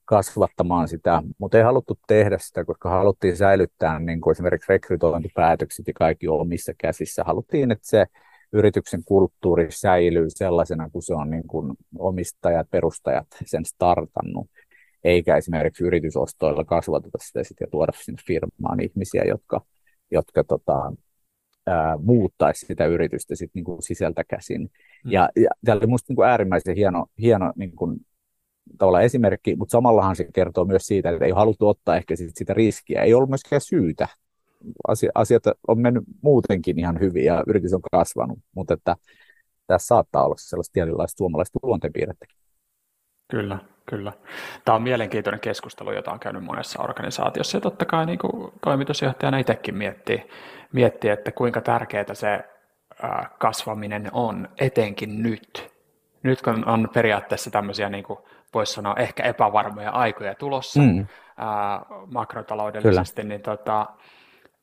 kasvattamaan 0.04 0.88
sitä, 0.88 1.22
mutta 1.38 1.58
ei 1.58 1.64
haluttu 1.64 1.98
tehdä 2.06 2.38
sitä, 2.40 2.64
koska 2.64 2.88
haluttiin 2.90 3.36
säilyttää 3.36 3.98
niin 3.98 4.20
kuin 4.20 4.32
esimerkiksi 4.32 4.72
rekrytointipäätökset 4.72 5.86
ja 5.86 5.92
kaikki 5.92 6.28
omissa 6.28 6.72
käsissä. 6.78 7.24
Haluttiin, 7.24 7.70
että 7.70 7.88
se 7.88 8.06
yrityksen 8.52 9.04
kulttuuri 9.04 9.66
säilyy 9.70 10.26
sellaisena 10.28 10.90
kuin 10.90 11.02
se 11.02 11.14
on 11.14 11.30
niin 11.30 11.46
kuin 11.46 11.72
omistajat, 11.98 12.70
perustajat 12.70 13.26
sen 13.46 13.64
startannut 13.64 14.46
eikä 15.04 15.36
esimerkiksi 15.36 15.84
yritysostoilla 15.84 16.64
kasvateta 16.64 17.18
sitä 17.20 17.44
sit 17.44 17.56
ja 17.60 17.66
tuoda 17.70 17.92
sinne 17.96 18.22
firmaan 18.26 18.80
ihmisiä, 18.80 19.24
jotka, 19.24 19.60
jotka 20.10 20.44
tota, 20.44 20.92
ää, 21.66 21.96
muuttaisi 21.96 22.66
sitä 22.66 22.86
yritystä 22.86 23.34
sit 23.36 23.50
niinku 23.54 23.76
sisältä 23.80 24.24
käsin. 24.24 24.60
Mm. 25.04 25.10
Ja, 25.10 25.28
ja 25.36 25.50
tämä 25.64 25.76
oli 25.76 25.86
minusta 25.86 26.10
niinku 26.10 26.22
äärimmäisen 26.22 26.76
hieno, 26.76 27.06
hieno 27.18 27.52
niinku, 27.56 27.96
tavallaan 28.78 29.04
esimerkki, 29.04 29.56
mutta 29.56 29.72
samallahan 29.72 30.16
se 30.16 30.26
kertoo 30.34 30.64
myös 30.64 30.86
siitä, 30.86 31.10
että 31.10 31.24
ei 31.24 31.32
ole 31.32 31.38
haluttu 31.38 31.68
ottaa 31.68 31.96
ehkä 31.96 32.16
sit 32.16 32.36
sitä 32.36 32.54
riskiä. 32.54 33.02
Ei 33.02 33.14
ollut 33.14 33.28
myöskään 33.28 33.60
syytä. 33.60 34.08
Asia, 34.88 35.10
asiat 35.14 35.42
on 35.68 35.80
mennyt 35.80 36.04
muutenkin 36.22 36.78
ihan 36.78 37.00
hyvin 37.00 37.24
ja 37.24 37.44
yritys 37.46 37.72
on 37.72 37.80
kasvanut, 37.92 38.38
mutta 38.54 38.74
että 38.74 38.96
tässä 39.66 39.86
saattaa 39.86 40.24
olla 40.24 40.34
sellaista 40.38 40.72
tietynlaista 40.72 41.18
suomalaista 41.18 41.58
luonteenpiirrettäkin. 41.62 42.38
Kyllä, 43.30 43.58
kyllä. 43.86 44.12
Tämä 44.64 44.76
on 44.76 44.82
mielenkiintoinen 44.82 45.40
keskustelu, 45.40 45.92
jota 45.92 46.12
on 46.12 46.20
käynyt 46.20 46.44
monessa 46.44 46.82
organisaatiossa. 46.82 47.56
Ja 47.56 47.60
totta 47.60 47.84
kai 47.84 48.06
niin 48.06 48.18
kuin 48.18 48.52
toimitusjohtajana 48.64 49.38
itsekin 49.38 49.76
miettii, 49.76 50.28
miettii, 50.72 51.10
että 51.10 51.32
kuinka 51.32 51.60
tärkeää 51.60 52.14
se 52.14 52.44
kasvaminen 53.38 54.10
on, 54.12 54.48
etenkin 54.58 55.22
nyt. 55.22 55.74
Nyt 56.22 56.42
kun 56.42 56.68
on 56.68 56.88
periaatteessa 56.94 57.50
tämmöisiä, 57.50 57.88
niin 57.88 58.04
kuin 58.04 58.18
voisi 58.54 58.72
sanoa, 58.72 58.94
ehkä 58.98 59.22
epävarmoja 59.22 59.90
aikoja 59.90 60.34
tulossa 60.34 60.80
mm. 60.80 61.06
ää, 61.36 61.80
makrotaloudellisesti, 62.12 63.22
Kyllä. 63.22 63.28
niin 63.28 63.42
tota, 63.42 63.86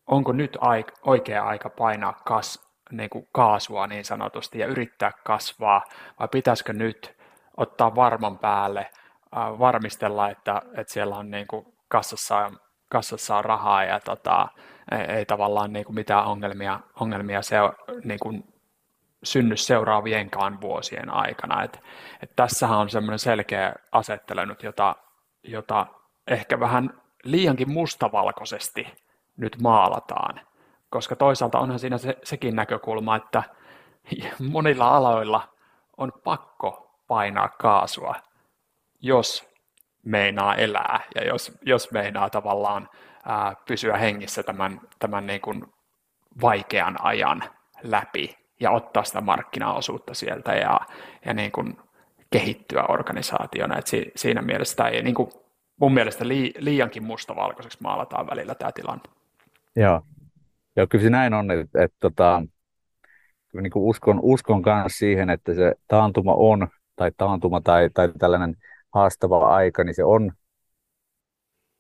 onko 0.08 0.32
nyt 0.32 0.58
aika, 0.62 0.92
oikea 1.06 1.44
aika 1.44 1.70
painaa 1.70 2.14
kas, 2.26 2.72
niin 2.92 3.10
kuin 3.10 3.28
kaasua 3.32 3.88
niin 3.88 4.06
sanotusti 4.06 4.60
ja 4.60 4.68
yrittää 4.68 5.12
kasvaa, 5.24 5.84
vai 6.20 6.28
pitäisikö 6.28 6.74
nyt 6.74 7.18
ottaa 7.58 7.96
varman 7.96 8.38
päälle, 8.38 8.90
varmistella, 9.36 10.30
että, 10.30 10.62
että 10.78 10.94
siellä 10.94 11.16
on 11.16 11.32
niin 11.32 11.48
kuin 11.48 11.66
kassassa, 11.88 12.52
kassassa 12.90 13.38
on 13.38 13.46
rahaa 13.46 13.84
ja 13.84 14.00
tota, 14.00 14.48
ei, 14.92 15.16
ei 15.18 15.26
tavallaan 15.26 15.74
niin 15.74 15.86
kuin 15.86 15.96
mitään 15.96 16.26
ongelmia, 16.26 16.80
ongelmia 17.00 17.42
se, 17.42 17.56
niin 18.04 18.20
kuin 18.20 18.44
synny 19.24 19.58
seuraavienkaan 19.58 20.62
vuosien 20.62 21.10
aikana. 21.10 21.64
Et, 21.64 21.84
et 22.24 22.36
tässähän 22.36 22.80
on 22.80 22.90
semmoinen 22.90 23.20
selkeä 23.20 23.74
asettelu 23.92 24.46
nyt, 24.46 24.64
jota, 24.64 24.96
jota 25.44 25.88
ehkä 26.28 26.60
vähän 26.60 27.02
liiankin 27.24 27.72
mustavalkoisesti 27.72 28.88
nyt 29.38 29.58
maalataan, 29.62 30.42
koska 30.90 31.16
toisaalta 31.16 31.60
onhan 31.60 31.80
siinä 31.80 31.98
se, 31.98 32.18
sekin 32.24 32.56
näkökulma, 32.56 33.16
että 33.16 33.44
monilla 34.52 34.88
aloilla 34.88 35.50
on 35.98 36.12
pakko 36.24 37.00
painaa 37.08 37.50
kaasua, 37.50 38.16
jos 39.02 39.50
meinaa 40.06 40.56
elää 40.56 41.00
ja 41.16 41.26
jos, 41.26 41.58
jos 41.62 41.92
meinaa 41.92 42.30
tavallaan 42.30 42.90
ää, 43.26 43.56
pysyä 43.68 43.98
hengissä 43.98 44.44
tämän, 44.44 44.82
tämän 45.00 45.28
niin 45.28 45.42
kuin 45.42 45.66
vaikean 46.42 46.96
ajan 47.02 47.44
läpi 47.84 48.38
ja 48.60 48.72
ottaa 48.72 49.04
sitä 49.04 49.22
markkinaosuutta 49.22 50.14
sieltä 50.14 50.56
ja, 50.56 50.80
ja 51.26 51.34
niin 51.34 51.52
kuin 51.52 51.78
kehittyä 52.32 52.84
organisaationa. 52.84 53.78
Et 53.78 53.88
si, 53.88 54.12
siinä 54.16 54.42
mielessä 54.42 54.88
ei 54.88 55.04
niin 55.04 55.16
kuin 55.16 55.30
mun 55.80 55.94
mielestä 55.94 56.28
lii, 56.28 56.54
liiankin 56.58 57.04
mustavalkoiseksi 57.04 57.78
maalataan 57.82 58.28
välillä 58.28 58.56
tämä 58.56 58.72
tilanne. 58.72 59.04
Joo, 59.76 60.02
Joo 60.76 60.88
kyllä 60.88 61.04
se 61.04 61.10
näin 61.10 61.34
on, 61.34 61.52
että, 61.52 61.84
että 61.84 61.98
tota, 62.00 62.44
kyllä 63.50 63.62
niin 63.62 63.72
kuin 63.72 63.84
uskon, 63.84 64.20
uskon 64.22 64.64
myös 64.66 64.98
siihen, 64.98 65.30
että 65.30 65.54
se 65.54 65.76
taantuma 65.88 66.34
on, 66.34 66.68
tai 66.96 67.12
taantuma 67.18 67.62
tai, 67.62 67.90
tai 67.94 68.12
tällainen 68.20 68.58
haastava 68.94 69.56
aika, 69.56 69.84
niin 69.84 69.96
se 69.96 70.04
on, 70.04 70.32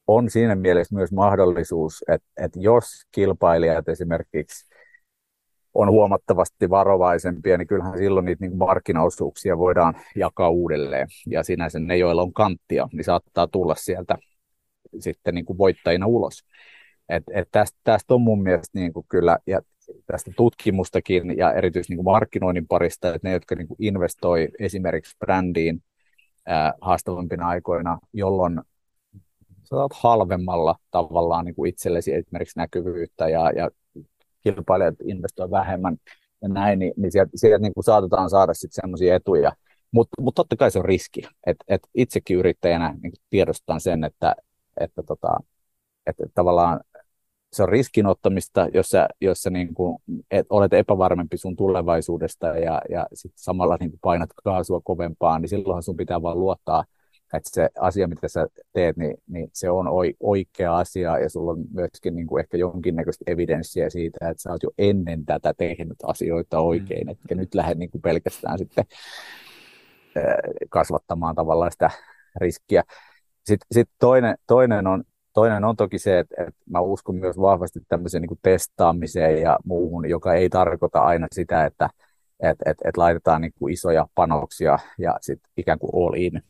on 0.07 0.29
siinä 0.29 0.55
mielessä 0.55 0.95
myös 0.95 1.11
mahdollisuus, 1.11 2.03
että, 2.07 2.27
että 2.37 2.59
jos 2.59 2.85
kilpailijat 3.11 3.89
esimerkiksi 3.89 4.71
on 5.73 5.89
huomattavasti 5.91 6.69
varovaisempia, 6.69 7.57
niin 7.57 7.67
kyllähän 7.67 7.97
silloin 7.97 8.25
niitä 8.25 8.45
niin 8.45 8.57
markkinaosuuksia 8.57 9.57
voidaan 9.57 9.93
jakaa 10.15 10.49
uudelleen. 10.49 11.07
Ja 11.27 11.43
sinänsä 11.43 11.79
ne, 11.79 11.97
joilla 11.97 12.21
on 12.21 12.33
kanttia, 12.33 12.87
niin 12.93 13.03
saattaa 13.03 13.47
tulla 13.47 13.75
sieltä 13.75 14.17
sitten 14.99 15.35
niin 15.35 15.45
kuin 15.45 15.57
voittajina 15.57 16.05
ulos. 16.05 16.43
Et, 17.09 17.23
et 17.33 17.47
tästä, 17.51 17.79
tästä 17.83 18.13
on 18.13 18.21
mun 18.21 18.43
mielestä 18.43 18.79
niin 18.79 18.93
kuin 18.93 19.05
kyllä, 19.09 19.37
ja 19.47 19.61
tästä 20.05 20.31
tutkimustakin 20.37 21.37
ja 21.37 21.53
erityisesti 21.53 21.91
niin 21.91 22.03
kuin 22.03 22.13
markkinoinnin 22.13 22.67
parista, 22.67 23.15
että 23.15 23.27
ne, 23.27 23.33
jotka 23.33 23.55
niin 23.55 23.67
kuin 23.67 23.77
investoi 23.79 24.47
esimerkiksi 24.59 25.17
brändiin 25.19 25.83
haastavampina 26.81 27.47
aikoina, 27.47 27.99
jolloin 28.13 28.61
saat 29.63 29.93
halvemmalla 29.93 30.75
tavallaan 30.91 31.45
niin 31.45 31.55
kuin 31.55 31.69
itsellesi 31.69 32.13
esimerkiksi 32.13 32.59
näkyvyyttä 32.59 33.29
ja, 33.29 33.51
ja 33.51 33.69
kilpailijat 34.41 34.95
investoi 35.03 35.51
vähemmän 35.51 35.97
ja 36.41 36.49
näin, 36.49 36.79
niin, 36.79 36.93
niin 36.97 37.11
sieltä, 37.11 37.31
sieltä 37.35 37.61
niin 37.61 37.73
kuin 37.73 37.83
saatetaan 37.83 38.29
saada 38.29 38.53
sitten 38.53 38.81
sellaisia 38.81 39.15
etuja. 39.15 39.51
Mutta 39.91 40.21
mut 40.21 40.35
totta 40.35 40.55
kai 40.55 40.71
se 40.71 40.79
on 40.79 40.85
riski. 40.85 41.21
Et, 41.47 41.57
et 41.67 41.81
itsekin 41.95 42.37
yrittäjänä 42.37 42.95
niin 43.03 43.13
tiedostan 43.29 43.81
sen, 43.81 44.03
että, 44.03 44.35
että, 44.79 45.03
tota, 45.03 45.37
että 46.07 46.23
tavallaan 46.33 46.79
se 47.53 47.63
on 47.63 47.69
riskinottamista, 47.69 48.67
jos 48.73 48.89
sä, 48.89 49.07
jos 49.21 49.41
sä 49.41 49.49
niin 49.49 49.73
kuin, 49.73 49.97
et, 50.31 50.45
olet 50.49 50.73
epävarmempi 50.73 51.37
sun 51.37 51.55
tulevaisuudesta 51.55 52.47
ja, 52.47 52.81
ja 52.89 53.05
sit 53.13 53.31
samalla 53.35 53.77
niin 53.79 53.89
kuin 53.89 53.99
painat 54.01 54.29
kaasua 54.43 54.81
kovempaan, 54.83 55.41
niin 55.41 55.49
silloinhan 55.49 55.83
sun 55.83 55.97
pitää 55.97 56.21
vaan 56.21 56.39
luottaa– 56.39 56.83
että 57.37 57.49
se 57.53 57.69
asia, 57.79 58.07
mitä 58.07 58.27
sä 58.27 58.47
teet, 58.73 58.97
niin, 58.97 59.17
niin 59.27 59.49
se 59.53 59.69
on 59.69 59.85
oikea 60.19 60.77
asia 60.77 61.19
ja 61.19 61.29
sulla 61.29 61.51
on 61.51 61.63
myöskin 61.73 62.15
niin 62.15 62.27
kuin 62.27 62.39
ehkä 62.39 62.57
jonkinnäköistä 62.57 63.23
evidenssiä 63.27 63.89
siitä, 63.89 64.29
että 64.29 64.43
sä 64.43 64.51
oot 64.51 64.63
jo 64.63 64.69
ennen 64.77 65.25
tätä 65.25 65.53
tehnyt 65.57 65.97
asioita 66.03 66.59
oikein, 66.59 67.07
mm. 67.07 67.11
etkä 67.11 67.35
nyt 67.35 67.55
lähde 67.55 67.75
niin 67.75 67.91
kuin 67.91 68.01
pelkästään 68.01 68.57
sitten 68.57 68.85
kasvattamaan 70.69 71.35
tavallaan 71.35 71.71
sitä 71.71 71.89
riskiä. 72.35 72.83
Sitten 73.45 73.67
sit 73.71 73.89
toinen, 73.99 74.35
toinen, 74.47 74.87
on, 74.87 75.03
toinen 75.33 75.63
on 75.63 75.75
toki 75.75 75.99
se, 75.99 76.19
että, 76.19 76.35
että 76.39 76.61
mä 76.69 76.79
uskon 76.79 77.15
myös 77.15 77.37
vahvasti 77.37 77.79
tämmöiseen 77.87 78.21
niin 78.21 78.39
testaamiseen 78.41 79.41
ja 79.41 79.59
muuhun, 79.65 80.09
joka 80.09 80.33
ei 80.33 80.49
tarkoita 80.49 80.99
aina 80.99 81.27
sitä, 81.31 81.65
että 81.65 81.89
että 82.41 82.69
et, 82.71 82.77
et 82.85 82.97
laitetaan 82.97 83.41
niin 83.41 83.53
kuin 83.59 83.73
isoja 83.73 84.07
panoksia 84.15 84.79
ja 84.97 85.17
sitten 85.21 85.51
ikään 85.57 85.79
kuin 85.79 85.91
all 86.05 86.13
in, 86.13 86.43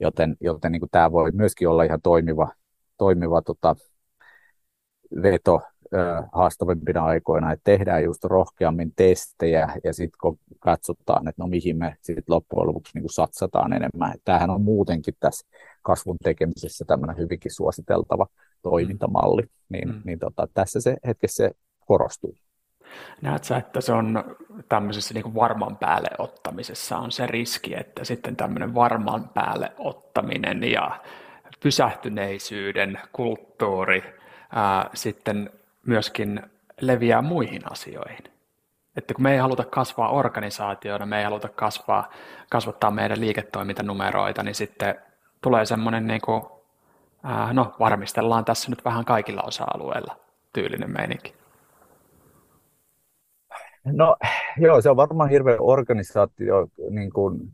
joten, 0.00 0.36
joten 0.40 0.72
niin 0.72 0.82
tämä 0.90 1.12
voi 1.12 1.32
myöskin 1.32 1.68
olla 1.68 1.84
ihan 1.84 2.02
toimiva, 2.02 2.48
toimiva 2.98 3.42
tota, 3.42 3.76
veto 5.22 5.62
ö, 5.94 6.22
haastavampina 6.32 7.04
aikoina, 7.04 7.52
että 7.52 7.64
tehdään 7.64 8.04
just 8.04 8.24
rohkeammin 8.24 8.92
testejä 8.96 9.68
ja 9.84 9.92
sitten 9.92 10.18
kun 10.20 10.38
katsotaan, 10.60 11.28
että 11.28 11.42
no 11.42 11.48
mihin 11.48 11.76
me 11.76 11.96
sitten 12.02 12.34
loppujen 12.34 12.68
lopuksi 12.68 12.90
niin 12.94 13.02
kuin 13.02 13.12
satsataan 13.12 13.72
enemmän. 13.72 14.14
Tämähän 14.24 14.50
on 14.50 14.62
muutenkin 14.62 15.14
tässä 15.20 15.46
kasvun 15.82 16.16
tekemisessä 16.22 16.84
tämmöinen 16.84 17.16
hyvinkin 17.16 17.54
suositeltava 17.54 18.26
toimintamalli, 18.62 19.42
niin, 19.68 19.88
mm. 19.88 20.02
niin 20.04 20.18
tota, 20.18 20.48
tässä 20.54 20.80
se 20.80 20.96
hetkessä 21.06 21.44
se 21.44 21.50
korostuu. 21.86 22.34
Näet 23.22 23.44
sä, 23.44 23.56
että 23.56 23.80
se 23.80 23.92
on 23.92 24.36
tämmöisessä 24.68 25.14
niin 25.14 25.22
kuin 25.22 25.34
varman 25.34 25.76
päälle 25.76 26.08
ottamisessa 26.18 26.98
on 26.98 27.12
se 27.12 27.26
riski, 27.26 27.74
että 27.76 28.04
sitten 28.04 28.36
tämmöinen 28.36 28.74
varman 28.74 29.28
päälle 29.28 29.72
ottaminen 29.78 30.64
ja 30.64 31.00
pysähtyneisyyden 31.62 32.98
kulttuuri 33.12 34.02
ää, 34.52 34.90
sitten 34.94 35.50
myöskin 35.86 36.42
leviää 36.80 37.22
muihin 37.22 37.72
asioihin. 37.72 38.24
Että 38.96 39.14
kun 39.14 39.22
me 39.22 39.32
ei 39.32 39.38
haluta 39.38 39.64
kasvaa 39.64 40.08
organisaationa, 40.08 41.06
me 41.06 41.18
ei 41.18 41.24
haluta 41.24 41.48
kasvaa, 41.48 42.10
kasvattaa 42.50 42.90
meidän 42.90 43.20
liiketoimintanumeroita, 43.20 44.42
niin 44.42 44.54
sitten 44.54 44.94
tulee 45.40 45.66
semmoinen, 45.66 46.06
niin 46.06 46.20
kuin, 46.20 46.42
ää, 47.22 47.52
no 47.52 47.74
varmistellaan 47.78 48.44
tässä 48.44 48.70
nyt 48.70 48.84
vähän 48.84 49.04
kaikilla 49.04 49.42
osa-alueilla 49.42 50.16
tyylinen 50.52 50.90
meininki. 50.90 51.34
No 53.84 54.16
joo, 54.56 54.80
se 54.80 54.90
on 54.90 54.96
varmaan 54.96 55.30
hirveän 55.30 55.58
organisaatio 55.60 56.68
niin 56.90 57.12
kuin, 57.12 57.52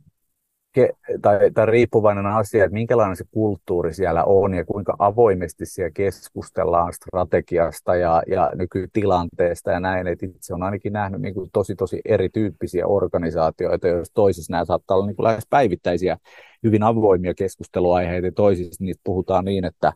ke, 0.73 0.91
tai, 1.23 1.51
tai 1.51 1.67
riippuvainen 1.67 2.27
asia, 2.27 2.65
että 2.65 2.75
minkälainen 2.75 3.17
se 3.17 3.25
kulttuuri 3.31 3.95
siellä 3.95 4.25
on 4.25 4.55
ja 4.55 4.65
kuinka 4.65 4.97
avoimesti 4.99 5.67
siellä 5.67 5.91
keskustellaan 5.91 6.93
strategiasta 6.93 7.97
ja, 7.97 8.23
ja 8.27 8.51
nykytilanteesta 8.55 9.71
ja 9.71 9.81
näin. 9.81 10.07
Et 10.07 10.23
itse 10.23 10.55
on 10.55 10.63
ainakin 10.63 10.93
nähnyt 10.93 11.21
niin 11.21 11.35
kuin 11.35 11.51
tosi 11.53 11.77
tosi 11.77 12.01
erityyppisiä 12.05 12.87
organisaatioita, 12.87 13.89
jos 13.89 14.11
toisissa 14.15 14.53
nämä 14.53 14.65
saattaa 14.65 14.97
olla 14.97 15.07
niin 15.07 15.17
kuin 15.17 15.25
lähes 15.25 15.47
päivittäisiä 15.51 16.17
hyvin 16.65 16.83
avoimia 16.83 17.35
keskusteluaiheita 17.35 18.27
ja 18.27 18.33
toisissa 18.33 18.85
niistä 18.85 19.01
puhutaan 19.05 19.45
niin, 19.45 19.65
että 19.65 19.93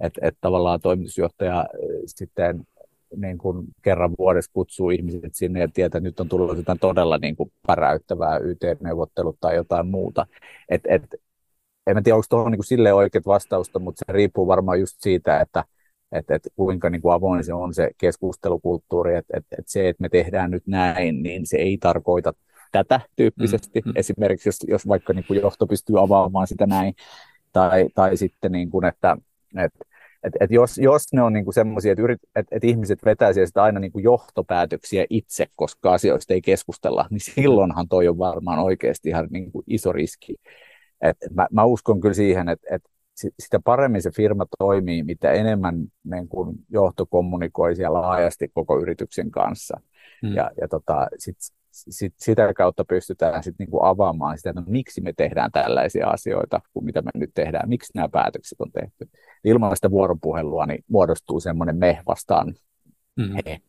että, 0.00 0.20
että 0.22 0.38
tavallaan 0.40 0.80
toimitusjohtaja 0.80 1.66
sitten 2.06 2.64
niin 3.16 3.38
kuin 3.38 3.66
kerran 3.82 4.14
vuodessa 4.18 4.50
kutsuu 4.54 4.90
ihmiset 4.90 5.34
sinne 5.34 5.60
ja 5.60 5.68
tietää, 5.68 5.86
että 5.86 6.00
nyt 6.00 6.20
on 6.20 6.28
tullut 6.28 6.56
jotain 6.56 6.78
todella 6.78 7.18
niin 7.18 7.36
kuin 7.36 7.52
päräyttävää 7.66 8.38
YT-neuvottelut 8.38 9.36
tai 9.40 9.56
jotain 9.56 9.86
muuta. 9.86 10.26
Et, 10.68 10.82
et, 10.88 11.02
en 11.86 12.02
tiedä, 12.02 12.16
onko 12.16 12.26
tuohon 12.28 12.52
niin 12.52 12.64
sille 12.64 12.92
oikeat 12.92 13.26
vastausta, 13.26 13.78
mutta 13.78 14.04
se 14.06 14.12
riippuu 14.12 14.46
varmaan 14.46 14.80
just 14.80 14.96
siitä, 15.00 15.40
että 15.40 15.64
et, 16.12 16.30
et 16.30 16.42
kuinka 16.56 16.90
niin 16.90 17.02
kuin 17.02 17.14
avoin 17.14 17.44
se 17.44 17.54
on 17.54 17.74
se 17.74 17.90
keskustelukulttuuri, 17.98 19.16
että 19.16 19.36
et, 19.36 19.46
et 19.58 19.68
se, 19.68 19.88
että 19.88 20.00
me 20.00 20.08
tehdään 20.08 20.50
nyt 20.50 20.66
näin, 20.66 21.22
niin 21.22 21.46
se 21.46 21.56
ei 21.56 21.78
tarkoita 21.78 22.32
tätä 22.72 23.00
tyyppisesti. 23.16 23.80
Mm, 23.80 23.90
mm. 23.90 23.96
Esimerkiksi 23.96 24.48
jos, 24.48 24.58
jos 24.68 24.88
vaikka 24.88 25.12
niin 25.12 25.24
kuin 25.28 25.40
johto 25.40 25.66
pystyy 25.66 26.02
avaamaan 26.02 26.46
sitä 26.46 26.66
näin, 26.66 26.94
tai, 27.52 27.88
tai 27.94 28.16
sitten 28.16 28.52
niin 28.52 28.70
kuin, 28.70 28.84
että, 28.84 29.16
että 29.58 29.78
et, 30.24 30.32
et 30.40 30.50
jos, 30.50 30.78
jos 30.78 31.12
ne 31.12 31.22
on 31.22 31.32
niinku 31.32 31.52
semmoisia, 31.52 31.92
että 31.92 32.26
et, 32.36 32.46
et 32.50 32.64
ihmiset 32.64 33.04
vetäisivät 33.04 33.46
sitä 33.46 33.62
aina 33.62 33.80
niinku 33.80 33.98
johtopäätöksiä 33.98 35.06
itse, 35.10 35.46
koska 35.56 35.92
asioista 35.92 36.34
ei 36.34 36.42
keskustella, 36.42 37.06
niin 37.10 37.20
silloinhan 37.20 37.88
toi 37.88 38.08
on 38.08 38.18
varmaan 38.18 38.58
oikeasti 38.58 39.08
ihan 39.08 39.26
niinku 39.30 39.62
iso 39.66 39.92
riski. 39.92 40.34
Et 41.00 41.16
mä, 41.34 41.46
mä 41.52 41.64
uskon 41.64 42.00
kyllä 42.00 42.14
siihen, 42.14 42.48
että 42.48 42.66
et 42.74 42.82
sitä 43.14 43.60
paremmin 43.64 44.02
se 44.02 44.10
firma 44.10 44.46
toimii, 44.58 45.02
mitä 45.02 45.32
enemmän 45.32 45.74
niin 46.04 46.28
kun 46.28 46.54
johto 46.70 47.06
kommunikoi 47.06 47.76
siellä 47.76 48.00
laajasti 48.00 48.48
koko 48.54 48.80
yrityksen 48.80 49.30
kanssa. 49.30 49.80
Hmm. 50.26 50.34
Ja, 50.36 50.50
ja 50.60 50.68
tota, 50.68 51.06
sit 51.18 51.36
sit, 51.74 52.14
sitä 52.16 52.54
kautta 52.54 52.84
pystytään 52.84 53.42
sit 53.42 53.54
niinku 53.58 53.84
avaamaan 53.84 54.38
sitä, 54.38 54.50
että 54.50 54.60
no, 54.60 54.66
miksi 54.68 55.00
me 55.00 55.12
tehdään 55.12 55.52
tällaisia 55.52 56.08
asioita 56.08 56.60
kuin 56.72 56.84
mitä 56.84 57.02
me 57.02 57.10
nyt 57.14 57.30
tehdään, 57.34 57.68
miksi 57.68 57.92
nämä 57.94 58.08
päätökset 58.08 58.60
on 58.60 58.72
tehty. 58.72 59.08
Ilman 59.44 59.76
sitä 59.76 59.90
vuoropuhelua 59.90 60.66
niin 60.66 60.84
muodostuu 60.88 61.40
semmoinen 61.40 61.76
me 61.76 62.02
vastaan 62.06 62.54
mm. 63.16 63.34
he 63.34 63.60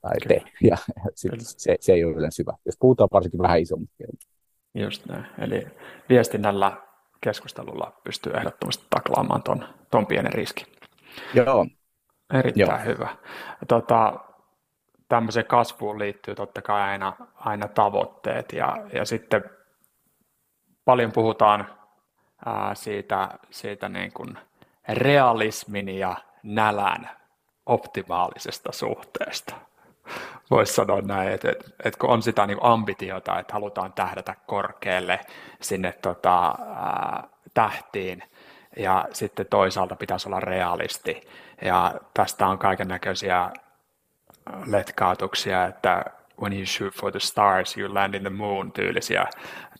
tai 0.00 0.16
te. 0.28 0.42
Ja 0.70 0.76
sit 1.14 1.32
se, 1.40 1.76
se 1.80 1.92
ei 1.92 2.04
ole 2.04 2.14
yleensä 2.14 2.42
hyvä, 2.42 2.56
jos 2.66 2.76
puhutaan 2.80 3.08
varsinkin 3.12 3.42
vähän 3.42 3.60
isommista. 3.60 4.04
Just 4.74 5.06
näin. 5.06 5.26
Eli 5.38 5.66
viestinnällä 6.08 6.76
keskustelulla 7.24 7.92
pystyy 8.04 8.32
ehdottomasti 8.32 8.86
taklaamaan 8.90 9.42
ton, 9.42 9.68
ton 9.90 10.06
pienen 10.06 10.32
riskin. 10.32 10.66
Joo. 11.34 11.66
Erittäin 12.34 12.68
Joo. 12.68 12.94
hyvä. 12.94 13.16
Tota, 13.68 14.14
tämmöiseen 15.08 15.46
kasvuun 15.46 15.98
liittyy 15.98 16.34
totta 16.34 16.62
kai 16.62 16.82
aina, 16.82 17.16
aina 17.34 17.68
tavoitteet 17.68 18.52
ja, 18.52 18.76
ja 18.92 19.04
sitten 19.04 19.44
paljon 20.84 21.12
puhutaan 21.12 21.66
ää, 22.46 22.74
siitä, 22.74 23.28
siitä 23.50 23.88
niin 23.88 24.12
kuin 24.12 24.38
realismin 24.88 25.88
ja 25.88 26.16
nälän 26.42 27.10
optimaalisesta 27.66 28.72
suhteesta. 28.72 29.54
Voisi 30.50 30.74
sanoa 30.74 31.00
näin, 31.00 31.28
että, 31.28 31.50
että, 31.50 31.64
että 31.84 31.98
kun 32.00 32.10
on 32.10 32.22
sitä 32.22 32.46
niin 32.46 32.58
ambitiota, 32.60 33.38
että 33.38 33.52
halutaan 33.52 33.92
tähdätä 33.92 34.34
korkealle 34.46 35.20
sinne 35.60 35.92
tota, 35.92 36.54
ää, 36.74 37.28
tähtiin, 37.54 38.22
ja 38.76 39.08
sitten 39.12 39.46
toisaalta 39.46 39.96
pitäisi 39.96 40.28
olla 40.28 40.40
realisti. 40.40 41.20
Ja 41.62 41.94
tästä 42.14 42.46
on 42.46 42.58
kaiken 42.58 42.88
näköisiä 42.88 43.50
letkautuksia, 44.66 45.66
että 45.66 46.04
when 46.40 46.52
you 46.52 46.66
shoot 46.66 46.94
for 46.94 47.10
the 47.10 47.20
stars, 47.20 47.76
you 47.76 47.94
land 47.94 48.14
in 48.14 48.20
the 48.20 48.30
moon 48.30 48.72
tyylisiä. 48.72 49.26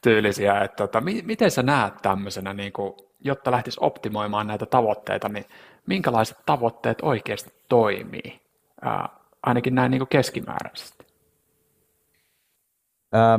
tyylisiä. 0.02 0.60
Että, 0.60 0.76
tota, 0.76 1.00
mi- 1.00 1.22
miten 1.24 1.50
sä 1.50 1.62
näet 1.62 1.94
tämmöisenä, 2.02 2.52
niin 2.52 2.72
kuin, 2.72 2.94
jotta 3.20 3.50
lähtisi 3.50 3.78
optimoimaan 3.80 4.46
näitä 4.46 4.66
tavoitteita, 4.66 5.28
niin 5.28 5.44
minkälaiset 5.86 6.38
tavoitteet 6.46 6.98
oikeasti 7.02 7.50
toimii, 7.68 8.40
ää, 8.82 9.08
ainakin 9.46 9.74
näin 9.74 9.90
niin 9.90 10.00
kuin 10.00 10.08
keskimääräisesti? 10.08 11.06
Ää, 13.12 13.38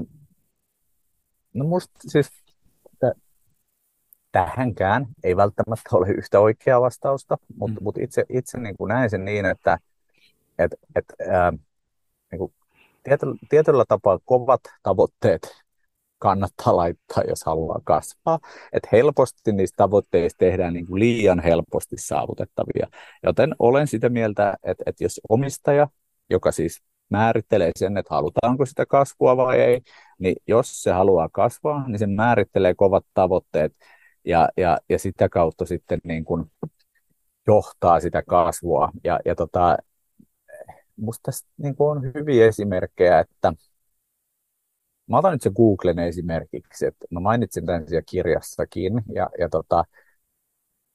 no 1.53 1.66
musta 1.66 1.99
siis 1.99 2.30
tähänkään 4.32 5.08
ei 5.24 5.38
välttämättä 5.38 5.89
ole 5.91 6.10
yhtä 6.10 6.39
oikeaa 6.39 6.82
vastausta, 6.82 7.38
mutta, 7.58 7.80
mm. 7.80 7.84
mutta 7.84 8.01
itse, 8.03 8.26
itse 8.30 8.58
niin 8.58 8.78
kuin 8.78 8.89
näen 8.89 9.10
sen 9.10 9.26
niin, 9.26 9.45
että 9.45 9.78
et, 10.60 10.72
et, 10.95 11.06
ää, 11.32 11.51
niin 12.32 12.39
kuin 12.39 12.53
tietyllä, 13.03 13.36
tietyllä 13.49 13.86
tapaa 13.88 14.20
kovat 14.26 14.62
tavoitteet 14.84 15.64
kannattaa 16.26 16.76
laittaa, 16.76 17.23
jos 17.28 17.43
haluaa 17.45 17.80
kasvaa. 17.84 18.39
Et 18.73 18.84
helposti 18.91 19.51
niistä 19.51 19.76
tavoitteista 19.78 20.38
tehdään 20.38 20.73
niin 20.73 20.86
kuin 20.86 20.99
liian 20.99 21.39
helposti 21.39 21.95
saavutettavia. 21.97 22.88
Joten 23.23 23.55
olen 23.59 23.88
sitä 23.88 24.09
mieltä, 24.09 24.53
että, 24.63 24.84
että 24.88 25.03
jos 25.03 25.21
omistaja, 25.30 25.88
joka 26.30 26.51
siis 26.51 26.82
määrittelee 27.09 27.71
sen, 27.80 27.97
että 27.97 28.15
halutaanko 28.15 28.65
sitä 28.65 28.86
kasvua 28.86 29.38
vai 29.38 29.59
ei, 29.61 29.82
niin 30.19 30.36
jos 30.47 30.84
se 30.84 30.91
haluaa 30.91 31.30
kasvaa, 31.32 31.88
niin 31.88 31.99
se 31.99 32.07
määrittelee 32.07 32.73
kovat 32.76 33.05
tavoitteet 33.13 33.73
ja, 34.26 34.49
ja, 34.57 34.78
ja 34.89 34.99
sitä 34.99 35.30
kautta 35.30 35.65
sitten 35.65 35.99
niin 36.03 36.26
kuin 36.26 36.51
johtaa 37.47 37.99
sitä 37.99 38.23
kasvua. 38.28 38.89
Ja, 39.03 39.19
ja 39.26 39.36
tota, 39.36 39.78
musta 40.95 41.21
tässä 41.23 41.47
niin 41.57 41.76
kuin 41.76 41.97
on 41.97 42.13
hyviä 42.13 42.47
esimerkkejä, 42.47 43.19
että 43.19 43.53
mä 45.08 45.18
otan 45.18 45.32
nyt 45.32 45.41
se 45.41 45.49
Googlen 45.49 45.99
esimerkiksi, 45.99 46.86
että 46.86 47.06
mä 47.12 47.20
mainitsin 47.20 47.66
tämän 47.66 47.88
siellä 47.88 48.03
kirjassakin, 48.10 49.01
ja, 49.14 49.30
ja 49.39 49.49
tota, 49.49 49.84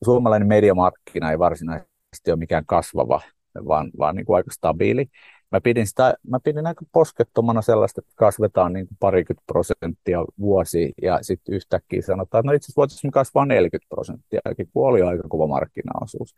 suomalainen 0.05 0.49
mediamarkkina 0.49 1.31
ei 1.31 1.39
varsinaisesti 1.39 2.31
ole 2.31 2.37
mikään 2.37 2.67
kasvava, 2.67 3.21
vaan, 3.69 3.91
vaan 3.99 4.17
niin 4.17 4.27
kuin 4.27 4.37
aika 4.37 4.51
stabiili. 4.51 5.07
Mä 5.53 5.61
pidin, 5.61 5.87
sitä, 5.87 6.15
mä 6.29 6.41
pidin 6.45 6.67
aika 6.67 6.85
poskettomana 6.93 7.63
sellaista, 7.63 8.01
että 8.01 8.13
kasvetaan 8.17 8.73
niin 8.73 8.89
kuin 8.89 8.97
parikymmentä 9.01 9.45
prosenttia 9.47 10.25
vuosi 10.41 10.93
ja 11.03 11.19
sitten 11.23 11.55
yhtäkkiä 11.55 12.03
sanotaan, 12.03 12.41
että 12.41 12.47
no 12.47 12.53
itse 12.53 12.67
asiassa 12.67 12.81
voitaisiin 12.81 13.11
kasvaa 13.11 13.47
40 13.47 13.89
prosenttia, 13.89 14.41
kun 14.73 14.89
oli 14.89 15.03
aika 15.03 15.29
kova 15.29 15.47
markkinaosuus. 15.47 16.35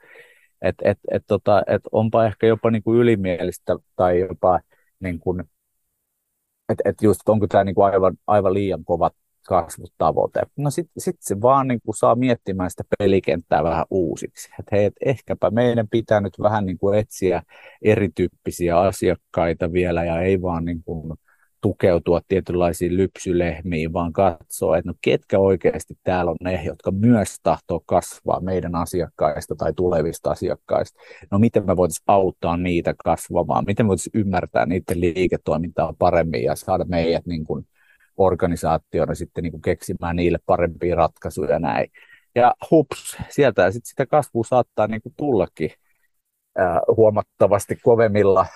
Et, 0.62 0.74
et, 0.84 0.98
et, 1.10 1.24
tota, 1.26 1.62
et 1.66 1.82
onpa 1.92 2.26
ehkä 2.26 2.46
jopa 2.46 2.70
niin 2.70 2.82
kuin 2.82 2.98
ylimielistä 2.98 3.76
tai 3.96 4.20
jopa 4.20 4.60
niin 5.00 5.18
kuin, 5.18 5.44
että 6.68 6.82
et 6.88 6.96
just 7.02 7.28
onko 7.28 7.46
tämä 7.46 7.64
niin 7.64 7.74
kuin 7.74 7.84
aivan, 7.84 8.16
aivan 8.26 8.54
liian 8.54 8.84
kova 8.84 9.10
kasvutavoite. 9.46 10.40
No 10.56 10.70
sitten 10.70 11.00
sit 11.00 11.16
se 11.20 11.40
vaan 11.40 11.68
niin 11.68 11.80
kuin 11.84 11.96
saa 11.96 12.14
miettimään 12.14 12.70
sitä 12.70 12.84
pelikenttää 12.98 13.64
vähän 13.64 13.84
uusiksi. 13.90 14.48
Että 14.58 14.76
hei, 14.76 14.84
et 14.84 14.94
ehkäpä 15.04 15.50
meidän 15.50 15.88
pitää 15.88 16.20
nyt 16.20 16.34
vähän 16.42 16.66
niin 16.66 16.78
kuin 16.78 16.98
etsiä 16.98 17.42
erityyppisiä 17.82 18.78
asiakkaita 18.78 19.72
vielä 19.72 20.04
ja 20.04 20.20
ei 20.20 20.42
vaan 20.42 20.64
niin 20.64 20.82
kuin 20.84 21.18
tukeutua 21.62 22.20
tietynlaisiin 22.28 22.96
lypsylehmiin, 22.96 23.92
vaan 23.92 24.12
katsoa, 24.12 24.78
että 24.78 24.90
no 24.90 24.94
ketkä 25.00 25.38
oikeasti 25.38 25.94
täällä 26.04 26.30
on 26.30 26.36
ne, 26.40 26.64
jotka 26.64 26.90
myös 26.90 27.36
tahtoo 27.42 27.80
kasvaa 27.86 28.40
meidän 28.40 28.74
asiakkaista 28.74 29.54
tai 29.54 29.72
tulevista 29.72 30.30
asiakkaista. 30.30 31.00
No 31.30 31.38
miten 31.38 31.66
me 31.66 31.76
voitaisiin 31.76 32.04
auttaa 32.06 32.56
niitä 32.56 32.94
kasvamaan, 33.04 33.64
miten 33.66 33.86
me 33.86 33.88
voitaisiin 33.88 34.20
ymmärtää 34.20 34.66
niiden 34.66 35.00
liiketoimintaa 35.00 35.94
paremmin 35.98 36.42
ja 36.42 36.56
saada 36.56 36.84
meidät 36.84 37.26
niin 37.26 37.44
kuin 37.44 37.66
organisaationa 38.16 39.14
sitten 39.14 39.42
niin 39.42 39.52
kuin 39.52 39.62
keksimään 39.62 40.16
niille 40.16 40.38
parempia 40.46 40.96
ratkaisuja 40.96 41.58
näin. 41.58 41.90
Ja 42.34 42.54
hups, 42.70 43.16
sieltä 43.28 43.70
sitten 43.70 43.88
sitä 43.88 44.06
kasvua 44.06 44.44
saattaa 44.44 44.86
niin 44.86 45.02
kuin 45.02 45.14
tullakin 45.16 45.70
äh, 46.60 46.78
huomattavasti 46.96 47.76
kovemmilla 47.76 48.46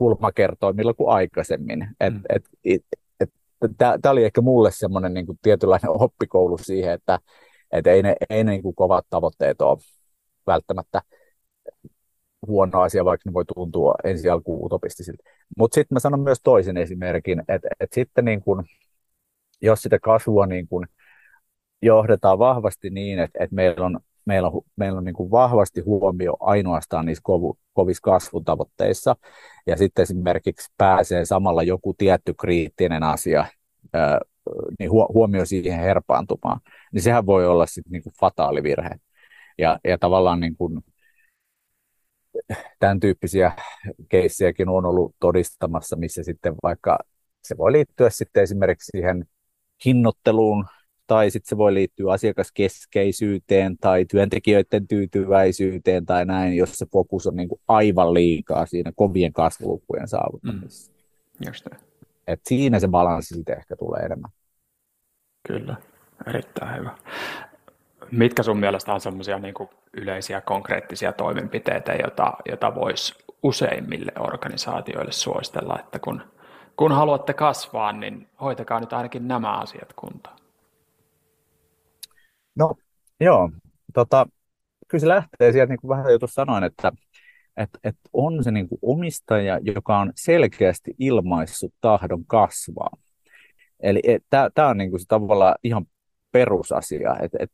kulmakertoimilla 0.00 0.94
kuin 0.94 1.10
aikaisemmin. 1.10 1.88
Et, 2.00 2.14
mm. 2.14 2.22
et, 2.28 2.44
et, 2.64 2.84
et, 3.20 3.30
Tämä 3.78 4.12
oli 4.12 4.24
ehkä 4.24 4.40
mulle 4.40 4.70
semmoinen 4.72 5.14
niin 5.14 5.26
tietynlainen 5.42 5.90
oppikoulu 6.04 6.58
siihen, 6.58 6.92
että 6.92 7.18
et 7.72 7.86
ei 7.86 8.02
ne, 8.02 8.16
ei 8.30 8.44
ne 8.44 8.50
niin 8.50 8.62
kuin 8.62 8.74
kovat 8.74 9.06
tavoitteet 9.10 9.60
ole 9.60 9.78
välttämättä 10.46 11.02
huono 12.46 12.80
asia, 12.80 13.04
vaikka 13.04 13.30
ne 13.30 13.34
voi 13.34 13.44
tuntua 13.44 13.94
ensi 14.04 14.30
alkuun 14.30 14.66
utopistisilta. 14.66 15.22
Mutta 15.58 15.74
sitten 15.74 15.96
mä 15.96 16.00
sanon 16.00 16.20
myös 16.20 16.38
toisen 16.42 16.76
esimerkin, 16.76 17.42
että 17.48 17.68
et 17.80 17.92
sitten 17.92 18.24
niin 18.24 18.42
kun, 18.42 18.64
jos 19.62 19.82
sitä 19.82 19.98
kasvua 19.98 20.46
niin 20.46 20.68
kun 20.68 20.86
johdetaan 21.82 22.38
vahvasti 22.38 22.90
niin, 22.90 23.18
että 23.18 23.44
et 23.44 23.52
meillä 23.52 23.86
on 23.86 24.00
meillä 24.24 24.48
on, 24.48 24.62
meillä 24.76 24.98
on 24.98 25.04
niin 25.04 25.14
kuin 25.14 25.30
vahvasti 25.30 25.80
huomio 25.80 26.36
ainoastaan 26.40 27.06
niissä 27.06 27.22
kovu, 27.24 27.58
kovissa 27.72 28.02
kasvutavoitteissa, 28.02 29.16
ja 29.66 29.76
sitten 29.76 30.02
esimerkiksi 30.02 30.72
pääsee 30.78 31.24
samalla 31.24 31.62
joku 31.62 31.94
tietty 31.98 32.34
kriittinen 32.40 33.02
asia, 33.02 33.46
niin 34.78 34.90
huomio 34.90 35.44
siihen 35.44 35.80
herpaantumaan, 35.80 36.60
niin 36.92 37.02
sehän 37.02 37.26
voi 37.26 37.46
olla 37.46 37.66
sitten 37.66 37.92
niin 37.92 38.02
kuin 38.02 38.14
fataali 38.20 38.62
virhe. 38.62 38.90
Ja, 39.58 39.78
ja 39.84 39.98
tavallaan 39.98 40.40
niin 40.40 40.56
kuin, 40.56 40.80
tämän 42.78 43.00
tyyppisiä 43.00 43.52
keissejäkin 44.08 44.68
on 44.68 44.86
ollut 44.86 45.14
todistamassa, 45.20 45.96
missä 45.96 46.22
sitten 46.22 46.54
vaikka 46.62 46.98
se 47.42 47.56
voi 47.58 47.72
liittyä 47.72 48.10
sitten 48.10 48.42
esimerkiksi 48.42 48.90
siihen 48.90 49.24
hinnoitteluun 49.84 50.66
tai 51.10 51.30
sitten 51.30 51.48
se 51.48 51.56
voi 51.56 51.74
liittyä 51.74 52.12
asiakaskeskeisyyteen 52.12 53.78
tai 53.78 54.04
työntekijöiden 54.04 54.88
tyytyväisyyteen 54.88 56.06
tai 56.06 56.24
näin, 56.24 56.56
jos 56.56 56.78
se 56.78 56.86
fokus 56.92 57.26
on 57.26 57.36
niin 57.36 57.48
kuin 57.48 57.60
aivan 57.68 58.14
liikaa 58.14 58.66
siinä 58.66 58.92
kovien 58.96 59.32
kasvulukujen 59.32 60.08
saavuttamisessa. 60.08 60.92
Mm. 60.92 61.46
Just 61.46 61.66
Et 62.26 62.40
siinä 62.46 62.78
se 62.78 62.88
balanssi 62.88 63.34
sitten 63.34 63.58
ehkä 63.58 63.76
tulee 63.76 64.00
enemmän. 64.00 64.30
Kyllä, 65.48 65.76
erittäin 66.26 66.80
hyvä. 66.80 66.96
Mitkä 68.10 68.42
sun 68.42 68.58
mielestä 68.58 68.94
on 68.94 69.00
semmoisia 69.00 69.38
niin 69.38 69.54
yleisiä 69.92 70.40
konkreettisia 70.40 71.12
toimenpiteitä, 71.12 71.92
joita, 71.92 72.32
joita 72.48 72.74
voisi 72.74 73.14
useimmille 73.42 74.12
organisaatioille 74.18 75.12
suositella, 75.12 75.78
että 75.80 75.98
kun, 75.98 76.22
kun 76.76 76.92
haluatte 76.92 77.32
kasvaa, 77.34 77.92
niin 77.92 78.28
hoitakaa 78.40 78.80
nyt 78.80 78.92
ainakin 78.92 79.28
nämä 79.28 79.52
asiat 79.52 79.92
kuntoon? 79.92 80.39
No 82.54 82.74
joo, 83.20 83.50
tota, 83.94 84.26
kyllä 84.88 85.00
se 85.00 85.08
lähtee 85.08 85.52
sieltä, 85.52 85.72
niin 85.72 85.80
kuin 85.80 85.88
vähän 85.88 86.12
jo 86.12 86.18
tuossa 86.18 86.34
sanoin, 86.34 86.64
että 86.64 86.92
että 87.56 87.78
et 87.84 87.96
on 88.12 88.44
se 88.44 88.50
niin 88.50 88.68
kuin 88.68 88.78
omistaja, 88.82 89.58
joka 89.62 89.98
on 89.98 90.12
selkeästi 90.16 90.94
ilmaissut 90.98 91.74
tahdon 91.80 92.26
kasvaa. 92.26 92.90
Eli 93.80 94.02
tämä 94.30 94.68
on 94.68 94.78
niin 94.78 94.90
kuin 94.90 95.00
se 95.00 95.06
tavallaan 95.08 95.54
ihan 95.64 95.86
perusasia, 96.32 97.16
että 97.22 97.38
et, 97.40 97.50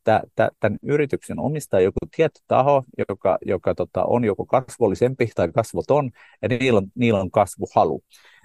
tämän 0.59 0.79
yrityksen 0.83 1.39
omistaja 1.39 1.83
joku 1.83 1.97
tietty 2.15 2.41
taho, 2.47 2.83
joka, 3.09 3.37
joka 3.45 3.75
tota, 3.75 4.05
on 4.05 4.23
joko 4.23 4.45
kasvollisempi 4.45 5.29
tai 5.35 5.51
kasvoton, 5.51 6.11
ja 6.41 6.47
niillä 6.47 6.77
on, 6.77 6.87
niillä 6.95 7.19
on 7.19 7.31
kasvuhalu. 7.31 8.03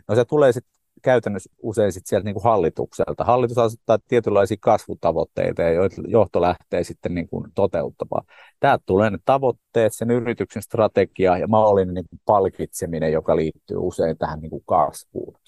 No 0.08 0.14
se 0.14 0.24
tulee 0.24 0.52
sitten 0.52 0.72
käytännössä 1.02 1.50
usein 1.62 1.92
sit 1.92 2.06
sieltä 2.06 2.24
niin 2.24 2.34
kuin 2.34 2.44
hallitukselta. 2.44 3.24
Hallitus 3.24 3.58
asettaa 3.58 3.98
tietynlaisia 4.08 4.56
kasvutavoitteita, 4.60 5.62
joita 5.62 6.02
johto 6.06 6.40
lähtee 6.40 6.84
sitten 6.84 7.14
niin 7.14 7.28
kuin 7.28 7.44
toteuttamaan. 7.54 8.24
Täältä 8.60 8.82
tulee 8.86 9.10
ne 9.10 9.18
tavoitteet, 9.24 9.94
sen 9.94 10.10
yrityksen 10.10 10.62
strategia 10.62 11.38
ja 11.38 11.48
mallin 11.48 11.94
niin 11.94 12.04
kuin 12.10 12.20
palkitseminen, 12.24 13.12
joka 13.12 13.36
liittyy 13.36 13.76
usein 13.76 14.18
tähän 14.18 14.40
niin 14.40 14.50
kuin 14.50 14.64
kasvuun. 14.66 15.38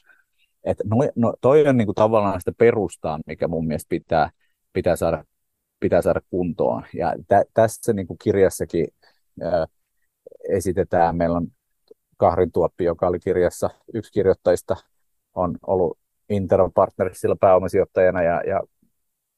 Et 0.65 0.79
no, 0.85 0.97
no, 1.17 1.35
toi 1.41 1.69
on 1.69 1.77
niin 1.77 1.87
kuin 1.87 1.95
tavallaan 1.95 2.41
sitä 2.41 2.53
perustaa, 2.59 3.21
mikä 3.27 3.49
mun 3.49 3.67
mielestä 3.67 3.89
pitää, 3.89 4.31
pitää, 4.73 4.97
saada, 4.97 5.25
pitää 5.81 6.03
saada 6.03 6.21
kuntoon. 6.31 6.83
Ja 6.95 7.15
tä, 7.29 7.45
tässä 7.55 7.93
niin 7.93 8.07
kuin 8.07 8.19
kirjassakin 8.25 8.87
ää, 9.43 9.67
esitetään, 10.49 11.17
meillä 11.17 11.37
on 11.37 11.47
Kahrin 12.17 12.53
Tuoppi, 12.53 12.85
joka 12.85 13.07
oli 13.07 13.19
kirjassa 13.19 13.71
yksi 13.95 14.13
kirjoittajista, 14.13 14.77
on 15.35 15.59
ollut 15.67 15.99
Interon 16.29 16.73
partnerissa 16.73 17.37
pääomasijoittajana 17.41 18.23
ja, 18.23 18.43
ja 18.47 18.61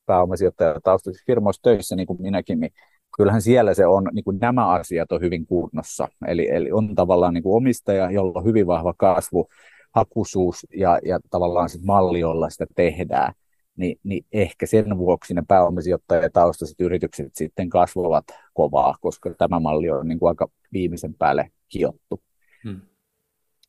pääomasijoittaja 0.06 0.80
taustaisissa 0.84 1.24
firmoissa 1.26 1.62
töissä, 1.62 1.96
niin 1.96 2.06
kuin 2.06 2.22
minäkin, 2.22 2.60
niin 2.60 2.72
kyllähän 3.16 3.42
siellä 3.42 3.74
se 3.74 3.86
on, 3.86 4.08
niin 4.12 4.24
kuin 4.24 4.38
nämä 4.38 4.68
asiat 4.68 5.12
on 5.12 5.20
hyvin 5.20 5.46
kunnossa. 5.46 6.08
Eli, 6.26 6.48
eli 6.50 6.72
on 6.72 6.94
tavallaan 6.94 7.34
niin 7.34 7.42
kuin 7.42 7.56
omistaja, 7.56 8.10
jolla 8.10 8.32
on 8.34 8.44
hyvin 8.44 8.66
vahva 8.66 8.94
kasvu, 8.96 9.48
hakusuus 9.94 10.66
ja, 10.76 10.98
ja 11.04 11.20
tavallaan 11.30 11.68
se 11.68 11.78
malli, 11.84 12.20
jolla 12.20 12.50
sitä 12.50 12.66
tehdään. 12.74 13.32
Niin, 13.76 13.98
niin 14.04 14.24
ehkä 14.32 14.66
sen 14.66 14.98
vuoksi 14.98 15.34
ne 15.34 15.42
pääomasijoittajataustaiset 15.48 16.80
yritykset 16.80 17.34
sitten 17.34 17.68
kasvavat 17.68 18.24
kovaa, 18.54 18.96
koska 19.00 19.34
tämä 19.38 19.60
malli 19.60 19.90
on 19.90 20.08
niin 20.08 20.18
kuin 20.18 20.28
aika 20.28 20.48
viimeisen 20.72 21.14
päälle 21.14 21.50
hiottu. 21.74 22.22
Hmm. 22.64 22.80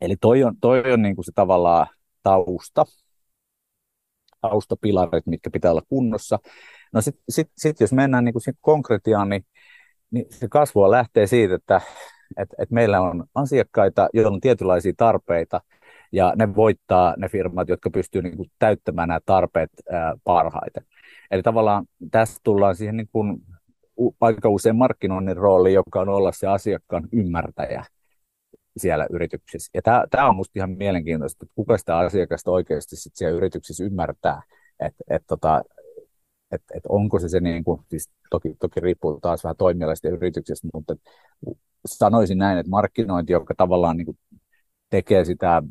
Eli 0.02 0.16
toi 0.22 0.44
on, 0.44 0.56
toi 0.62 0.94
on 0.94 1.02
niin 1.02 1.16
kuin 1.16 1.26
se 1.26 1.32
tavallaan 1.36 1.88
tausta, 2.28 2.86
taustapilarit, 4.42 5.28
mitkä 5.28 5.50
pitää 5.50 5.72
olla 5.72 5.82
kunnossa. 5.90 6.40
No 6.94 7.02
sitten 7.02 7.24
sit, 7.30 7.52
sit, 7.58 7.80
jos 7.80 7.94
mennään 7.94 8.26
niin 8.26 8.34
kuin 8.34 8.56
konkretiaan, 8.62 9.30
niin, 9.30 9.46
niin 10.12 10.26
se 10.30 10.48
kasvua 10.48 10.92
lähtee 10.92 11.28
siitä, 11.28 11.56
että 11.56 11.82
et, 12.38 12.50
et 12.60 12.72
meillä 12.72 13.02
on 13.02 13.26
asiakkaita, 13.36 14.10
joilla 14.14 14.32
on 14.32 14.42
tietynlaisia 14.42 14.94
tarpeita, 14.98 15.62
ja 16.12 16.34
ne 16.36 16.56
voittaa 16.56 17.14
ne 17.18 17.30
firmat, 17.30 17.70
jotka 17.70 17.90
pystyvät 17.90 18.24
niin 18.24 18.38
kuin 18.38 18.52
täyttämään 18.60 19.08
nämä 19.08 19.20
tarpeet 19.26 19.72
ää, 19.92 20.14
parhaiten. 20.24 20.86
Eli 21.32 21.44
tavallaan 21.44 21.86
tässä 22.12 22.40
tullaan 22.44 22.76
siihen 22.76 22.98
niin 22.98 23.10
kuin, 23.12 23.38
aika 24.22 24.50
usein 24.50 24.76
markkinoinnin 24.76 25.38
rooli, 25.38 25.74
joka 25.74 26.02
on 26.02 26.10
olla 26.10 26.32
se 26.32 26.48
asiakkaan 26.48 27.08
ymmärtäjä 27.12 27.86
siellä 28.78 29.08
yrityksessä. 29.10 29.72
Ja 29.74 29.82
tämä, 30.12 30.30
on 30.30 30.36
minusta 30.36 30.52
ihan 30.56 30.72
mielenkiintoista, 30.72 31.46
että 31.46 31.56
kuka 31.56 31.78
sitä 31.78 31.98
asiakasta 31.98 32.52
oikeasti 32.52 32.96
sit 32.96 33.16
siellä 33.16 33.38
yrityksessä 33.38 33.84
ymmärtää, 33.84 34.42
että 34.80 35.04
et, 35.10 35.24
tota, 35.28 35.62
et, 36.52 36.62
et 36.74 36.84
onko 36.90 37.20
se 37.20 37.30
se, 37.30 37.40
niin 37.40 37.64
kuin, 37.64 37.82
siis 37.90 38.10
toki, 38.30 38.56
toki 38.60 38.80
riippuu 38.80 39.20
taas 39.22 39.44
vähän 39.44 39.58
toimialaisista 39.58 40.10
yrityksestä, 40.10 40.68
mutta 40.74 40.96
sanoisin 41.86 42.38
näin, 42.38 42.58
että 42.58 42.70
markkinointi, 42.70 43.34
joka 43.34 43.54
tavallaan 43.58 43.98
niin 43.98 44.06
kuin 44.06 44.18
tekee 44.90 45.26
sitä 45.26 45.64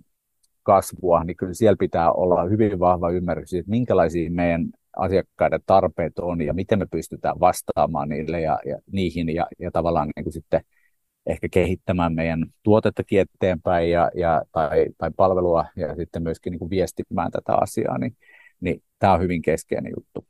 kasvua, 0.63 1.25
niin 1.25 1.37
kyllä 1.37 1.55
siellä 1.55 1.77
pitää 1.79 2.13
olla 2.13 2.45
hyvin 2.45 2.79
vahva 2.79 3.11
ymmärrys 3.11 3.51
siitä, 3.51 3.61
että 3.61 3.71
minkälaisia 3.71 4.31
meidän 4.31 4.67
asiakkaiden 4.97 5.61
tarpeet 5.67 6.19
on 6.19 6.41
ja 6.41 6.55
miten 6.55 6.79
me 6.79 6.87
pystytään 6.91 7.41
vastaamaan 7.41 8.09
niille 8.09 8.41
ja, 8.41 8.59
ja 8.67 8.79
niihin 8.93 9.35
ja, 9.35 9.47
ja 9.59 9.71
tavallaan 9.71 10.09
niin 10.17 10.25
kuin 10.25 10.33
sitten 10.33 10.61
ehkä 11.27 11.49
kehittämään 11.51 12.15
meidän 12.15 12.47
tuotettakin 12.63 13.21
eteenpäin 13.21 13.91
ja, 13.91 14.11
ja, 14.15 14.43
tai, 14.53 14.87
tai 14.99 15.11
palvelua 15.17 15.65
ja 15.77 15.95
sitten 15.95 16.23
myöskin 16.23 16.51
niin 16.51 16.59
kuin 16.59 16.71
viestimään 16.71 17.31
tätä 17.31 17.55
asiaa, 17.55 17.99
niin, 17.99 18.17
niin 18.61 18.83
tämä 18.99 19.13
on 19.13 19.21
hyvin 19.21 19.43
keskeinen 19.43 19.93
juttu. 19.97 20.27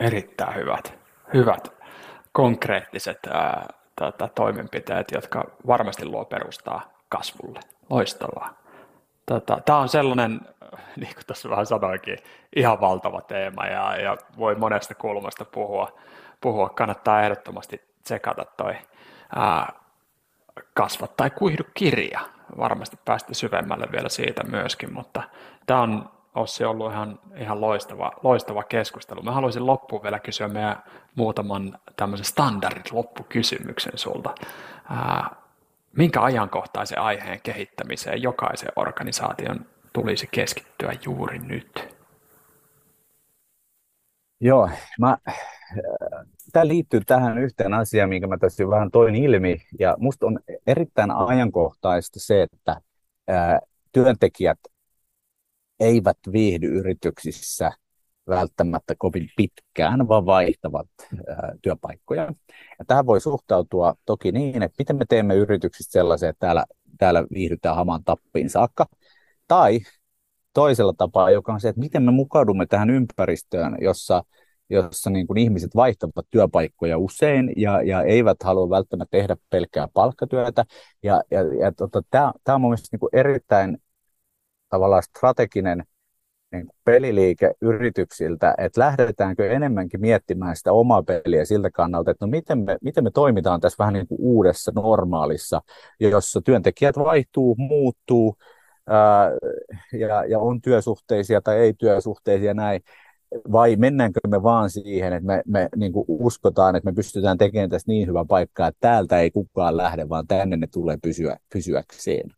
Erittäin 0.00 0.54
hyvät, 0.54 0.98
hyvät 1.34 1.68
konkreettiset 2.32 3.18
ää, 3.30 3.68
tota, 3.96 4.28
toimenpiteet, 4.28 5.10
jotka 5.12 5.50
varmasti 5.66 6.06
luo 6.06 6.24
perustaa 6.24 6.92
kasvulle. 7.08 7.60
Loistavaa. 7.90 8.60
Tota, 9.26 9.60
tämä 9.66 9.78
on 9.78 9.88
sellainen, 9.88 10.40
niin 11.00 11.14
kuin 11.14 11.26
tuossa 11.26 11.50
vähän 11.50 11.66
sanoinkin, 11.66 12.18
ihan 12.56 12.80
valtava 12.80 13.20
teema 13.20 13.66
ja, 13.66 13.96
ja 13.96 14.16
voi 14.38 14.54
monesta 14.54 14.94
kulmasta 14.94 15.44
puhua. 15.44 15.98
puhua. 16.40 16.68
Kannattaa 16.68 17.22
ehdottomasti 17.22 17.89
tsekata 18.04 18.44
toi 18.44 18.74
ää, 19.36 19.72
kasva 20.74 21.06
tai 21.06 21.30
kuihdu 21.30 21.62
kirja. 21.74 22.20
Varmasti 22.58 22.96
päästä 23.04 23.34
syvemmälle 23.34 23.86
vielä 23.92 24.08
siitä 24.08 24.44
myöskin, 24.44 24.92
mutta 24.92 25.22
tämä 25.66 25.82
on 25.82 26.10
Ossi 26.34 26.64
ollut 26.64 26.92
ihan, 26.92 27.18
ihan 27.36 27.60
loistava, 27.60 28.12
loistava 28.22 28.62
keskustelu. 28.62 29.22
Mä 29.22 29.32
haluaisin 29.32 29.66
loppuun 29.66 30.02
vielä 30.02 30.18
kysyä 30.18 30.48
meidän 30.48 30.82
muutaman 31.14 31.78
tämmöisen 31.96 32.26
standardin 32.26 32.82
loppukysymyksen 32.92 33.98
sulta. 33.98 34.34
Ää, 34.90 35.30
minkä 35.96 36.22
ajankohtaisen 36.22 36.98
aiheen 36.98 37.40
kehittämiseen 37.42 38.22
jokaisen 38.22 38.72
organisaation 38.76 39.66
tulisi 39.92 40.28
keskittyä 40.30 40.92
juuri 41.04 41.38
nyt? 41.38 41.99
Joo, 44.40 44.70
mä, 44.98 45.18
tämä 46.52 46.68
liittyy 46.68 47.00
tähän 47.06 47.38
yhteen 47.38 47.74
asiaan, 47.74 48.08
minkä 48.08 48.26
mä 48.26 48.38
tässä 48.38 48.68
vähän 48.68 48.90
toin 48.90 49.14
ilmi, 49.14 49.62
ja 49.78 49.96
musta 49.98 50.26
on 50.26 50.38
erittäin 50.66 51.10
ajankohtaista 51.10 52.20
se, 52.20 52.42
että 52.42 52.80
ää, 53.28 53.60
työntekijät 53.92 54.58
eivät 55.80 56.18
viihdy 56.32 56.66
yrityksissä 56.66 57.72
välttämättä 58.28 58.94
kovin 58.98 59.28
pitkään, 59.36 60.08
vaan 60.08 60.26
vaihtavat 60.26 60.88
ää, 61.28 61.52
työpaikkoja. 61.62 62.22
Ja 62.78 62.84
tähän 62.86 63.06
voi 63.06 63.20
suhtautua 63.20 63.94
toki 64.04 64.32
niin, 64.32 64.62
että 64.62 64.76
miten 64.78 64.96
me 64.96 65.04
teemme 65.08 65.34
yrityksistä 65.34 65.92
sellaisia, 65.92 66.28
että 66.28 66.46
täällä, 66.46 66.64
täällä 66.98 67.24
viihdytään 67.34 67.76
hamaan 67.76 68.04
tappiin 68.04 68.50
saakka, 68.50 68.86
tai 69.48 69.80
toisella 70.52 70.92
tapaa, 70.92 71.30
joka 71.30 71.52
on 71.52 71.60
se, 71.60 71.68
että 71.68 71.80
miten 71.80 72.02
me 72.02 72.10
mukaudumme 72.10 72.66
tähän 72.66 72.90
ympäristöön, 72.90 73.76
jossa, 73.80 74.24
jossa 74.70 75.10
niin 75.10 75.26
kuin 75.26 75.38
ihmiset 75.38 75.76
vaihtavat 75.76 76.26
työpaikkoja 76.30 76.98
usein 76.98 77.52
ja, 77.56 77.82
ja 77.82 78.02
eivät 78.02 78.42
halua 78.44 78.70
välttämättä 78.70 79.18
tehdä 79.18 79.36
pelkkää 79.50 79.88
palkkatyötä. 79.94 80.64
Ja, 81.02 81.22
ja, 81.30 81.40
ja 81.40 81.72
tota, 81.72 82.02
tämä 82.12 82.54
on 82.54 82.60
mielestäni 82.60 82.98
niin 83.02 83.20
erittäin 83.20 83.78
tavallaan 84.68 85.02
strateginen 85.02 85.84
niin 86.52 86.66
kuin 86.66 86.76
peliliike 86.84 87.52
yrityksiltä, 87.60 88.54
että 88.58 88.80
lähdetäänkö 88.80 89.50
enemmänkin 89.50 90.00
miettimään 90.00 90.56
sitä 90.56 90.72
omaa 90.72 91.02
peliä 91.02 91.44
siltä 91.44 91.70
kannalta, 91.70 92.10
että 92.10 92.26
no 92.26 92.30
miten 92.30 92.58
me, 92.58 92.76
miten 92.82 93.04
me 93.04 93.10
toimitaan 93.10 93.60
tässä 93.60 93.76
vähän 93.78 93.94
niin 93.94 94.06
kuin 94.06 94.20
uudessa 94.20 94.72
normaalissa, 94.74 95.60
jossa 96.00 96.40
työntekijät 96.40 96.98
vaihtuu, 96.98 97.56
muuttuu, 97.58 98.36
ja, 99.92 100.24
ja 100.24 100.38
on 100.38 100.60
työsuhteisia 100.60 101.40
tai 101.40 101.56
ei 101.56 101.74
työsuhteisia 101.74 102.54
näin, 102.54 102.80
vai 103.52 103.76
mennäänkö 103.76 104.20
me 104.28 104.42
vaan 104.42 104.70
siihen, 104.70 105.12
että 105.12 105.26
me, 105.26 105.42
me 105.46 105.68
niin 105.76 105.92
uskotaan, 106.08 106.76
että 106.76 106.90
me 106.90 106.94
pystytään 106.94 107.38
tekemään 107.38 107.70
tästä 107.70 107.92
niin 107.92 108.08
hyvä 108.08 108.24
paikka, 108.24 108.66
että 108.66 108.78
täältä 108.80 109.20
ei 109.20 109.30
kukaan 109.30 109.76
lähde, 109.76 110.08
vaan 110.08 110.26
tänne 110.26 110.56
ne 110.56 110.66
tulee 110.66 110.96
pysyä, 111.02 111.36
pysyäkseen. 111.52 112.30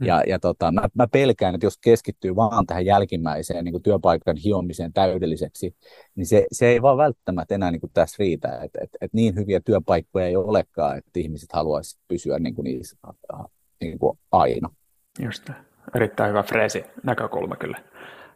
Mm. 0.00 0.06
Ja, 0.06 0.22
ja 0.26 0.38
tota, 0.38 0.72
mä, 0.72 0.82
mä 0.94 1.06
pelkään, 1.06 1.54
että 1.54 1.66
jos 1.66 1.78
keskittyy 1.78 2.36
vaan 2.36 2.66
tähän 2.66 2.86
jälkimmäiseen 2.86 3.64
niin 3.64 3.72
kuin 3.72 3.82
työpaikan 3.82 4.36
hiomiseen 4.36 4.92
täydelliseksi, 4.92 5.76
niin 6.14 6.26
se, 6.26 6.46
se 6.52 6.66
ei 6.66 6.82
vaan 6.82 6.96
välttämättä 6.96 7.54
enää 7.54 7.70
niin 7.70 7.80
kuin 7.80 7.90
tässä 7.94 8.16
riitä. 8.18 8.60
Että 8.62 8.78
et, 8.82 8.90
et 9.00 9.12
niin 9.12 9.34
hyviä 9.34 9.60
työpaikkoja 9.60 10.26
ei 10.26 10.36
olekaan, 10.36 10.98
että 10.98 11.20
ihmiset 11.20 11.52
haluaisivat 11.52 12.04
pysyä 12.08 12.38
niin 12.38 12.54
kuin 12.54 12.64
niissä 12.64 12.96
niin 13.80 13.98
kuin 13.98 14.18
aina. 14.32 14.68
Just 15.24 15.50
erittäin 15.94 16.30
hyvä 16.30 16.42
freesi 16.42 16.84
näkökulma 17.02 17.56
kyllä 17.56 17.78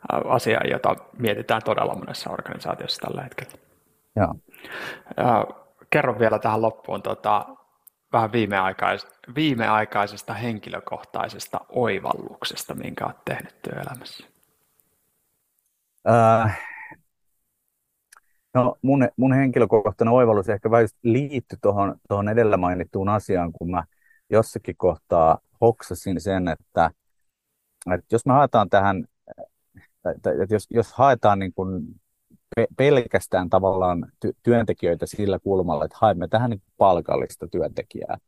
asia, 0.08 0.60
jota 0.70 0.96
mietitään 1.18 1.62
todella 1.64 1.94
monessa 1.94 2.30
organisaatiossa 2.30 3.06
tällä 3.06 3.22
hetkellä. 3.22 3.52
Joo. 4.16 4.34
Kerro 5.90 6.18
vielä 6.18 6.38
tähän 6.38 6.62
loppuun 6.62 7.02
tota, 7.02 7.46
vähän 8.12 8.32
viimeaikais, 8.32 9.06
viimeaikaisesta 9.34 10.34
henkilökohtaisesta 10.34 11.60
oivalluksesta, 11.68 12.74
minkä 12.74 13.04
olet 13.04 13.24
tehnyt 13.24 13.62
työelämässä. 13.62 14.26
Äh, 16.08 16.60
no 18.54 18.76
mun, 18.82 19.08
mun 19.16 19.32
henkilökohtainen 19.32 20.14
oivallus 20.14 20.48
ehkä 20.48 20.70
vähän 20.70 20.88
liittyi 21.02 21.58
tuohon 22.08 22.28
edellä 22.28 22.56
mainittuun 22.56 23.08
asiaan, 23.08 23.52
kun 23.52 23.70
mä 23.70 23.84
jossakin 24.30 24.76
kohtaa 24.76 25.38
hoksasin 25.60 26.20
sen, 26.20 26.48
että– 26.48 26.90
että 27.94 28.14
jos 28.14 28.26
me 28.26 28.32
haetaan 28.32 28.70
tähän, 28.70 29.04
että 30.16 30.30
jos, 30.50 30.66
jos 30.70 30.92
haetaan 30.92 31.38
niin 31.38 31.52
kuin 31.54 31.82
pelkästään 32.76 33.50
tavallaan 33.50 34.06
ty- 34.26 34.32
työntekijöitä 34.42 35.06
sillä 35.06 35.38
kulmalla, 35.38 35.84
että 35.84 35.98
haemme 36.00 36.28
tähän 36.28 36.50
niin 36.50 36.62
palkallista 36.76 37.48
työntekijää, 37.48 38.18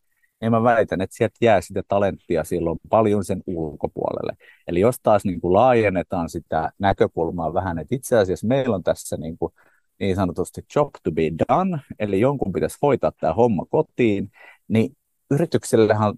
niin 0.40 0.50
mä 0.50 0.62
väitän, 0.62 1.00
että 1.00 1.16
sieltä 1.16 1.36
jää 1.40 1.61
sitä 1.61 1.82
talenttia 1.88 2.44
silloin 2.44 2.78
paljon 2.88 3.24
sen 3.24 3.42
ulkopuolelle. 3.46 4.32
Eli 4.66 4.80
jos 4.80 4.96
taas 5.02 5.24
niin 5.24 5.40
kuin 5.40 5.52
laajennetaan 5.52 6.28
sitä 6.28 6.72
näkökulmaa 6.78 7.54
vähän, 7.54 7.78
että 7.78 7.94
itse 7.94 8.18
asiassa 8.18 8.46
meillä 8.46 8.74
on 8.74 8.82
tässä 8.82 9.16
niin, 9.16 9.38
kuin 9.38 9.52
niin 10.00 10.16
sanotusti 10.16 10.64
job 10.76 10.90
to 11.02 11.12
be 11.12 11.22
done, 11.48 11.78
eli 11.98 12.20
jonkun 12.20 12.52
pitäisi 12.52 12.78
hoitaa 12.82 13.12
tämä 13.20 13.34
homma 13.34 13.64
kotiin, 13.70 14.30
niin 14.68 14.96
yrityksellähän 15.31 16.14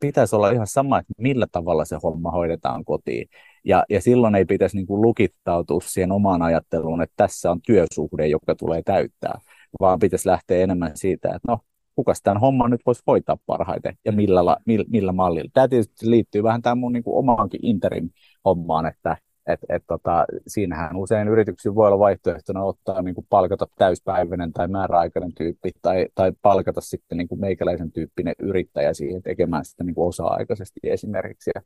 pitäisi 0.00 0.36
olla 0.36 0.50
ihan 0.50 0.66
sama, 0.66 0.98
että 0.98 1.12
millä 1.18 1.46
tavalla 1.52 1.84
se 1.84 1.96
homma 2.02 2.30
hoidetaan 2.30 2.84
kotiin. 2.84 3.28
Ja, 3.64 3.84
ja 3.90 4.00
silloin 4.00 4.34
ei 4.34 4.44
pitäisi 4.44 4.76
niin 4.76 4.86
kuin 4.86 5.02
lukittautua 5.02 5.80
siihen 5.80 6.12
omaan 6.12 6.42
ajatteluun, 6.42 7.02
että 7.02 7.14
tässä 7.16 7.50
on 7.50 7.60
työsuhde, 7.66 8.26
joka 8.26 8.54
tulee 8.54 8.82
täyttää, 8.82 9.38
vaan 9.80 9.98
pitäisi 9.98 10.28
lähteä 10.28 10.62
enemmän 10.62 10.90
siitä, 10.94 11.28
että 11.28 11.48
no, 11.48 11.58
kuka 11.96 12.12
tämän 12.22 12.40
homman 12.40 12.70
nyt 12.70 12.80
voisi 12.86 13.02
hoitaa 13.06 13.36
parhaiten 13.46 13.98
ja 14.04 14.12
millä, 14.12 14.56
millä, 14.66 14.84
millä 14.88 15.12
mallilla. 15.12 15.50
Tämä 15.52 15.68
tietysti 15.68 16.10
liittyy 16.10 16.42
vähän 16.42 16.62
tämän 16.62 16.78
mun 16.78 16.92
niin 16.92 17.02
kuin 17.02 17.18
omaankin 17.18 17.60
interim-hommaan, 17.62 18.86
että 18.86 19.16
et, 19.46 19.60
et 19.68 19.82
tota, 19.86 20.24
siinähän 20.46 20.96
usein 20.96 21.28
yrityksiä 21.28 21.74
voi 21.74 21.86
olla 21.86 21.98
vaihtoehtona 21.98 22.62
ottaa 22.62 23.02
niin 23.02 23.14
kuin 23.14 23.26
palkata 23.30 23.66
täyspäiväinen 23.78 24.52
tai 24.52 24.68
määräaikainen 24.68 25.34
tyyppi 25.34 25.70
tai, 25.82 26.06
tai 26.14 26.32
palkata 26.42 26.80
sitten 26.80 27.18
niin 27.18 27.28
kuin 27.28 27.40
meikäläisen 27.40 27.92
tyyppinen 27.92 28.34
yrittäjä 28.38 28.92
siihen 28.92 29.22
tekemään 29.22 29.64
sitä 29.64 29.84
niin 29.84 29.94
kuin 29.94 30.08
osa-aikaisesti 30.08 30.80
esimerkiksi. 30.82 31.50
Ja 31.54 31.62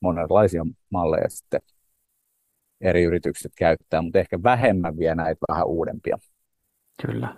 monenlaisia 0.00 0.66
malleja 0.90 1.28
sitten 1.28 1.60
eri 2.80 3.02
yritykset 3.02 3.52
käyttää, 3.56 4.02
mutta 4.02 4.18
ehkä 4.18 4.42
vähemmän 4.42 4.98
vielä 4.98 5.14
näitä 5.14 5.40
vähän 5.48 5.66
uudempia. 5.66 6.18
Kyllä. 7.02 7.36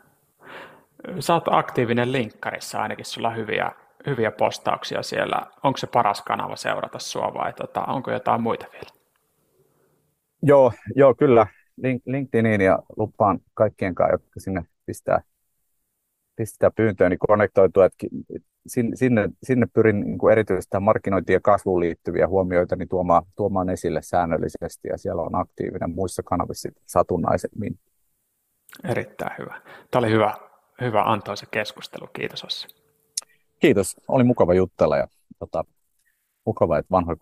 Sä 1.18 1.34
oot 1.34 1.44
aktiivinen 1.46 2.12
linkkarissa, 2.12 2.82
ainakin 2.82 3.04
sulla 3.04 3.28
on 3.28 3.36
hyviä, 3.36 3.72
hyviä 4.06 4.30
postauksia 4.30 5.02
siellä. 5.02 5.46
Onko 5.62 5.76
se 5.76 5.86
paras 5.86 6.22
kanava 6.22 6.56
seurata 6.56 6.98
sua 6.98 7.34
vai 7.34 7.52
tota, 7.52 7.84
onko 7.84 8.10
jotain 8.10 8.42
muita 8.42 8.66
vielä? 8.72 9.01
Joo, 10.42 10.72
joo 10.96 11.14
kyllä. 11.14 11.46
Link, 11.76 12.02
LinkedIniin 12.06 12.60
ja 12.60 12.78
lupaan 12.96 13.40
kaikkien 13.54 13.94
kanssa, 13.94 14.14
jotka 14.14 14.40
sinne 14.40 14.64
pistää, 14.86 15.22
pistää 16.36 16.70
pyyntöön, 16.70 17.10
niin 17.10 17.18
konnektoitua, 17.18 17.84
että 17.84 18.06
sinne, 18.94 19.28
sinne 19.42 19.66
pyrin 19.74 20.00
niin 20.00 20.18
kuin 20.18 20.32
erityisesti 20.32 20.80
markkinointiin 20.80 21.34
ja 21.34 21.40
kasvuun 21.40 21.80
liittyviä 21.80 22.28
huomioita 22.28 22.76
niin 22.76 22.88
tuomaan, 22.88 23.22
tuomaan 23.36 23.70
esille 23.70 24.02
säännöllisesti 24.02 24.88
ja 24.88 24.98
siellä 24.98 25.22
on 25.22 25.34
aktiivinen 25.34 25.90
muissa 25.90 26.22
kanavissa 26.22 26.68
satunnaisemmin. 26.86 27.78
Erittäin 28.84 29.38
hyvä. 29.38 29.62
Tämä 29.90 30.00
oli 30.00 30.10
hyvä, 30.10 30.34
hyvä 30.80 31.02
antoisa 31.02 31.46
keskustelu. 31.50 32.06
Kiitos 32.12 32.44
Ossi. 32.44 32.68
Kiitos. 33.58 33.96
Oli 34.08 34.24
mukava 34.24 34.54
juttella 34.54 34.96
ja 34.96 35.08
tota, 35.38 35.64
mukava, 36.46 36.78
että 36.78 36.90
vanhoja 36.90 37.16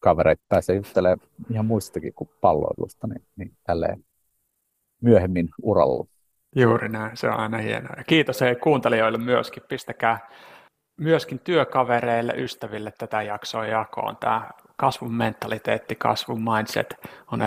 koripallokavereita 0.00 0.42
pääsee 0.48 0.76
juttelemaan 0.76 1.28
ihan 1.50 1.66
muistakin 1.66 2.12
kuin 2.14 2.30
palloilusta, 2.40 3.06
niin, 3.06 3.22
niin 3.36 3.52
tälleen 3.66 4.04
myöhemmin 5.02 5.48
uralla. 5.62 6.06
Juuri 6.56 6.88
näin, 6.88 7.16
se 7.16 7.28
on 7.28 7.40
aina 7.40 7.58
hienoa. 7.58 7.94
Ja 7.96 8.04
kiitos 8.04 8.40
hei 8.40 8.56
kuuntelijoille 8.56 9.18
myöskin. 9.18 9.62
Pistäkää 9.68 10.28
myöskin 11.00 11.38
työkavereille, 11.38 12.32
ystäville 12.36 12.92
tätä 12.98 13.22
jaksoa 13.22 13.66
jakoon. 13.66 14.16
Tämä 14.16 14.50
kasvun 14.76 15.14
mentaliteetti, 15.14 15.94
kasvun 15.94 16.42
mindset 16.42 16.94
on 17.32 17.42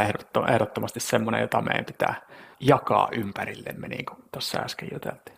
ehdottomasti 0.49 0.99
semmoinen, 0.99 1.41
jota 1.41 1.61
meidän 1.61 1.85
pitää 1.85 2.15
jakaa 2.59 3.09
ympärillemme, 3.11 3.87
niin 3.87 4.05
kuin 4.05 4.23
tuossa 4.31 4.59
äsken 4.59 4.89
juteltiin. 4.93 5.37